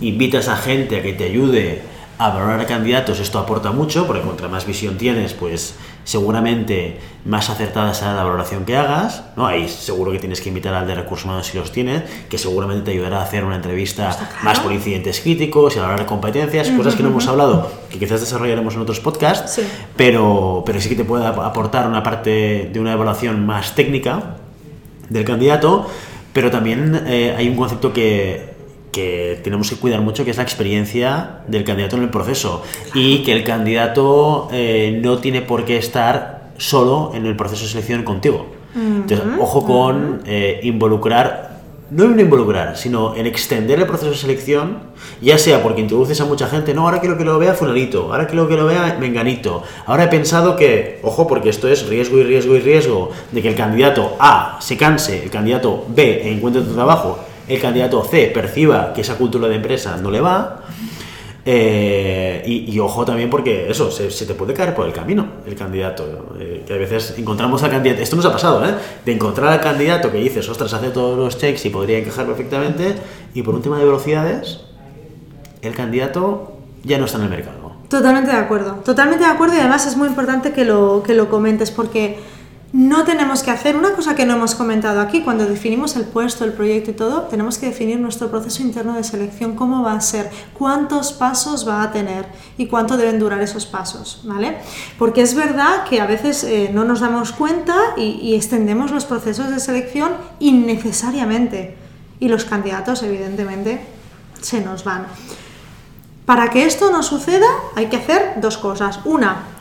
invitas 0.00 0.48
a 0.48 0.56
gente 0.56 0.96
a 0.96 1.02
que 1.02 1.12
te 1.12 1.22
ayude 1.26 1.78
a 2.18 2.30
valorar 2.30 2.66
candidatos, 2.66 3.20
esto 3.20 3.38
aporta 3.38 3.72
mucho, 3.72 4.06
porque 4.06 4.22
contra 4.22 4.48
más 4.48 4.66
visión 4.66 4.96
tienes, 4.96 5.34
pues 5.34 5.74
seguramente 6.04 6.98
más 7.24 7.50
acertada 7.50 7.92
será 7.92 8.14
la 8.14 8.22
valoración 8.22 8.64
que 8.64 8.76
hagas, 8.76 9.24
¿no? 9.36 9.46
Ahí 9.46 9.68
seguro 9.68 10.12
que 10.12 10.18
tienes 10.18 10.40
que 10.40 10.48
invitar 10.48 10.72
al 10.72 10.86
de 10.86 10.94
recursos 10.94 11.26
humanos 11.26 11.48
si 11.48 11.58
los 11.58 11.72
tienes, 11.72 12.04
que 12.30 12.38
seguramente 12.38 12.84
te 12.84 12.90
ayudará 12.92 13.18
a 13.18 13.22
hacer 13.24 13.44
una 13.44 13.56
entrevista 13.56 14.16
más 14.42 14.60
por 14.60 14.72
incidentes 14.72 15.20
críticos 15.20 15.76
y 15.76 15.78
a 15.78 15.96
de 15.96 16.06
competencias, 16.06 16.70
cosas 16.70 16.94
que 16.94 17.02
no 17.02 17.10
hemos 17.10 17.26
hablado, 17.26 17.70
que 17.90 17.98
quizás 17.98 18.20
desarrollaremos 18.20 18.74
en 18.74 18.80
otros 18.80 19.00
podcasts, 19.00 19.60
Pero, 19.96 20.62
pero 20.64 20.80
sí 20.80 20.88
que 20.88 20.96
te 20.96 21.04
puede 21.04 21.26
aportar 21.26 21.86
una 21.86 22.02
parte 22.02 22.70
de 22.72 22.80
una 22.80 22.92
evaluación 22.92 23.44
más 23.44 23.74
técnica 23.74 24.36
del 25.08 25.24
candidato, 25.24 25.86
pero 26.32 26.50
también 26.50 27.04
eh, 27.06 27.34
hay 27.36 27.48
un 27.48 27.56
concepto 27.56 27.92
que 27.92 28.55
que 28.96 29.38
tenemos 29.44 29.68
que 29.68 29.76
cuidar 29.76 30.00
mucho, 30.00 30.24
que 30.24 30.30
es 30.30 30.38
la 30.38 30.42
experiencia 30.42 31.40
del 31.46 31.64
candidato 31.64 31.96
en 31.96 32.04
el 32.04 32.08
proceso. 32.08 32.62
Y 32.94 33.22
que 33.24 33.32
el 33.32 33.44
candidato 33.44 34.48
eh, 34.52 34.98
no 35.02 35.18
tiene 35.18 35.42
por 35.42 35.66
qué 35.66 35.76
estar 35.76 36.52
solo 36.56 37.12
en 37.14 37.26
el 37.26 37.36
proceso 37.36 37.64
de 37.64 37.68
selección 37.68 38.04
contigo. 38.04 38.46
Entonces, 38.74 39.20
ojo 39.38 39.64
con 39.64 40.22
eh, 40.26 40.60
involucrar, 40.62 41.60
no 41.90 42.04
en 42.04 42.20
involucrar, 42.20 42.76
sino 42.76 43.14
en 43.16 43.26
extender 43.26 43.78
el 43.78 43.86
proceso 43.86 44.10
de 44.10 44.16
selección, 44.16 44.78
ya 45.20 45.38
sea 45.38 45.62
porque 45.62 45.80
introduces 45.82 46.20
a 46.20 46.24
mucha 46.24 46.46
gente, 46.46 46.74
no, 46.74 46.82
ahora 46.82 47.00
quiero 47.00 47.16
que 47.16 47.24
lo 47.24 47.38
vea 47.38 47.54
fulanito, 47.54 48.12
ahora 48.12 48.26
quiero 48.26 48.48
que 48.48 48.56
lo 48.56 48.66
vea 48.66 48.96
menganito, 49.00 49.62
ahora 49.86 50.04
he 50.04 50.08
pensado 50.08 50.56
que, 50.56 51.00
ojo, 51.02 51.26
porque 51.26 51.48
esto 51.48 51.68
es 51.68 51.86
riesgo 51.86 52.18
y 52.18 52.24
riesgo 52.24 52.54
y 52.54 52.60
riesgo 52.60 53.10
de 53.32 53.40
que 53.40 53.48
el 53.48 53.54
candidato 53.54 54.14
A 54.18 54.58
se 54.60 54.76
canse, 54.76 55.22
el 55.22 55.30
candidato 55.30 55.86
B 55.88 56.30
encuentre 56.30 56.62
tu 56.62 56.74
trabajo 56.74 57.18
el 57.48 57.60
candidato 57.60 58.02
C 58.04 58.30
perciba 58.32 58.92
que 58.92 59.02
esa 59.02 59.16
cultura 59.16 59.48
de 59.48 59.56
empresa 59.56 59.96
no 59.96 60.10
le 60.10 60.20
va. 60.20 60.62
Eh, 61.48 62.42
y, 62.44 62.76
ojo 62.80 63.04
también 63.04 63.30
porque 63.30 63.70
eso, 63.70 63.88
se, 63.92 64.26
te 64.26 64.34
puede 64.34 64.52
caer 64.52 64.74
por 64.74 64.84
el 64.84 64.92
camino 64.92 65.28
el 65.46 65.54
candidato. 65.54 66.34
Eh, 66.40 66.64
que 66.66 66.74
a 66.74 66.76
veces 66.76 67.14
encontramos 67.18 67.62
al 67.62 67.70
candidato, 67.70 68.02
esto 68.02 68.16
nos 68.16 68.26
ha 68.26 68.32
pasado, 68.32 68.66
¿eh? 68.66 68.74
De 69.04 69.12
encontrar 69.12 69.52
al 69.52 69.60
candidato 69.60 70.10
que 70.10 70.18
dices, 70.18 70.48
ostras, 70.48 70.72
hace 70.74 70.90
todos 70.90 71.16
los 71.16 71.38
checks 71.38 71.64
y 71.66 71.70
podría 71.70 71.98
encajar 71.98 72.26
perfectamente, 72.26 72.96
y 73.32 73.42
por 73.42 73.54
un 73.54 73.62
tema 73.62 73.78
de 73.78 73.84
velocidades, 73.84 74.62
el 75.62 75.72
candidato 75.72 76.56
ya 76.82 76.98
no 76.98 77.04
está 77.04 77.18
en 77.18 77.24
el 77.24 77.30
mercado. 77.30 77.66
Totalmente 77.88 78.32
de 78.32 78.38
acuerdo, 78.38 78.72
totalmente 78.84 79.24
de 79.24 79.30
acuerdo 79.30 79.54
y 79.54 79.60
además 79.60 79.86
es 79.86 79.96
muy 79.96 80.08
importante 80.08 80.52
que 80.52 80.64
lo, 80.64 81.04
que 81.06 81.14
lo 81.14 81.28
comentes 81.28 81.70
porque 81.70 82.18
no 82.76 83.04
tenemos 83.04 83.42
que 83.42 83.50
hacer 83.50 83.74
una 83.74 83.94
cosa 83.94 84.14
que 84.14 84.26
no 84.26 84.34
hemos 84.34 84.54
comentado 84.54 85.00
aquí, 85.00 85.22
cuando 85.22 85.46
definimos 85.46 85.96
el 85.96 86.04
puesto, 86.04 86.44
el 86.44 86.52
proyecto 86.52 86.90
y 86.90 86.92
todo, 86.92 87.22
tenemos 87.22 87.56
que 87.56 87.68
definir 87.68 87.98
nuestro 87.98 88.30
proceso 88.30 88.60
interno 88.60 88.92
de 88.92 89.02
selección, 89.02 89.56
cómo 89.56 89.82
va 89.82 89.94
a 89.94 90.00
ser, 90.02 90.30
cuántos 90.52 91.14
pasos 91.14 91.66
va 91.66 91.82
a 91.82 91.90
tener 91.90 92.26
y 92.58 92.66
cuánto 92.66 92.98
deben 92.98 93.18
durar 93.18 93.40
esos 93.40 93.64
pasos, 93.64 94.20
¿vale? 94.24 94.58
Porque 94.98 95.22
es 95.22 95.34
verdad 95.34 95.84
que 95.88 96.02
a 96.02 96.06
veces 96.06 96.44
eh, 96.44 96.68
no 96.70 96.84
nos 96.84 97.00
damos 97.00 97.32
cuenta 97.32 97.74
y, 97.96 98.34
extendemos 98.34 98.90
los 98.90 99.06
procesos 99.06 99.48
de 99.48 99.58
selección 99.58 100.12
innecesariamente 100.38 101.78
y 102.20 102.28
los 102.28 102.44
candidatos 102.44 103.02
evidentemente 103.02 103.80
se 104.42 104.60
nos 104.60 104.84
van. 104.84 105.06
Para 106.26 106.50
que 106.50 106.66
esto 106.66 106.92
no 106.92 107.02
suceda 107.02 107.46
hay 107.74 107.86
que 107.86 107.96
hacer 107.96 108.34
dos 108.36 108.58
cosas. 108.58 109.00
Una, 109.06 109.55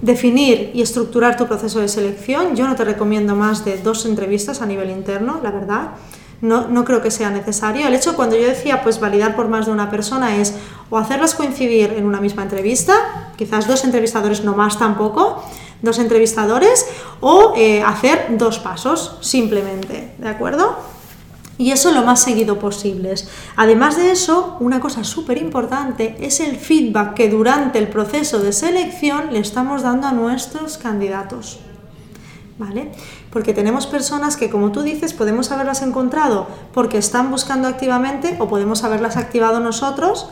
definir 0.00 0.70
y 0.74 0.82
estructurar 0.82 1.36
tu 1.36 1.46
proceso 1.46 1.80
de 1.80 1.88
selección. 1.88 2.56
Yo 2.56 2.66
no 2.66 2.76
te 2.76 2.84
recomiendo 2.84 3.34
más 3.34 3.64
de 3.64 3.78
dos 3.78 4.04
entrevistas 4.04 4.60
a 4.60 4.66
nivel 4.66 4.90
interno, 4.90 5.40
la 5.42 5.50
verdad. 5.50 5.90
No, 6.40 6.66
no, 6.66 6.84
creo 6.84 7.00
que 7.00 7.12
sea 7.12 7.30
necesario. 7.30 7.86
El 7.86 7.94
hecho, 7.94 8.16
cuando 8.16 8.36
yo 8.36 8.48
decía, 8.48 8.82
pues 8.82 8.98
validar 8.98 9.36
por 9.36 9.46
más 9.46 9.66
de 9.66 9.72
una 9.72 9.90
persona 9.90 10.36
es 10.36 10.54
o 10.90 10.98
hacerlas 10.98 11.34
coincidir 11.34 11.94
en 11.96 12.04
una 12.04 12.20
misma 12.20 12.42
entrevista, 12.42 13.32
quizás 13.36 13.68
dos 13.68 13.84
entrevistadores, 13.84 14.42
no 14.42 14.54
más 14.54 14.76
tampoco, 14.76 15.44
dos 15.82 16.00
entrevistadores, 16.00 16.86
o 17.20 17.54
eh, 17.56 17.82
hacer 17.82 18.26
dos 18.30 18.58
pasos, 18.58 19.18
simplemente, 19.20 20.14
¿de 20.18 20.28
acuerdo? 20.28 20.76
Y 21.58 21.70
eso 21.70 21.92
lo 21.92 22.02
más 22.02 22.22
seguido 22.22 22.58
posible. 22.58 23.14
Además 23.56 23.96
de 23.96 24.10
eso, 24.10 24.56
una 24.60 24.80
cosa 24.80 25.04
súper 25.04 25.38
importante 25.38 26.16
es 26.20 26.40
el 26.40 26.56
feedback 26.56 27.14
que 27.14 27.28
durante 27.28 27.78
el 27.78 27.88
proceso 27.88 28.38
de 28.40 28.52
selección 28.52 29.32
le 29.32 29.38
estamos 29.38 29.82
dando 29.82 30.06
a 30.06 30.12
nuestros 30.12 30.78
candidatos. 30.78 31.60
¿Vale? 32.58 32.92
Porque 33.30 33.54
tenemos 33.54 33.86
personas 33.86 34.36
que, 34.36 34.50
como 34.50 34.72
tú 34.72 34.82
dices, 34.82 35.14
podemos 35.14 35.50
haberlas 35.50 35.82
encontrado 35.82 36.46
porque 36.72 36.98
están 36.98 37.30
buscando 37.30 37.66
activamente 37.66 38.36
o 38.38 38.46
podemos 38.46 38.84
haberlas 38.84 39.16
activado 39.16 39.58
nosotros 39.58 40.28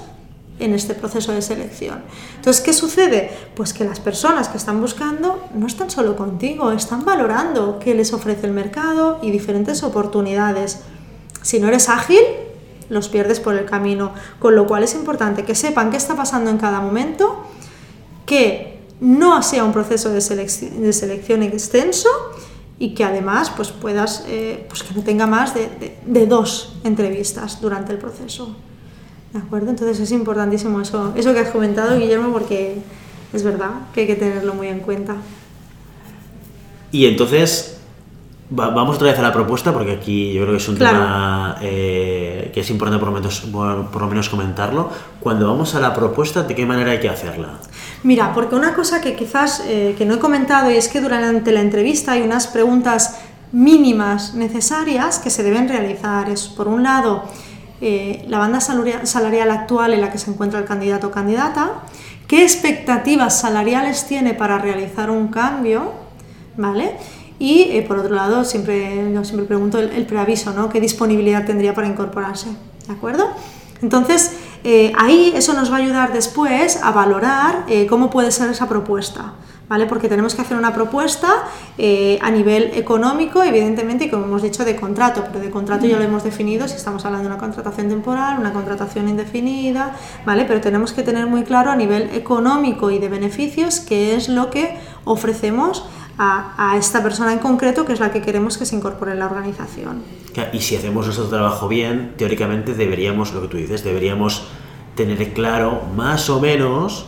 en 0.61 0.75
este 0.75 0.95
proceso 0.95 1.33
de 1.33 1.43
selección. 1.43 2.03
Entonces, 2.37 2.63
¿qué 2.63 2.73
sucede? 2.73 3.31
Pues 3.57 3.73
que 3.73 3.85
las 3.85 3.99
personas 3.99 4.49
que 4.49 4.59
están 4.59 4.81
buscando 4.81 5.43
no 5.55 5.67
están 5.67 5.91
solo 5.91 6.15
contigo, 6.17 6.71
están 6.71 7.05
valorando 7.05 7.79
qué 7.79 7.95
les 7.95 8.13
ofrece 8.13 8.47
el 8.47 8.53
mercado 8.53 9.19
y 9.23 9.31
diferentes 9.31 9.83
oportunidades. 9.83 10.81
Si 11.43 11.59
no 11.59 11.69
eres 11.69 11.89
ágil, 11.89 12.21
los 12.91 13.09
pierdes 13.09 13.41
por 13.41 13.55
el 13.55 13.65
camino. 13.65 14.13
Con 14.39 14.55
lo 14.57 14.67
cual 14.67 14.83
es 14.83 14.95
importante 14.95 15.45
que 15.45 15.55
sepan 15.55 15.91
qué 15.91 15.97
está 15.97 16.17
pasando 16.17 16.51
en 16.51 16.59
cada 16.59 16.81
momento, 16.81 17.45
que 18.27 18.81
no 19.01 19.43
sea 19.43 19.65
un 19.65 19.73
proceso 19.73 20.11
de, 20.11 20.21
selección 20.21 21.43
extenso 21.43 22.09
y 22.79 22.95
que 22.95 23.05
además 23.05 23.51
pues 23.51 23.71
puedas, 23.71 24.25
eh, 24.29 24.67
pues 24.69 24.83
que 24.83 24.95
no 24.95 25.03
tenga 25.03 25.27
más 25.27 25.55
de, 25.55 26.27
dos 26.27 26.77
entrevistas 26.85 27.61
durante 27.61 27.93
el 27.93 27.99
proceso. 27.99 28.57
¿De 29.33 29.39
acuerdo? 29.39 29.71
Entonces 29.71 30.01
es 30.01 30.13
importantísimo 30.13 30.81
eso, 30.81 31.13
eso 31.17 31.33
que 31.33 31.41
has 31.41 31.51
comentado, 31.51 31.99
Guillermo, 31.99 32.33
porque 32.33 32.79
es 33.33 33.43
verdad 33.43 33.71
que 33.95 34.03
hay 34.03 34.07
que 34.07 34.17
tenerlo 34.17 34.55
muy 34.55 34.69
en 34.69 34.81
cuenta. 34.81 35.17
Y 36.91 37.07
entonces, 37.07 37.80
vamos 38.51 38.97
otra 38.97 39.09
vez 39.09 39.19
a 39.19 39.23
la 39.23 39.33
propuesta 39.33 39.73
porque 39.73 39.93
aquí 39.93 40.33
yo 40.33 40.43
creo 40.43 40.55
que 40.55 40.63
es 40.63 40.69
un 40.69 40.77
tema 40.77 41.57
eh, 41.63 42.51
que 42.53 42.61
es 42.61 42.71
importante 42.71 42.99
por 42.99 43.09
lo, 43.09 43.15
menos, 43.15 43.41
por, 43.41 44.01
lo 44.01 44.09
menos 44.09 44.29
comentarlo. 44.29 44.91
Cuando 45.21 45.47
vamos 45.47 45.75
a 45.75 45.81
la 45.81 45.95
propuesta, 45.95 46.43
¿de 46.43 46.55
qué 46.55 46.67
manera 46.67 46.91
hay 46.91 47.01
que 47.01 47.09
hacerla? 47.09 47.59
Mira, 48.03 48.33
porque 48.35 48.57
una 48.57 48.75
cosa 48.75 49.01
que 49.01 49.15
quizás 49.15 49.63
eh, 49.67 49.95
que 49.97 50.05
no 50.05 50.15
he 50.15 50.19
comentado 50.19 50.69
es 50.69 50.89
que 50.89 51.01
durante 51.01 51.53
la 51.53 51.61
entrevista 51.61 52.13
hay 52.13 52.23
unas 52.23 52.49
preguntas 52.49 53.21
mínimas 53.53 54.35
necesarias 54.35 55.19
que 55.19 55.31
se 55.31 55.43
deben 55.43 55.69
realizar. 55.69 56.29
Es, 56.29 56.49
por 56.49 56.67
un 56.67 56.83
lado, 56.83 57.25
eh, 57.81 58.25
la 58.29 58.39
banda 58.39 58.61
salarial 58.61 59.51
actual 59.51 59.95
en 59.95 60.01
la 60.01 60.11
que 60.11 60.19
se 60.19 60.31
encuentra 60.31 60.59
el 60.59 60.65
candidato 60.65 61.09
o 61.09 61.11
candidata, 61.11 61.83
qué 62.27 62.43
expectativas 62.43 63.41
salariales 63.41 64.07
tiene 64.07 64.35
para 64.35 64.59
realizar 64.59 65.11
un 65.11 65.29
cambio, 65.29 65.93
¿vale? 66.57 66.97
Y 67.41 67.63
eh, 67.71 67.83
por 67.89 67.99
otro 67.99 68.15
lado, 68.15 68.45
siempre, 68.45 69.11
siempre 69.25 69.47
pregunto 69.47 69.79
el, 69.79 70.05
preaviso, 70.05 70.53
¿no? 70.53 70.69
¿Qué 70.69 70.79
disponibilidad 70.79 71.47
tendría 71.47 71.73
para 71.73 71.89
incorporarse? 71.89 72.49
¿De 72.87 72.93
acuerdo? 72.93 73.31
Entonces, 73.81 74.33
eh, 74.63 74.93
ahí 74.99 75.33
eso 75.35 75.55
nos 75.55 75.73
va 75.73 75.77
a 75.77 75.79
ayudar 75.79 76.13
después 76.13 76.79
a 76.83 76.93
valorar 76.93 77.65
eh, 77.67 77.87
cómo 77.87 78.11
puede 78.11 78.31
ser 78.31 78.51
esa 78.51 78.69
propuesta. 78.69 79.33
¿Vale? 79.71 79.87
Porque 79.87 80.09
tenemos 80.09 80.35
que 80.35 80.43
hacer 80.43 80.57
una 80.57 80.75
propuesta 80.75 81.29
a 81.79 82.31
nivel 82.33 82.73
económico, 82.75 83.41
evidentemente, 83.45 84.07
y 84.07 84.11
como 84.11 84.25
hemos 84.25 84.43
dicho, 84.43 84.65
de 84.65 84.75
contrato, 84.75 85.23
pero 85.29 85.39
de 85.39 85.49
contrato 85.49 85.87
ya 85.87 85.97
lo 85.97 86.03
hemos 86.03 86.25
definido 86.25 86.67
si 86.67 86.75
estamos 86.75 87.05
hablando 87.05 87.29
de 87.29 87.35
una 87.35 87.41
contratación 87.41 87.89
temporal, 87.89 88.41
una 88.41 88.53
contratación 88.53 89.09
indefinida, 89.09 89.95
¿vale? 90.27 90.45
Pero 90.45 90.61
tenemos 90.61 90.93
que 90.93 91.05
tener 91.05 91.29
muy 91.29 91.45
claro 91.45 91.71
a 91.71 91.77
nivel 91.77 92.11
económico 92.15 92.91
y 92.91 92.99
de 92.99 93.09
beneficios 93.09 93.79
qué 93.79 94.17
es 94.17 94.29
lo 94.29 94.51
que 94.51 94.77
ofrecemos 95.05 95.85
a, 96.23 96.73
a, 96.73 96.77
esta 96.77 97.03
persona 97.03 97.33
en 97.33 97.39
concreto, 97.39 97.87
que 97.87 97.95
es 97.95 98.01
la 98.01 98.13
que 98.13 98.21
queremos 98.21 98.59
que 98.59 98.67
se 98.67 98.77
incorpore 98.77 99.13
en 99.13 99.21
la 99.21 99.27
organización. 99.27 100.03
Y 100.53 100.61
si 100.61 100.77
hacemos 100.77 101.07
nuestro 101.07 101.27
trabajo 101.29 101.67
bien, 101.67 102.13
teóricamente 102.19 102.75
deberíamos, 102.75 103.33
lo 103.33 103.41
que 103.41 103.49
tú 103.49 103.57
dices, 103.57 103.83
deberíamos 103.83 104.43
tener 104.95 105.33
claro 105.33 105.83
más 105.97 106.29
o 106.29 106.39
menos 106.39 107.07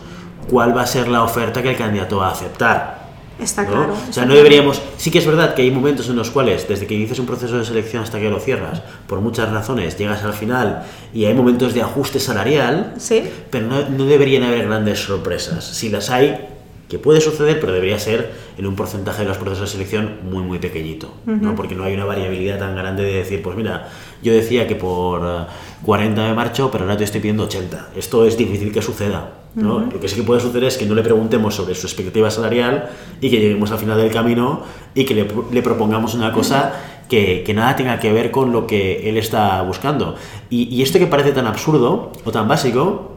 cuál 0.48 0.74
va 0.74 0.82
a 0.82 0.86
ser 0.86 1.08
la 1.08 1.22
oferta 1.22 1.62
que 1.62 1.68
el 1.70 1.76
candidato 1.76 2.16
va 2.16 2.28
a 2.28 2.32
aceptar. 2.32 3.02
Está 3.38 3.64
¿no? 3.64 3.68
claro. 3.70 3.94
O 4.08 4.12
sea, 4.12 4.24
no 4.24 4.34
deberíamos. 4.34 4.80
Sí 4.96 5.10
que 5.10 5.18
es 5.18 5.26
verdad 5.26 5.54
que 5.54 5.62
hay 5.62 5.70
momentos 5.70 6.08
en 6.08 6.16
los 6.16 6.30
cuales, 6.30 6.66
desde 6.66 6.86
que 6.86 6.94
inicias 6.94 7.18
un 7.18 7.26
proceso 7.26 7.58
de 7.58 7.64
selección 7.66 8.02
hasta 8.02 8.18
que 8.18 8.30
lo 8.30 8.40
cierras, 8.40 8.82
por 9.06 9.20
muchas 9.20 9.50
razones 9.50 9.98
llegas 9.98 10.22
al 10.22 10.32
final 10.32 10.84
y 11.12 11.26
hay 11.26 11.34
momentos 11.34 11.74
de 11.74 11.82
ajuste 11.82 12.18
salarial, 12.18 12.94
Sí. 12.96 13.22
pero 13.50 13.66
no, 13.66 13.88
no 13.90 14.04
deberían 14.06 14.44
haber 14.44 14.66
grandes 14.66 15.00
sorpresas. 15.00 15.64
Si 15.64 15.90
las 15.90 16.08
hay, 16.08 16.48
que 16.92 16.98
puede 16.98 17.22
suceder, 17.22 17.58
pero 17.58 17.72
debería 17.72 17.98
ser 17.98 18.32
en 18.58 18.66
un 18.66 18.76
porcentaje 18.76 19.22
de 19.22 19.28
los 19.28 19.38
procesos 19.38 19.62
de 19.62 19.72
selección 19.72 20.18
muy, 20.30 20.42
muy 20.42 20.58
pequeñito, 20.58 21.10
¿no? 21.24 21.54
porque 21.54 21.74
no 21.74 21.84
hay 21.84 21.94
una 21.94 22.04
variabilidad 22.04 22.58
tan 22.58 22.76
grande 22.76 23.02
de 23.02 23.14
decir, 23.14 23.40
pues 23.40 23.56
mira, 23.56 23.88
yo 24.22 24.30
decía 24.30 24.68
que 24.68 24.74
por 24.74 25.22
eh, 25.24 25.46
40 25.86 26.22
me 26.22 26.34
marcho, 26.34 26.70
pero 26.70 26.84
ahora 26.84 26.98
te 26.98 27.04
estoy 27.04 27.22
pidiendo 27.22 27.44
80. 27.44 27.92
Esto 27.96 28.26
es 28.26 28.36
difícil 28.36 28.72
que 28.72 28.82
suceda. 28.82 29.38
¿no? 29.54 29.80
Lo 29.80 30.00
que 30.00 30.06
sí 30.06 30.16
que 30.16 30.22
puede 30.22 30.42
suceder 30.42 30.64
es 30.64 30.76
que 30.76 30.84
no 30.84 30.94
le 30.94 31.02
preguntemos 31.02 31.54
sobre 31.54 31.74
su 31.74 31.86
expectativa 31.86 32.30
salarial 32.30 32.90
y 33.22 33.30
que 33.30 33.38
lleguemos 33.38 33.72
al 33.72 33.78
final 33.78 33.96
del 33.96 34.10
camino 34.10 34.62
y 34.94 35.06
que 35.06 35.14
le, 35.14 35.26
le 35.50 35.62
propongamos 35.62 36.12
una 36.12 36.30
cosa 36.30 36.74
que, 37.08 37.42
que, 37.42 37.54
nada 37.54 37.74
tenga 37.74 37.98
que 37.98 38.12
ver 38.12 38.30
con 38.30 38.52
lo 38.52 38.66
que 38.66 39.08
él 39.08 39.16
está 39.16 39.62
buscando. 39.62 40.14
Y, 40.50 40.64
y 40.64 40.82
esto 40.82 40.98
que 40.98 41.06
parece 41.06 41.32
tan 41.32 41.46
absurdo 41.46 42.12
o 42.22 42.30
tan 42.30 42.48
básico, 42.48 43.12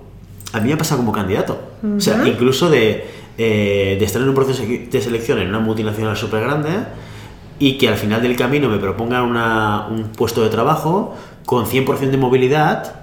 a 0.54 0.62
mí 0.62 0.70
me 0.70 0.74
ha 0.74 0.78
pasado 0.78 1.02
como 1.02 1.12
candidato. 1.12 1.58
O 1.98 2.00
sea, 2.00 2.26
incluso 2.26 2.70
de, 2.70 3.25
eh, 3.38 3.96
de 4.00 4.06
estar 4.06 4.22
en 4.22 4.30
un 4.30 4.36
proceso 4.36 4.64
de 4.66 5.02
selección 5.02 5.40
en 5.40 5.50
una 5.50 5.60
multinacional 5.60 6.16
súper 6.16 6.42
grande 6.42 6.70
y 7.60 7.78
que 7.78 7.88
al 7.90 7.96
final 7.96 8.22
del 8.22 8.36
camino 8.36 8.70
me 8.70 8.78
propongan 8.78 9.24
una, 9.24 9.88
un 9.90 10.04
puesto 10.12 10.42
de 10.44 10.50
trabajo 10.50 11.16
con 11.46 11.66
100% 11.66 11.98
de 12.12 12.18
movilidad 12.18 13.02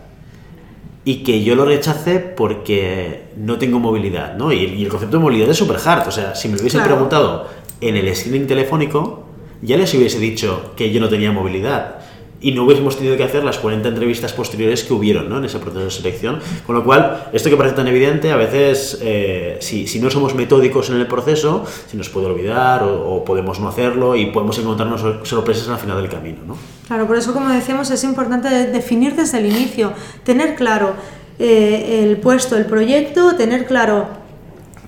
y 1.04 1.22
que 1.24 1.42
yo 1.42 1.54
lo 1.56 1.64
rechace 1.64 2.20
porque 2.20 3.24
no 3.36 3.58
tengo 3.58 3.78
movilidad, 3.80 4.36
¿no? 4.36 4.52
Y, 4.52 4.58
y 4.64 4.84
el 4.84 4.88
concepto 4.88 5.16
de 5.16 5.22
movilidad 5.22 5.50
es 5.50 5.56
súper 5.56 5.78
hard. 5.84 6.06
O 6.06 6.12
sea, 6.12 6.34
si 6.34 6.48
me 6.48 6.54
lo 6.54 6.60
hubiesen 6.60 6.80
Claro. 6.80 6.94
preguntado 6.94 7.48
en 7.80 7.96
el 7.96 8.14
screening 8.14 8.46
telefónico, 8.46 9.24
ya 9.62 9.76
les 9.76 9.92
hubiese 9.94 10.18
dicho 10.20 10.72
que 10.76 10.92
yo 10.92 11.00
no 11.00 11.08
tenía 11.08 11.32
movilidad. 11.32 11.96
Y 12.42 12.52
no 12.52 12.64
hubiésemos 12.64 12.96
tenido 12.96 13.16
que 13.16 13.22
hacer 13.24 13.44
las 13.44 13.58
40 13.58 13.88
entrevistas 13.88 14.32
posteriores 14.32 14.82
que 14.84 14.92
hubieron 14.92 15.28
¿no? 15.28 15.38
en 15.38 15.44
ese 15.44 15.58
proceso 15.60 15.84
de 15.84 15.90
selección. 15.90 16.40
Con 16.66 16.74
lo 16.74 16.84
cual, 16.84 17.28
esto 17.32 17.48
que 17.48 17.56
parece 17.56 17.76
tan 17.76 17.86
evidente, 17.86 18.32
a 18.32 18.36
veces, 18.36 18.98
eh, 19.00 19.58
si, 19.60 19.86
si 19.86 20.00
no 20.00 20.10
somos 20.10 20.34
metódicos 20.34 20.90
en 20.90 20.96
el 20.96 21.06
proceso, 21.06 21.64
se 21.88 21.96
nos 21.96 22.08
puede 22.08 22.26
olvidar 22.26 22.82
o, 22.82 23.24
podemos 23.24 23.60
no 23.60 23.68
hacerlo 23.68 24.16
y 24.16 24.26
podemos 24.26 24.58
encontrarnos 24.58 25.00
sor- 25.00 25.20
sorpresas 25.24 25.68
al 25.68 25.78
final 25.78 25.96
del 26.02 26.10
camino. 26.10 26.38
¿no? 26.46 26.56
Claro, 26.88 27.06
por 27.06 27.16
eso, 27.16 27.32
como 27.32 27.48
decíamos, 27.48 27.90
es 27.90 28.02
importante 28.04 28.48
de- 28.50 28.66
definir 28.72 29.14
desde 29.14 29.38
el 29.38 29.46
inicio, 29.46 29.92
tener 30.24 30.56
claro 30.56 30.94
eh, 31.38 32.02
el 32.04 32.16
puesto, 32.18 32.56
el 32.56 32.66
proyecto, 32.66 33.36
tener 33.36 33.66
claro 33.66 34.08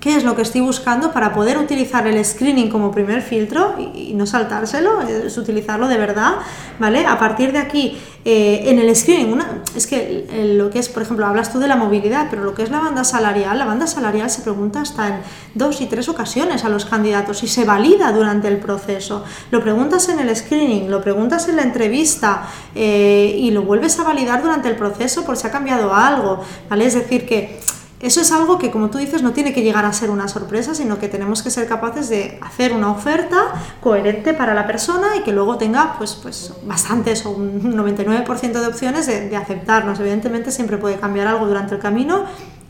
qué 0.04 0.16
es 0.16 0.22
lo 0.22 0.36
que 0.36 0.42
estoy 0.42 0.60
buscando 0.60 1.12
para 1.12 1.32
poder 1.32 1.56
utilizar 1.56 2.06
el 2.06 2.22
screening 2.22 2.68
como 2.68 2.90
primer 2.90 3.22
filtro 3.22 3.74
y, 3.78 4.12
no 4.12 4.26
saltárselo, 4.26 5.00
es 5.00 5.38
utilizarlo 5.38 5.88
de 5.88 5.96
verdad, 5.96 6.34
¿vale? 6.78 7.06
A 7.06 7.18
partir 7.18 7.52
de 7.52 7.58
aquí, 7.58 7.98
eh, 8.22 8.64
en 8.66 8.78
el 8.78 8.94
screening, 8.94 9.40
es 9.74 9.86
que 9.86 10.26
lo 10.58 10.68
que 10.68 10.80
es, 10.80 10.90
por 10.90 11.04
ejemplo, 11.04 11.26
hablas 11.26 11.50
tú 11.50 11.58
de 11.58 11.68
la 11.68 11.76
movilidad, 11.76 12.26
pero 12.28 12.44
lo 12.44 12.54
que 12.54 12.64
es 12.64 12.70
la 12.70 12.80
banda 12.80 13.02
salarial, 13.02 13.58
la 13.58 13.64
banda 13.64 13.86
salarial 13.86 14.28
se 14.28 14.42
pregunta 14.42 14.82
hasta 14.82 15.08
en 15.08 15.14
dos 15.54 15.80
y 15.80 15.86
tres 15.86 16.10
ocasiones 16.10 16.66
a 16.66 16.68
los 16.68 16.84
candidatos 16.84 17.42
y 17.42 17.48
se 17.48 17.64
valida 17.64 18.12
durante 18.12 18.48
el 18.48 18.58
proceso. 18.58 19.24
Lo 19.50 19.62
preguntas 19.62 20.10
en 20.10 20.18
el 20.18 20.36
screening, 20.36 20.90
lo 20.90 21.00
preguntas 21.00 21.48
en 21.48 21.56
la 21.56 21.62
entrevista 21.62 22.42
eh, 22.74 23.34
y 23.38 23.52
lo 23.52 23.62
vuelves 23.62 23.98
a 23.98 24.04
validar 24.04 24.42
durante 24.42 24.68
el 24.68 24.76
proceso 24.76 25.24
por 25.24 25.38
si 25.38 25.46
ha 25.46 25.50
cambiado 25.50 25.94
algo, 25.94 26.44
¿vale? 26.68 26.84
Es 26.84 26.92
decir, 26.92 27.24
que 27.24 27.58
eso 28.06 28.20
es 28.20 28.32
algo 28.32 28.58
que, 28.58 28.70
como 28.70 28.90
tú 28.90 28.98
dices, 28.98 29.22
no 29.22 29.32
tiene 29.32 29.52
que 29.52 29.62
llegar 29.62 29.84
a 29.84 29.92
ser 29.92 30.10
una 30.10 30.28
sorpresa, 30.28 30.74
sino 30.74 30.98
que 30.98 31.08
tenemos 31.08 31.42
que 31.42 31.50
ser 31.50 31.66
capaces 31.66 32.08
de 32.08 32.38
hacer 32.42 32.72
una 32.72 32.90
oferta 32.90 33.54
coherente 33.80 34.34
para 34.34 34.54
la 34.54 34.66
persona 34.66 35.16
y 35.16 35.22
que 35.22 35.32
luego 35.32 35.56
tenga 35.56 35.96
pues, 35.96 36.14
pues 36.14 36.52
bastantes 36.64 37.24
o 37.24 37.30
un 37.30 37.74
99% 37.74 38.52
de 38.52 38.66
opciones 38.66 39.06
de, 39.06 39.28
de 39.28 39.36
aceptarnos. 39.36 39.98
Evidentemente 40.00 40.50
siempre 40.50 40.76
puede 40.76 40.96
cambiar 40.96 41.28
algo 41.28 41.46
durante 41.46 41.74
el 41.74 41.80
camino 41.80 42.24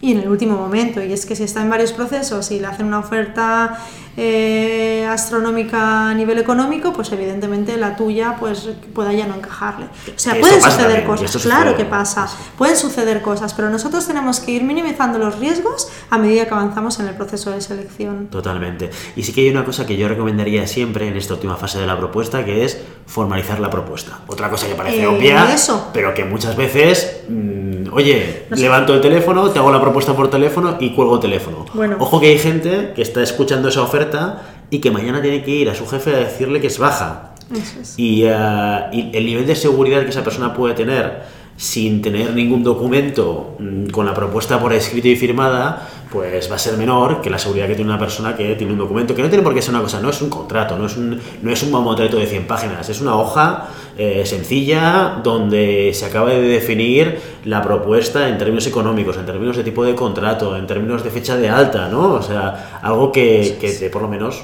y 0.04 0.12
en 0.12 0.18
el 0.20 0.28
último 0.28 0.56
momento. 0.58 1.02
Y 1.02 1.12
es 1.12 1.24
que 1.24 1.34
si 1.34 1.44
está 1.44 1.62
en 1.62 1.70
varios 1.70 1.92
procesos 1.92 2.50
y 2.50 2.60
le 2.60 2.66
hacen 2.66 2.86
una 2.86 2.98
oferta 2.98 3.78
eh, 4.18 5.06
astronómica 5.08 6.10
a 6.10 6.14
nivel 6.14 6.38
económico, 6.38 6.92
pues 6.92 7.10
evidentemente 7.12 7.76
la 7.78 7.96
tuya 7.96 8.36
pues 8.38 8.68
pueda 8.92 9.12
ya 9.14 9.26
no 9.26 9.34
encajarle. 9.36 9.86
O 9.86 10.18
sea, 10.18 10.38
pueden 10.38 10.60
suceder 10.60 11.04
también, 11.04 11.06
cosas, 11.06 11.42
claro 11.42 11.70
sucede. 11.70 11.76
que 11.76 11.84
pasa. 11.90 12.28
Pueden 12.58 12.76
suceder 12.76 13.22
cosas, 13.22 13.54
pero 13.54 13.70
nosotros 13.70 14.06
tenemos 14.06 14.40
que 14.40 14.52
ir 14.52 14.62
minimizando 14.62 15.18
los 15.18 15.38
riesgos 15.38 15.88
a 16.10 16.18
medida 16.18 16.46
que 16.46 16.52
avanzamos 16.54 17.00
en 17.00 17.08
el 17.08 17.14
proceso 17.14 17.50
de 17.50 17.60
selección. 17.62 18.28
Totalmente. 18.28 18.90
Y 19.16 19.22
sí 19.22 19.32
que 19.32 19.40
hay 19.40 19.48
una 19.48 19.64
cosa 19.64 19.86
que 19.86 19.96
yo 19.96 20.06
recomendaría 20.06 20.66
siempre 20.66 21.08
en 21.08 21.16
esta 21.16 21.34
última 21.34 21.56
fase 21.56 21.78
de 21.80 21.86
la 21.86 21.96
propuesta, 21.98 22.44
que 22.44 22.64
es 22.64 22.78
formalizar 23.06 23.58
la 23.58 23.70
propuesta. 23.70 24.20
Otra 24.26 24.50
cosa 24.50 24.66
que 24.66 24.74
parece 24.74 25.02
Eh, 25.02 25.06
obvia, 25.06 25.52
eso. 25.54 25.90
pero 25.94 26.12
que 26.14 26.24
muchas 26.24 26.56
veces, 26.56 27.22
mm, 27.28 27.63
oye, 27.94 28.46
No 28.50 28.56
sé. 28.56 28.62
levanto 28.62 28.94
el 28.94 29.00
teléfono, 29.00 29.48
te 29.50 29.58
hago 29.58 29.70
la 29.72 29.80
propuesta 29.80 30.14
por 30.14 30.28
teléfono 30.30 30.76
y 30.80 30.90
cuelgo 30.90 31.18
teléfono. 31.20 31.64
Bueno. 31.74 31.96
Ojo 32.00 32.20
que 32.20 32.28
hay 32.28 32.38
gente 32.38 32.92
que 32.94 33.02
está 33.02 33.22
escuchando 33.22 33.68
esa 33.68 33.82
oferta 33.82 34.42
y 34.70 34.78
que 34.80 34.90
mañana 34.90 35.22
tiene 35.22 35.42
que 35.42 35.50
ir 35.50 35.70
a 35.70 35.74
su 35.74 35.86
jefe 35.86 36.14
a 36.14 36.18
decirle 36.18 36.60
que 36.60 36.66
es 36.68 36.78
baja. 36.78 37.34
Eso 37.52 37.80
es. 37.80 37.94
Y, 37.98 38.24
eh, 38.24 38.80
y 38.92 39.10
el 39.16 39.24
nivel 39.26 39.46
de 39.46 39.54
seguridad 39.54 40.02
que 40.02 40.10
esa 40.10 40.24
persona 40.24 40.52
puede 40.54 40.74
tener 40.74 41.22
sin 41.56 42.02
tener 42.02 42.32
ningún 42.34 42.62
documento 42.64 43.56
mm, 43.58 43.86
con 43.90 44.04
la 44.06 44.12
propuesta 44.14 44.58
por 44.60 44.72
escrito 44.72 45.08
y 45.08 45.16
firmada, 45.16 45.88
pues 46.10 46.50
va 46.50 46.56
a 46.56 46.58
ser 46.58 46.76
menor 46.76 47.20
que 47.20 47.30
la 47.30 47.38
seguridad 47.38 47.66
que 47.66 47.74
tiene 47.74 47.90
una 47.90 47.98
persona 47.98 48.36
que 48.36 48.54
tiene 48.54 48.72
un 48.72 48.78
documento, 48.78 49.14
que 49.14 49.22
no 49.22 49.28
tiene 49.28 49.42
por 49.42 49.54
qué 49.54 49.62
ser 49.62 49.72
una 49.74 49.82
cosa, 49.82 50.00
no 50.00 50.10
es 50.10 50.20
un 50.22 50.30
contrato, 50.30 50.76
no 50.78 50.86
es 50.86 50.96
un, 50.96 51.18
no 51.42 51.50
es 51.50 51.62
un 51.62 51.70
mamotreto 51.72 52.16
de 52.18 52.26
100 52.26 52.46
páginas, 52.46 52.88
es 52.88 53.00
una 53.00 53.16
hoja 53.16 53.68
eh, 53.98 54.22
sencilla 54.24 55.20
donde 55.24 55.90
se 55.94 56.04
acaba 56.06 56.30
de 56.30 56.40
definir 56.42 57.18
la 57.44 57.62
propuesta 57.62 58.28
en 58.28 58.38
términos 58.38 58.66
económicos, 58.66 59.16
en 59.16 59.26
términos 59.26 59.56
de 59.56 59.64
tipo 59.64 59.84
de 59.84 59.94
contrato, 59.94 60.56
en 60.56 60.66
términos 60.66 61.02
de 61.02 61.10
fecha 61.10 61.36
de 61.36 61.48
alta, 61.48 61.88
¿no? 61.88 62.14
O 62.14 62.22
sea, 62.22 62.78
algo 62.82 63.10
que, 63.12 63.56
que 63.60 63.90
por 63.90 64.02
lo 64.02 64.08
menos 64.08 64.42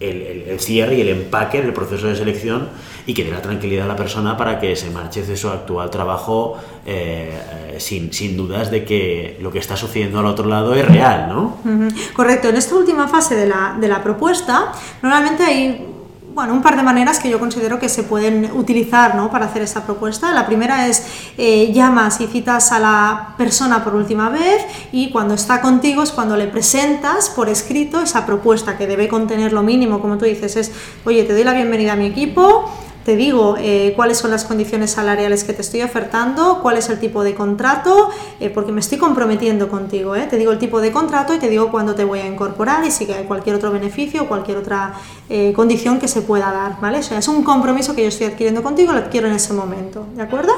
el, 0.00 0.22
el- 0.22 0.42
el 0.48 0.60
cierre 0.60 0.96
y 0.96 1.00
el 1.02 1.08
empaque 1.08 1.60
del 1.60 1.72
proceso 1.72 2.06
de 2.06 2.16
selección 2.16 2.68
y 3.10 3.14
que 3.14 3.24
dé 3.24 3.32
la 3.32 3.42
tranquilidad 3.42 3.86
a 3.86 3.88
la 3.88 3.96
persona 3.96 4.36
para 4.36 4.60
que 4.60 4.76
se 4.76 4.88
marche 4.88 5.24
de 5.24 5.36
su 5.36 5.48
actual 5.48 5.90
trabajo 5.90 6.56
eh, 6.86 7.42
eh, 7.72 7.80
sin, 7.80 8.12
sin 8.12 8.36
dudas 8.36 8.70
de 8.70 8.84
que 8.84 9.36
lo 9.42 9.50
que 9.50 9.58
está 9.58 9.76
sucediendo 9.76 10.20
al 10.20 10.26
otro 10.26 10.46
lado 10.46 10.76
es 10.76 10.86
real, 10.86 11.28
¿no? 11.28 11.56
Correcto, 12.14 12.50
en 12.50 12.56
esta 12.56 12.76
última 12.76 13.08
fase 13.08 13.34
de 13.34 13.48
la, 13.48 13.76
de 13.80 13.88
la 13.88 14.00
propuesta, 14.00 14.70
normalmente 15.02 15.42
hay 15.42 15.86
bueno, 16.32 16.52
un 16.52 16.62
par 16.62 16.76
de 16.76 16.84
maneras 16.84 17.18
que 17.18 17.28
yo 17.28 17.40
considero 17.40 17.80
que 17.80 17.88
se 17.88 18.04
pueden 18.04 18.52
utilizar 18.54 19.16
¿no? 19.16 19.28
para 19.30 19.46
hacer 19.46 19.62
esta 19.62 19.84
propuesta. 19.84 20.32
La 20.32 20.46
primera 20.46 20.86
es 20.86 21.04
eh, 21.36 21.72
llamas 21.72 22.20
y 22.20 22.28
citas 22.28 22.70
a 22.70 22.78
la 22.78 23.34
persona 23.36 23.82
por 23.82 23.96
última 23.96 24.28
vez 24.28 24.64
y 24.92 25.10
cuando 25.10 25.34
está 25.34 25.60
contigo 25.60 26.04
es 26.04 26.12
cuando 26.12 26.36
le 26.36 26.46
presentas 26.46 27.28
por 27.28 27.48
escrito 27.48 28.00
esa 28.00 28.24
propuesta 28.24 28.78
que 28.78 28.86
debe 28.86 29.08
contener 29.08 29.52
lo 29.52 29.62
mínimo, 29.62 30.00
como 30.00 30.18
tú 30.18 30.24
dices, 30.24 30.56
es, 30.56 30.72
oye, 31.04 31.24
te 31.24 31.32
doy 31.32 31.42
la 31.42 31.52
bienvenida 31.52 31.94
a 31.94 31.96
mi 31.96 32.06
equipo, 32.06 32.70
te 33.04 33.16
digo 33.16 33.56
eh, 33.58 33.92
cuáles 33.96 34.18
son 34.18 34.30
las 34.30 34.44
condiciones 34.44 34.90
salariales 34.92 35.44
que 35.44 35.52
te 35.52 35.62
estoy 35.62 35.82
ofertando, 35.82 36.60
cuál 36.62 36.76
es 36.76 36.88
el 36.90 36.98
tipo 36.98 37.24
de 37.24 37.34
contrato, 37.34 38.10
eh, 38.40 38.50
porque 38.50 38.72
me 38.72 38.80
estoy 38.80 38.98
comprometiendo 38.98 39.68
contigo. 39.68 40.14
¿eh? 40.16 40.26
Te 40.28 40.36
digo 40.36 40.52
el 40.52 40.58
tipo 40.58 40.80
de 40.80 40.92
contrato 40.92 41.34
y 41.34 41.38
te 41.38 41.48
digo 41.48 41.70
cuándo 41.70 41.94
te 41.94 42.04
voy 42.04 42.20
a 42.20 42.26
incorporar 42.26 42.84
y 42.84 42.90
si 42.90 43.10
hay 43.10 43.24
cualquier 43.24 43.56
otro 43.56 43.70
beneficio 43.72 44.24
o 44.24 44.26
cualquier 44.26 44.58
otra 44.58 44.94
eh, 45.28 45.52
condición 45.54 45.98
que 45.98 46.08
se 46.08 46.22
pueda 46.22 46.52
dar. 46.52 46.80
¿vale? 46.80 46.98
O 46.98 47.02
sea, 47.02 47.18
es 47.18 47.28
un 47.28 47.42
compromiso 47.42 47.94
que 47.94 48.02
yo 48.02 48.08
estoy 48.08 48.26
adquiriendo 48.26 48.62
contigo, 48.62 48.92
lo 48.92 48.98
adquiero 48.98 49.28
en 49.28 49.34
ese 49.34 49.54
momento. 49.54 50.06
¿De 50.14 50.22
acuerdo? 50.22 50.52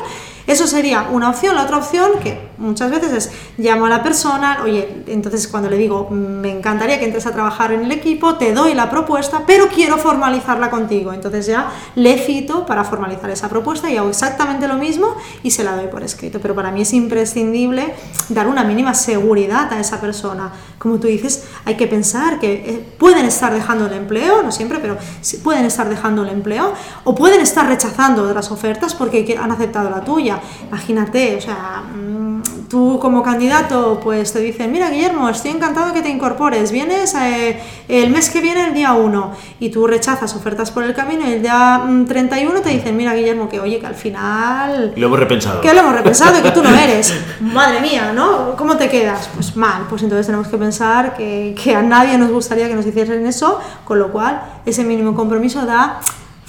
Eso 0.46 0.66
sería 0.66 1.08
una 1.10 1.30
opción. 1.30 1.54
La 1.54 1.64
otra 1.64 1.76
opción, 1.76 2.12
que 2.22 2.38
muchas 2.58 2.90
veces 2.90 3.12
es 3.12 3.32
llamo 3.58 3.86
a 3.86 3.88
la 3.88 4.02
persona, 4.02 4.60
oye, 4.62 5.04
entonces 5.06 5.48
cuando 5.48 5.68
le 5.70 5.76
digo, 5.76 6.08
me 6.10 6.50
encantaría 6.50 6.98
que 6.98 7.04
entres 7.04 7.26
a 7.26 7.32
trabajar 7.32 7.72
en 7.72 7.82
el 7.82 7.92
equipo, 7.92 8.36
te 8.36 8.52
doy 8.52 8.74
la 8.74 8.90
propuesta, 8.90 9.42
pero 9.46 9.68
quiero 9.68 9.98
formalizarla 9.98 10.70
contigo. 10.70 11.12
Entonces 11.12 11.46
ya 11.46 11.70
le 11.94 12.18
cito 12.18 12.66
para 12.66 12.84
formalizar 12.84 13.30
esa 13.30 13.48
propuesta 13.48 13.90
y 13.90 13.96
hago 13.96 14.08
exactamente 14.08 14.68
lo 14.68 14.74
mismo 14.74 15.14
y 15.42 15.50
se 15.50 15.64
la 15.64 15.76
doy 15.76 15.86
por 15.86 16.02
escrito. 16.02 16.40
Pero 16.40 16.54
para 16.54 16.70
mí 16.70 16.82
es 16.82 16.92
imprescindible 16.92 17.94
dar 18.28 18.46
una 18.46 18.64
mínima 18.64 18.94
seguridad 18.94 19.72
a 19.72 19.80
esa 19.80 20.00
persona. 20.00 20.52
Como 20.78 20.98
tú 20.98 21.06
dices, 21.06 21.44
hay 21.64 21.76
que 21.76 21.86
pensar 21.86 22.40
que 22.40 22.52
eh, 22.52 22.94
pueden 22.98 23.24
estar 23.24 23.52
dejando 23.52 23.86
el 23.86 23.92
empleo, 23.92 24.42
no 24.42 24.50
siempre, 24.50 24.78
pero 24.80 24.96
pueden 25.42 25.64
estar 25.64 25.88
dejando 25.88 26.22
el 26.22 26.30
empleo 26.30 26.72
o 27.04 27.14
pueden 27.14 27.40
estar 27.40 27.66
rechazando 27.66 28.24
otras 28.24 28.50
ofertas 28.50 28.94
porque 28.94 29.38
han 29.40 29.50
aceptado 29.52 29.90
la 29.90 30.02
tuya. 30.02 30.31
Imagínate, 30.68 31.36
o 31.36 31.40
sea, 31.40 31.82
mm, 31.94 32.42
tú 32.68 32.98
como 33.00 33.22
candidato, 33.22 34.00
pues 34.02 34.32
te 34.32 34.40
dicen, 34.40 34.72
mira 34.72 34.88
Guillermo, 34.90 35.28
estoy 35.28 35.50
encantado 35.50 35.92
que 35.92 36.02
te 36.02 36.08
incorpores, 36.08 36.72
vienes 36.72 37.14
eh, 37.14 37.60
el 37.88 38.10
mes 38.10 38.30
que 38.30 38.40
viene, 38.40 38.68
el 38.68 38.74
día 38.74 38.94
1, 38.94 39.32
y 39.60 39.68
tú 39.68 39.86
rechazas 39.86 40.34
ofertas 40.34 40.70
por 40.70 40.82
el 40.84 40.94
camino 40.94 41.28
y 41.28 41.34
el 41.34 41.42
día 41.42 41.82
31 42.06 42.58
mm, 42.58 42.62
te 42.62 42.70
dicen, 42.70 42.96
mira 42.96 43.14
Guillermo, 43.14 43.48
que 43.48 43.60
oye, 43.60 43.78
que 43.78 43.86
al 43.86 43.94
final... 43.94 44.94
Lo 44.96 45.06
hemos 45.06 45.18
repensado. 45.18 45.60
Que 45.60 45.72
lo 45.74 45.80
hemos 45.80 45.94
repensado 45.94 46.38
y 46.38 46.42
que 46.42 46.50
tú 46.50 46.62
no 46.62 46.74
eres. 46.74 47.12
Madre 47.40 47.80
mía, 47.80 48.12
¿no? 48.14 48.56
¿Cómo 48.56 48.76
te 48.76 48.88
quedas? 48.88 49.28
Pues 49.34 49.54
mal, 49.56 49.84
pues 49.88 50.02
entonces 50.02 50.26
tenemos 50.26 50.48
que 50.48 50.56
pensar 50.56 51.14
que, 51.14 51.54
que 51.62 51.74
a 51.74 51.82
nadie 51.82 52.16
nos 52.16 52.30
gustaría 52.30 52.68
que 52.68 52.74
nos 52.74 52.86
hiciesen 52.86 53.26
eso, 53.26 53.60
con 53.84 53.98
lo 53.98 54.10
cual 54.10 54.40
ese 54.64 54.84
mínimo 54.84 55.14
compromiso 55.14 55.66
da 55.66 56.00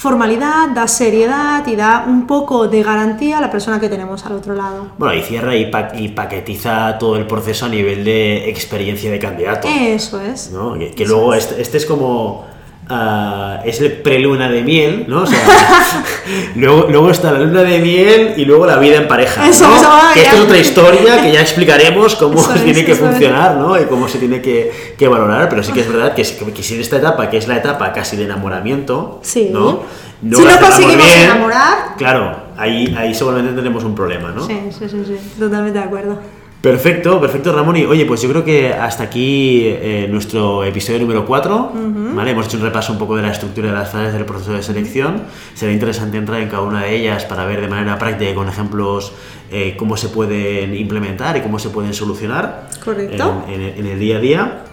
formalidad, 0.03 0.67
da 0.75 0.85
seriedad 0.85 1.65
y 1.65 1.77
da 1.77 2.03
un 2.05 2.27
poco 2.27 2.67
de 2.67 2.83
garantía 2.83 3.37
a 3.37 3.41
la 3.41 3.49
persona 3.49 3.79
que 3.79 3.87
tenemos 3.87 4.25
al 4.25 4.33
otro 4.33 4.53
lado. 4.53 4.87
Bueno, 4.97 5.13
y 5.13 5.21
cierra 5.21 5.55
y, 5.55 6.09
paquetiza 6.09 6.97
todo 6.97 7.15
el 7.15 7.25
proceso 7.25 7.67
a 7.67 7.69
nivel 7.69 8.03
de 8.03 8.49
experiencia 8.49 9.09
de 9.09 9.17
candidato. 9.17 9.69
Eso 9.69 10.19
es. 10.19 10.51
¿no? 10.51 10.73
Que, 10.73 11.05
luego 11.05 11.33
este, 11.33 11.61
este, 11.61 11.77
es 11.77 11.85
como 11.85 12.45
Ah, 12.89 13.61
es 13.63 13.79
el 13.79 13.93
preluna 13.93 14.49
de 14.49 14.61
miel, 14.61 15.05
¿no? 15.07 15.21
O 15.21 15.25
sea, 15.25 15.39
luego, 16.55 16.87
luego 16.89 17.11
está 17.11 17.31
la 17.31 17.39
luna 17.39 17.63
de 17.63 17.79
miel 17.79 18.33
y 18.35 18.43
luego 18.43 18.65
la 18.65 18.77
vida 18.77 18.97
en 18.97 19.07
pareja. 19.07 19.47
Eso, 19.47 19.65
que 20.13 20.21
esto 20.21 20.35
es 20.35 20.41
otra 20.41 20.57
historia 20.57 21.21
que 21.21 21.31
ya 21.31 21.39
explicaremos 21.39 22.15
cómo 22.15 22.43
tiene 22.63 22.83
que 22.83 22.95
funcionar, 22.95 23.55
¿no? 23.55 23.79
Y 23.79 23.85
cómo 23.85 24.09
se 24.09 24.17
tiene 24.17 24.41
que, 24.41 24.95
que, 24.97 25.07
valorar, 25.07 25.47
pero 25.47 25.63
sí 25.63 25.71
que 25.71 25.79
es 25.79 25.87
verdad 25.87 26.13
que, 26.13 26.23
que 26.23 26.63
si 26.63 26.75
en 26.75 26.81
esta 26.81 26.97
etapa, 26.97 27.29
que 27.29 27.37
es 27.37 27.47
la 27.47 27.57
etapa 27.57 27.93
casi 27.93 28.17
de 28.17 28.25
enamoramiento, 28.25 29.21
sí. 29.23 29.49
¿no? 29.51 29.83
no 30.21 30.37
si 30.37 30.43
no 30.43 30.59
conseguimos 30.59 31.15
enamorar... 31.15 31.95
Claro, 31.97 32.35
ahí, 32.57 32.93
ahí 32.97 33.13
seguramente 33.13 33.53
tenemos 33.53 33.83
un 33.85 33.95
problema, 33.95 34.31
¿no? 34.31 34.45
Sí, 34.45 34.59
sí, 34.77 34.89
sí, 34.89 35.03
sí, 35.05 35.17
totalmente 35.39 35.79
de 35.79 35.85
acuerdo. 35.85 36.19
Perfecto, 36.63 37.19
perfecto 37.19 37.51
Ramón. 37.51 37.75
Y 37.75 37.83
oye, 37.83 38.05
pues 38.05 38.21
yo 38.21 38.29
creo 38.29 38.45
que 38.45 38.69
hasta 38.69 39.03
aquí 39.03 39.63
eh, 39.65 40.07
nuestro 40.09 40.63
episodio 40.63 40.99
número 40.99 41.25
4. 41.25 41.71
¿vale? 42.15 42.31
Hemos 42.31 42.45
hecho 42.45 42.55
un 42.55 42.63
repaso 42.63 42.93
un 42.93 42.99
poco 42.99 43.17
de 43.17 43.21
la 43.21 43.33
estructura 43.33 43.67
de 43.67 43.73
las 43.73 43.91
fases 43.91 44.13
del 44.13 44.23
proceso 44.23 44.53
de 44.53 44.63
selección. 44.63 45.23
Será 45.55 45.73
interesante 45.73 46.15
entrar 46.15 46.39
en 46.39 46.47
cada 46.47 46.61
una 46.61 46.83
de 46.83 46.95
ellas 46.95 47.25
para 47.25 47.45
ver 47.45 47.59
de 47.59 47.67
manera 47.67 47.99
práctica 47.99 48.31
y 48.31 48.33
con 48.33 48.47
ejemplos 48.47 49.11
eh, 49.51 49.75
cómo 49.77 49.97
se 49.97 50.07
pueden 50.07 50.73
implementar 50.73 51.35
y 51.35 51.41
cómo 51.41 51.59
se 51.59 51.67
pueden 51.67 51.93
solucionar 51.93 52.69
Correcto. 52.81 53.43
En, 53.49 53.85
el 53.85 53.99
día 53.99 54.15
a 54.15 54.19
día. 54.21 54.63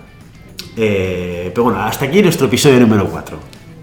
Eh, 0.76 1.50
pero 1.52 1.64
bueno, 1.64 1.80
hasta 1.82 2.04
aquí 2.04 2.22
nuestro 2.22 2.46
episodio 2.46 2.78
número 2.78 3.08
4. 3.10 3.36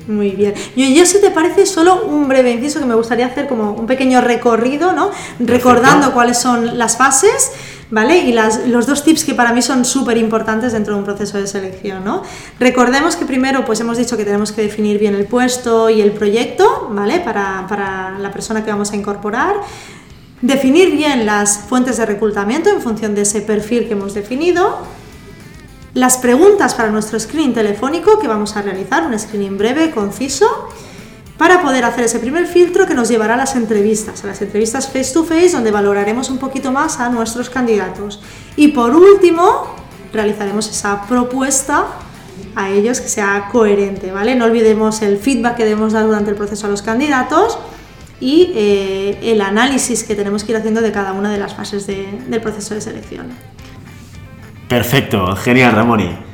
Muy 0.07 0.29
bien. 0.29 0.53
Yo, 0.77 0.85
yo, 0.85 1.05
si 1.05 1.19
te 1.19 1.31
parece, 1.31 1.65
solo 1.65 2.05
un 2.05 2.29
breve 2.29 2.51
inciso 2.51 2.79
que 2.79 2.85
me 2.85 2.95
gustaría 2.95 3.25
hacer 3.25 3.49
como 3.49 3.73
un 3.73 3.85
pequeño 3.85 4.21
recorrido, 4.21 4.93
¿no? 4.93 5.11
Recordando 5.39 6.13
cuáles 6.13 6.37
son 6.37 6.77
las 6.77 6.95
fases 6.97 7.51
¿vale? 7.89 8.17
Y 8.17 8.33
los 8.33 8.85
dos 8.85 9.03
tips 9.03 9.23
que 9.23 9.33
para 9.33 9.53
mí 9.53 9.61
son 9.61 9.85
súper 9.85 10.17
importantes 10.17 10.73
dentro 10.73 10.93
de 10.93 10.99
un 10.99 11.05
proceso 11.05 11.37
de 11.37 11.47
selección, 11.47 12.03
¿no? 12.03 12.23
Recordemos 12.59 13.15
que 13.15 13.25
primero, 13.25 13.65
pues 13.65 13.79
hemos 13.79 13.97
dicho 13.97 14.17
que 14.17 14.25
tenemos 14.25 14.51
que 14.51 14.61
definir 14.61 14.99
bien 14.99 15.15
el 15.15 15.25
puesto 15.25 15.89
y 15.89 16.01
el 16.01 16.11
proyecto, 16.11 16.89
¿vale? 16.91 17.19
Para, 17.19 17.65
para 17.67 18.17
la 18.19 18.31
persona 18.31 18.63
que 18.63 18.71
vamos 18.71 18.91
a 18.91 18.95
incorporar. 18.95 19.55
Definir 20.41 20.91
bien 20.91 21.25
las 21.25 21.59
fuentes 21.59 21.97
de 21.97 22.05
reclutamiento 22.05 22.69
en 22.69 22.81
función 22.81 23.15
de 23.15 23.21
ese 23.21 23.41
perfil 23.41 23.87
que 23.87 23.93
hemos 23.93 24.13
definido. 24.13 24.77
Las 25.93 26.17
preguntas 26.17 26.75
para 26.75 26.89
nuestro 26.89 27.19
screening 27.19 27.53
telefónico 27.53 28.19
que 28.19 28.27
vamos 28.27 28.55
a 28.55 28.61
realizar, 28.61 29.07
un 29.07 29.17
screening 29.17 29.57
breve, 29.57 29.89
conciso 29.91 30.69
para 31.37 31.61
poder 31.61 31.85
hacer 31.85 32.05
ese 32.05 32.19
primer 32.19 32.47
filtro 32.47 32.87
que 32.87 32.93
nos 32.93 33.09
llevará 33.09 33.35
a 33.35 33.37
las 33.37 33.55
entrevistas, 33.55 34.23
a 34.23 34.27
las 34.27 34.41
entrevistas 34.41 34.87
face 34.87 35.13
to 35.13 35.23
face, 35.23 35.51
donde 35.51 35.71
valoraremos 35.71 36.29
un 36.29 36.37
poquito 36.37 36.71
más 36.71 36.99
a 36.99 37.09
nuestros 37.09 37.49
candidatos. 37.49 38.21
Y 38.55 38.69
por 38.69 38.95
último, 38.95 39.75
realizaremos 40.13 40.67
esa 40.69 41.03
propuesta 41.07 41.85
a 42.55 42.69
ellos 42.69 42.99
que 43.01 43.09
sea 43.09 43.49
coherente, 43.51 44.11
¿vale? 44.11 44.35
No 44.35 44.45
olvidemos 44.45 45.01
el 45.03 45.17
feedback 45.17 45.57
que 45.57 45.63
debemos 45.63 45.93
dar 45.93 46.05
durante 46.05 46.31
el 46.31 46.35
proceso 46.35 46.65
a 46.65 46.69
los 46.69 46.81
candidatos 46.81 47.59
y 48.19 48.51
eh, 48.55 49.19
el 49.21 49.41
análisis 49.41 50.03
que 50.03 50.15
tenemos 50.15 50.43
que 50.43 50.53
ir 50.53 50.57
haciendo 50.57 50.81
de 50.81 50.91
cada 50.91 51.13
una 51.13 51.31
de 51.31 51.37
las 51.37 51.53
fases 51.53 51.85
del 51.85 52.41
proceso 52.41 52.73
de 52.73 52.81
selección. 52.81 53.27
Perfecto, 54.67 55.35
genial, 55.35 55.73
Ramoni. 55.73 56.26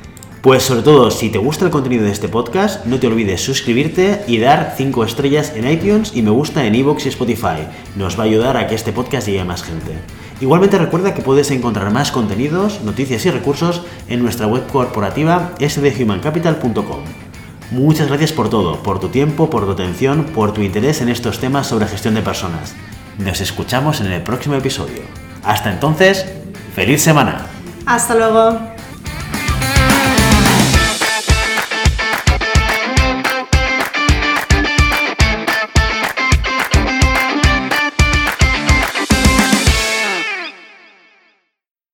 Pues 0.43 0.63
sobre 0.63 0.81
todo, 0.81 1.09
si 1.09 1.29
te 1.29 1.37
gusta 1.37 1.63
el 1.63 1.71
contenido 1.71 2.03
de 2.03 2.11
este 2.11 2.27
podcast, 2.27 2.85
no 2.85 2.99
te 2.99 3.07
olvides 3.07 3.39
suscribirte 3.39 4.25
y 4.27 4.39
dar 4.39 4.73
5 4.75 5.05
estrellas 5.05 5.53
en 5.55 5.65
iTunes 5.65 6.11
y 6.13 6.21
me 6.21 6.31
gusta 6.31 6.65
en 6.65 6.75
iVoox 6.75 7.05
y 7.05 7.09
Spotify. 7.09 7.65
Nos 7.95 8.19
va 8.19 8.23
a 8.23 8.25
ayudar 8.25 8.57
a 8.57 8.67
que 8.67 8.75
este 8.75 8.91
podcast 8.91 9.25
llegue 9.25 9.39
a 9.39 9.45
más 9.45 9.63
gente. 9.63 9.93
Igualmente 10.41 10.77
recuerda 10.77 11.13
que 11.13 11.21
puedes 11.21 11.49
encontrar 11.49 11.93
más 11.93 12.11
contenidos, 12.11 12.81
noticias 12.81 13.25
y 13.25 13.31
recursos 13.31 13.83
en 14.09 14.21
nuestra 14.21 14.45
web 14.45 14.67
corporativa 14.67 15.53
sdhumancapital.com. 15.61 17.03
Muchas 17.71 18.09
gracias 18.09 18.33
por 18.33 18.49
todo, 18.49 18.83
por 18.83 18.99
tu 18.99 19.07
tiempo, 19.07 19.49
por 19.49 19.63
tu 19.63 19.71
atención, 19.71 20.25
por 20.25 20.53
tu 20.53 20.59
interés 20.59 20.99
en 20.99 21.07
estos 21.07 21.39
temas 21.39 21.67
sobre 21.67 21.87
gestión 21.87 22.15
de 22.15 22.21
personas. 22.21 22.75
Nos 23.17 23.39
escuchamos 23.39 24.01
en 24.01 24.07
el 24.11 24.21
próximo 24.23 24.55
episodio. 24.55 25.03
Hasta 25.41 25.71
entonces, 25.71 26.25
feliz 26.75 27.01
semana. 27.01 27.47
Hasta 27.85 28.13
luego. 28.13 28.72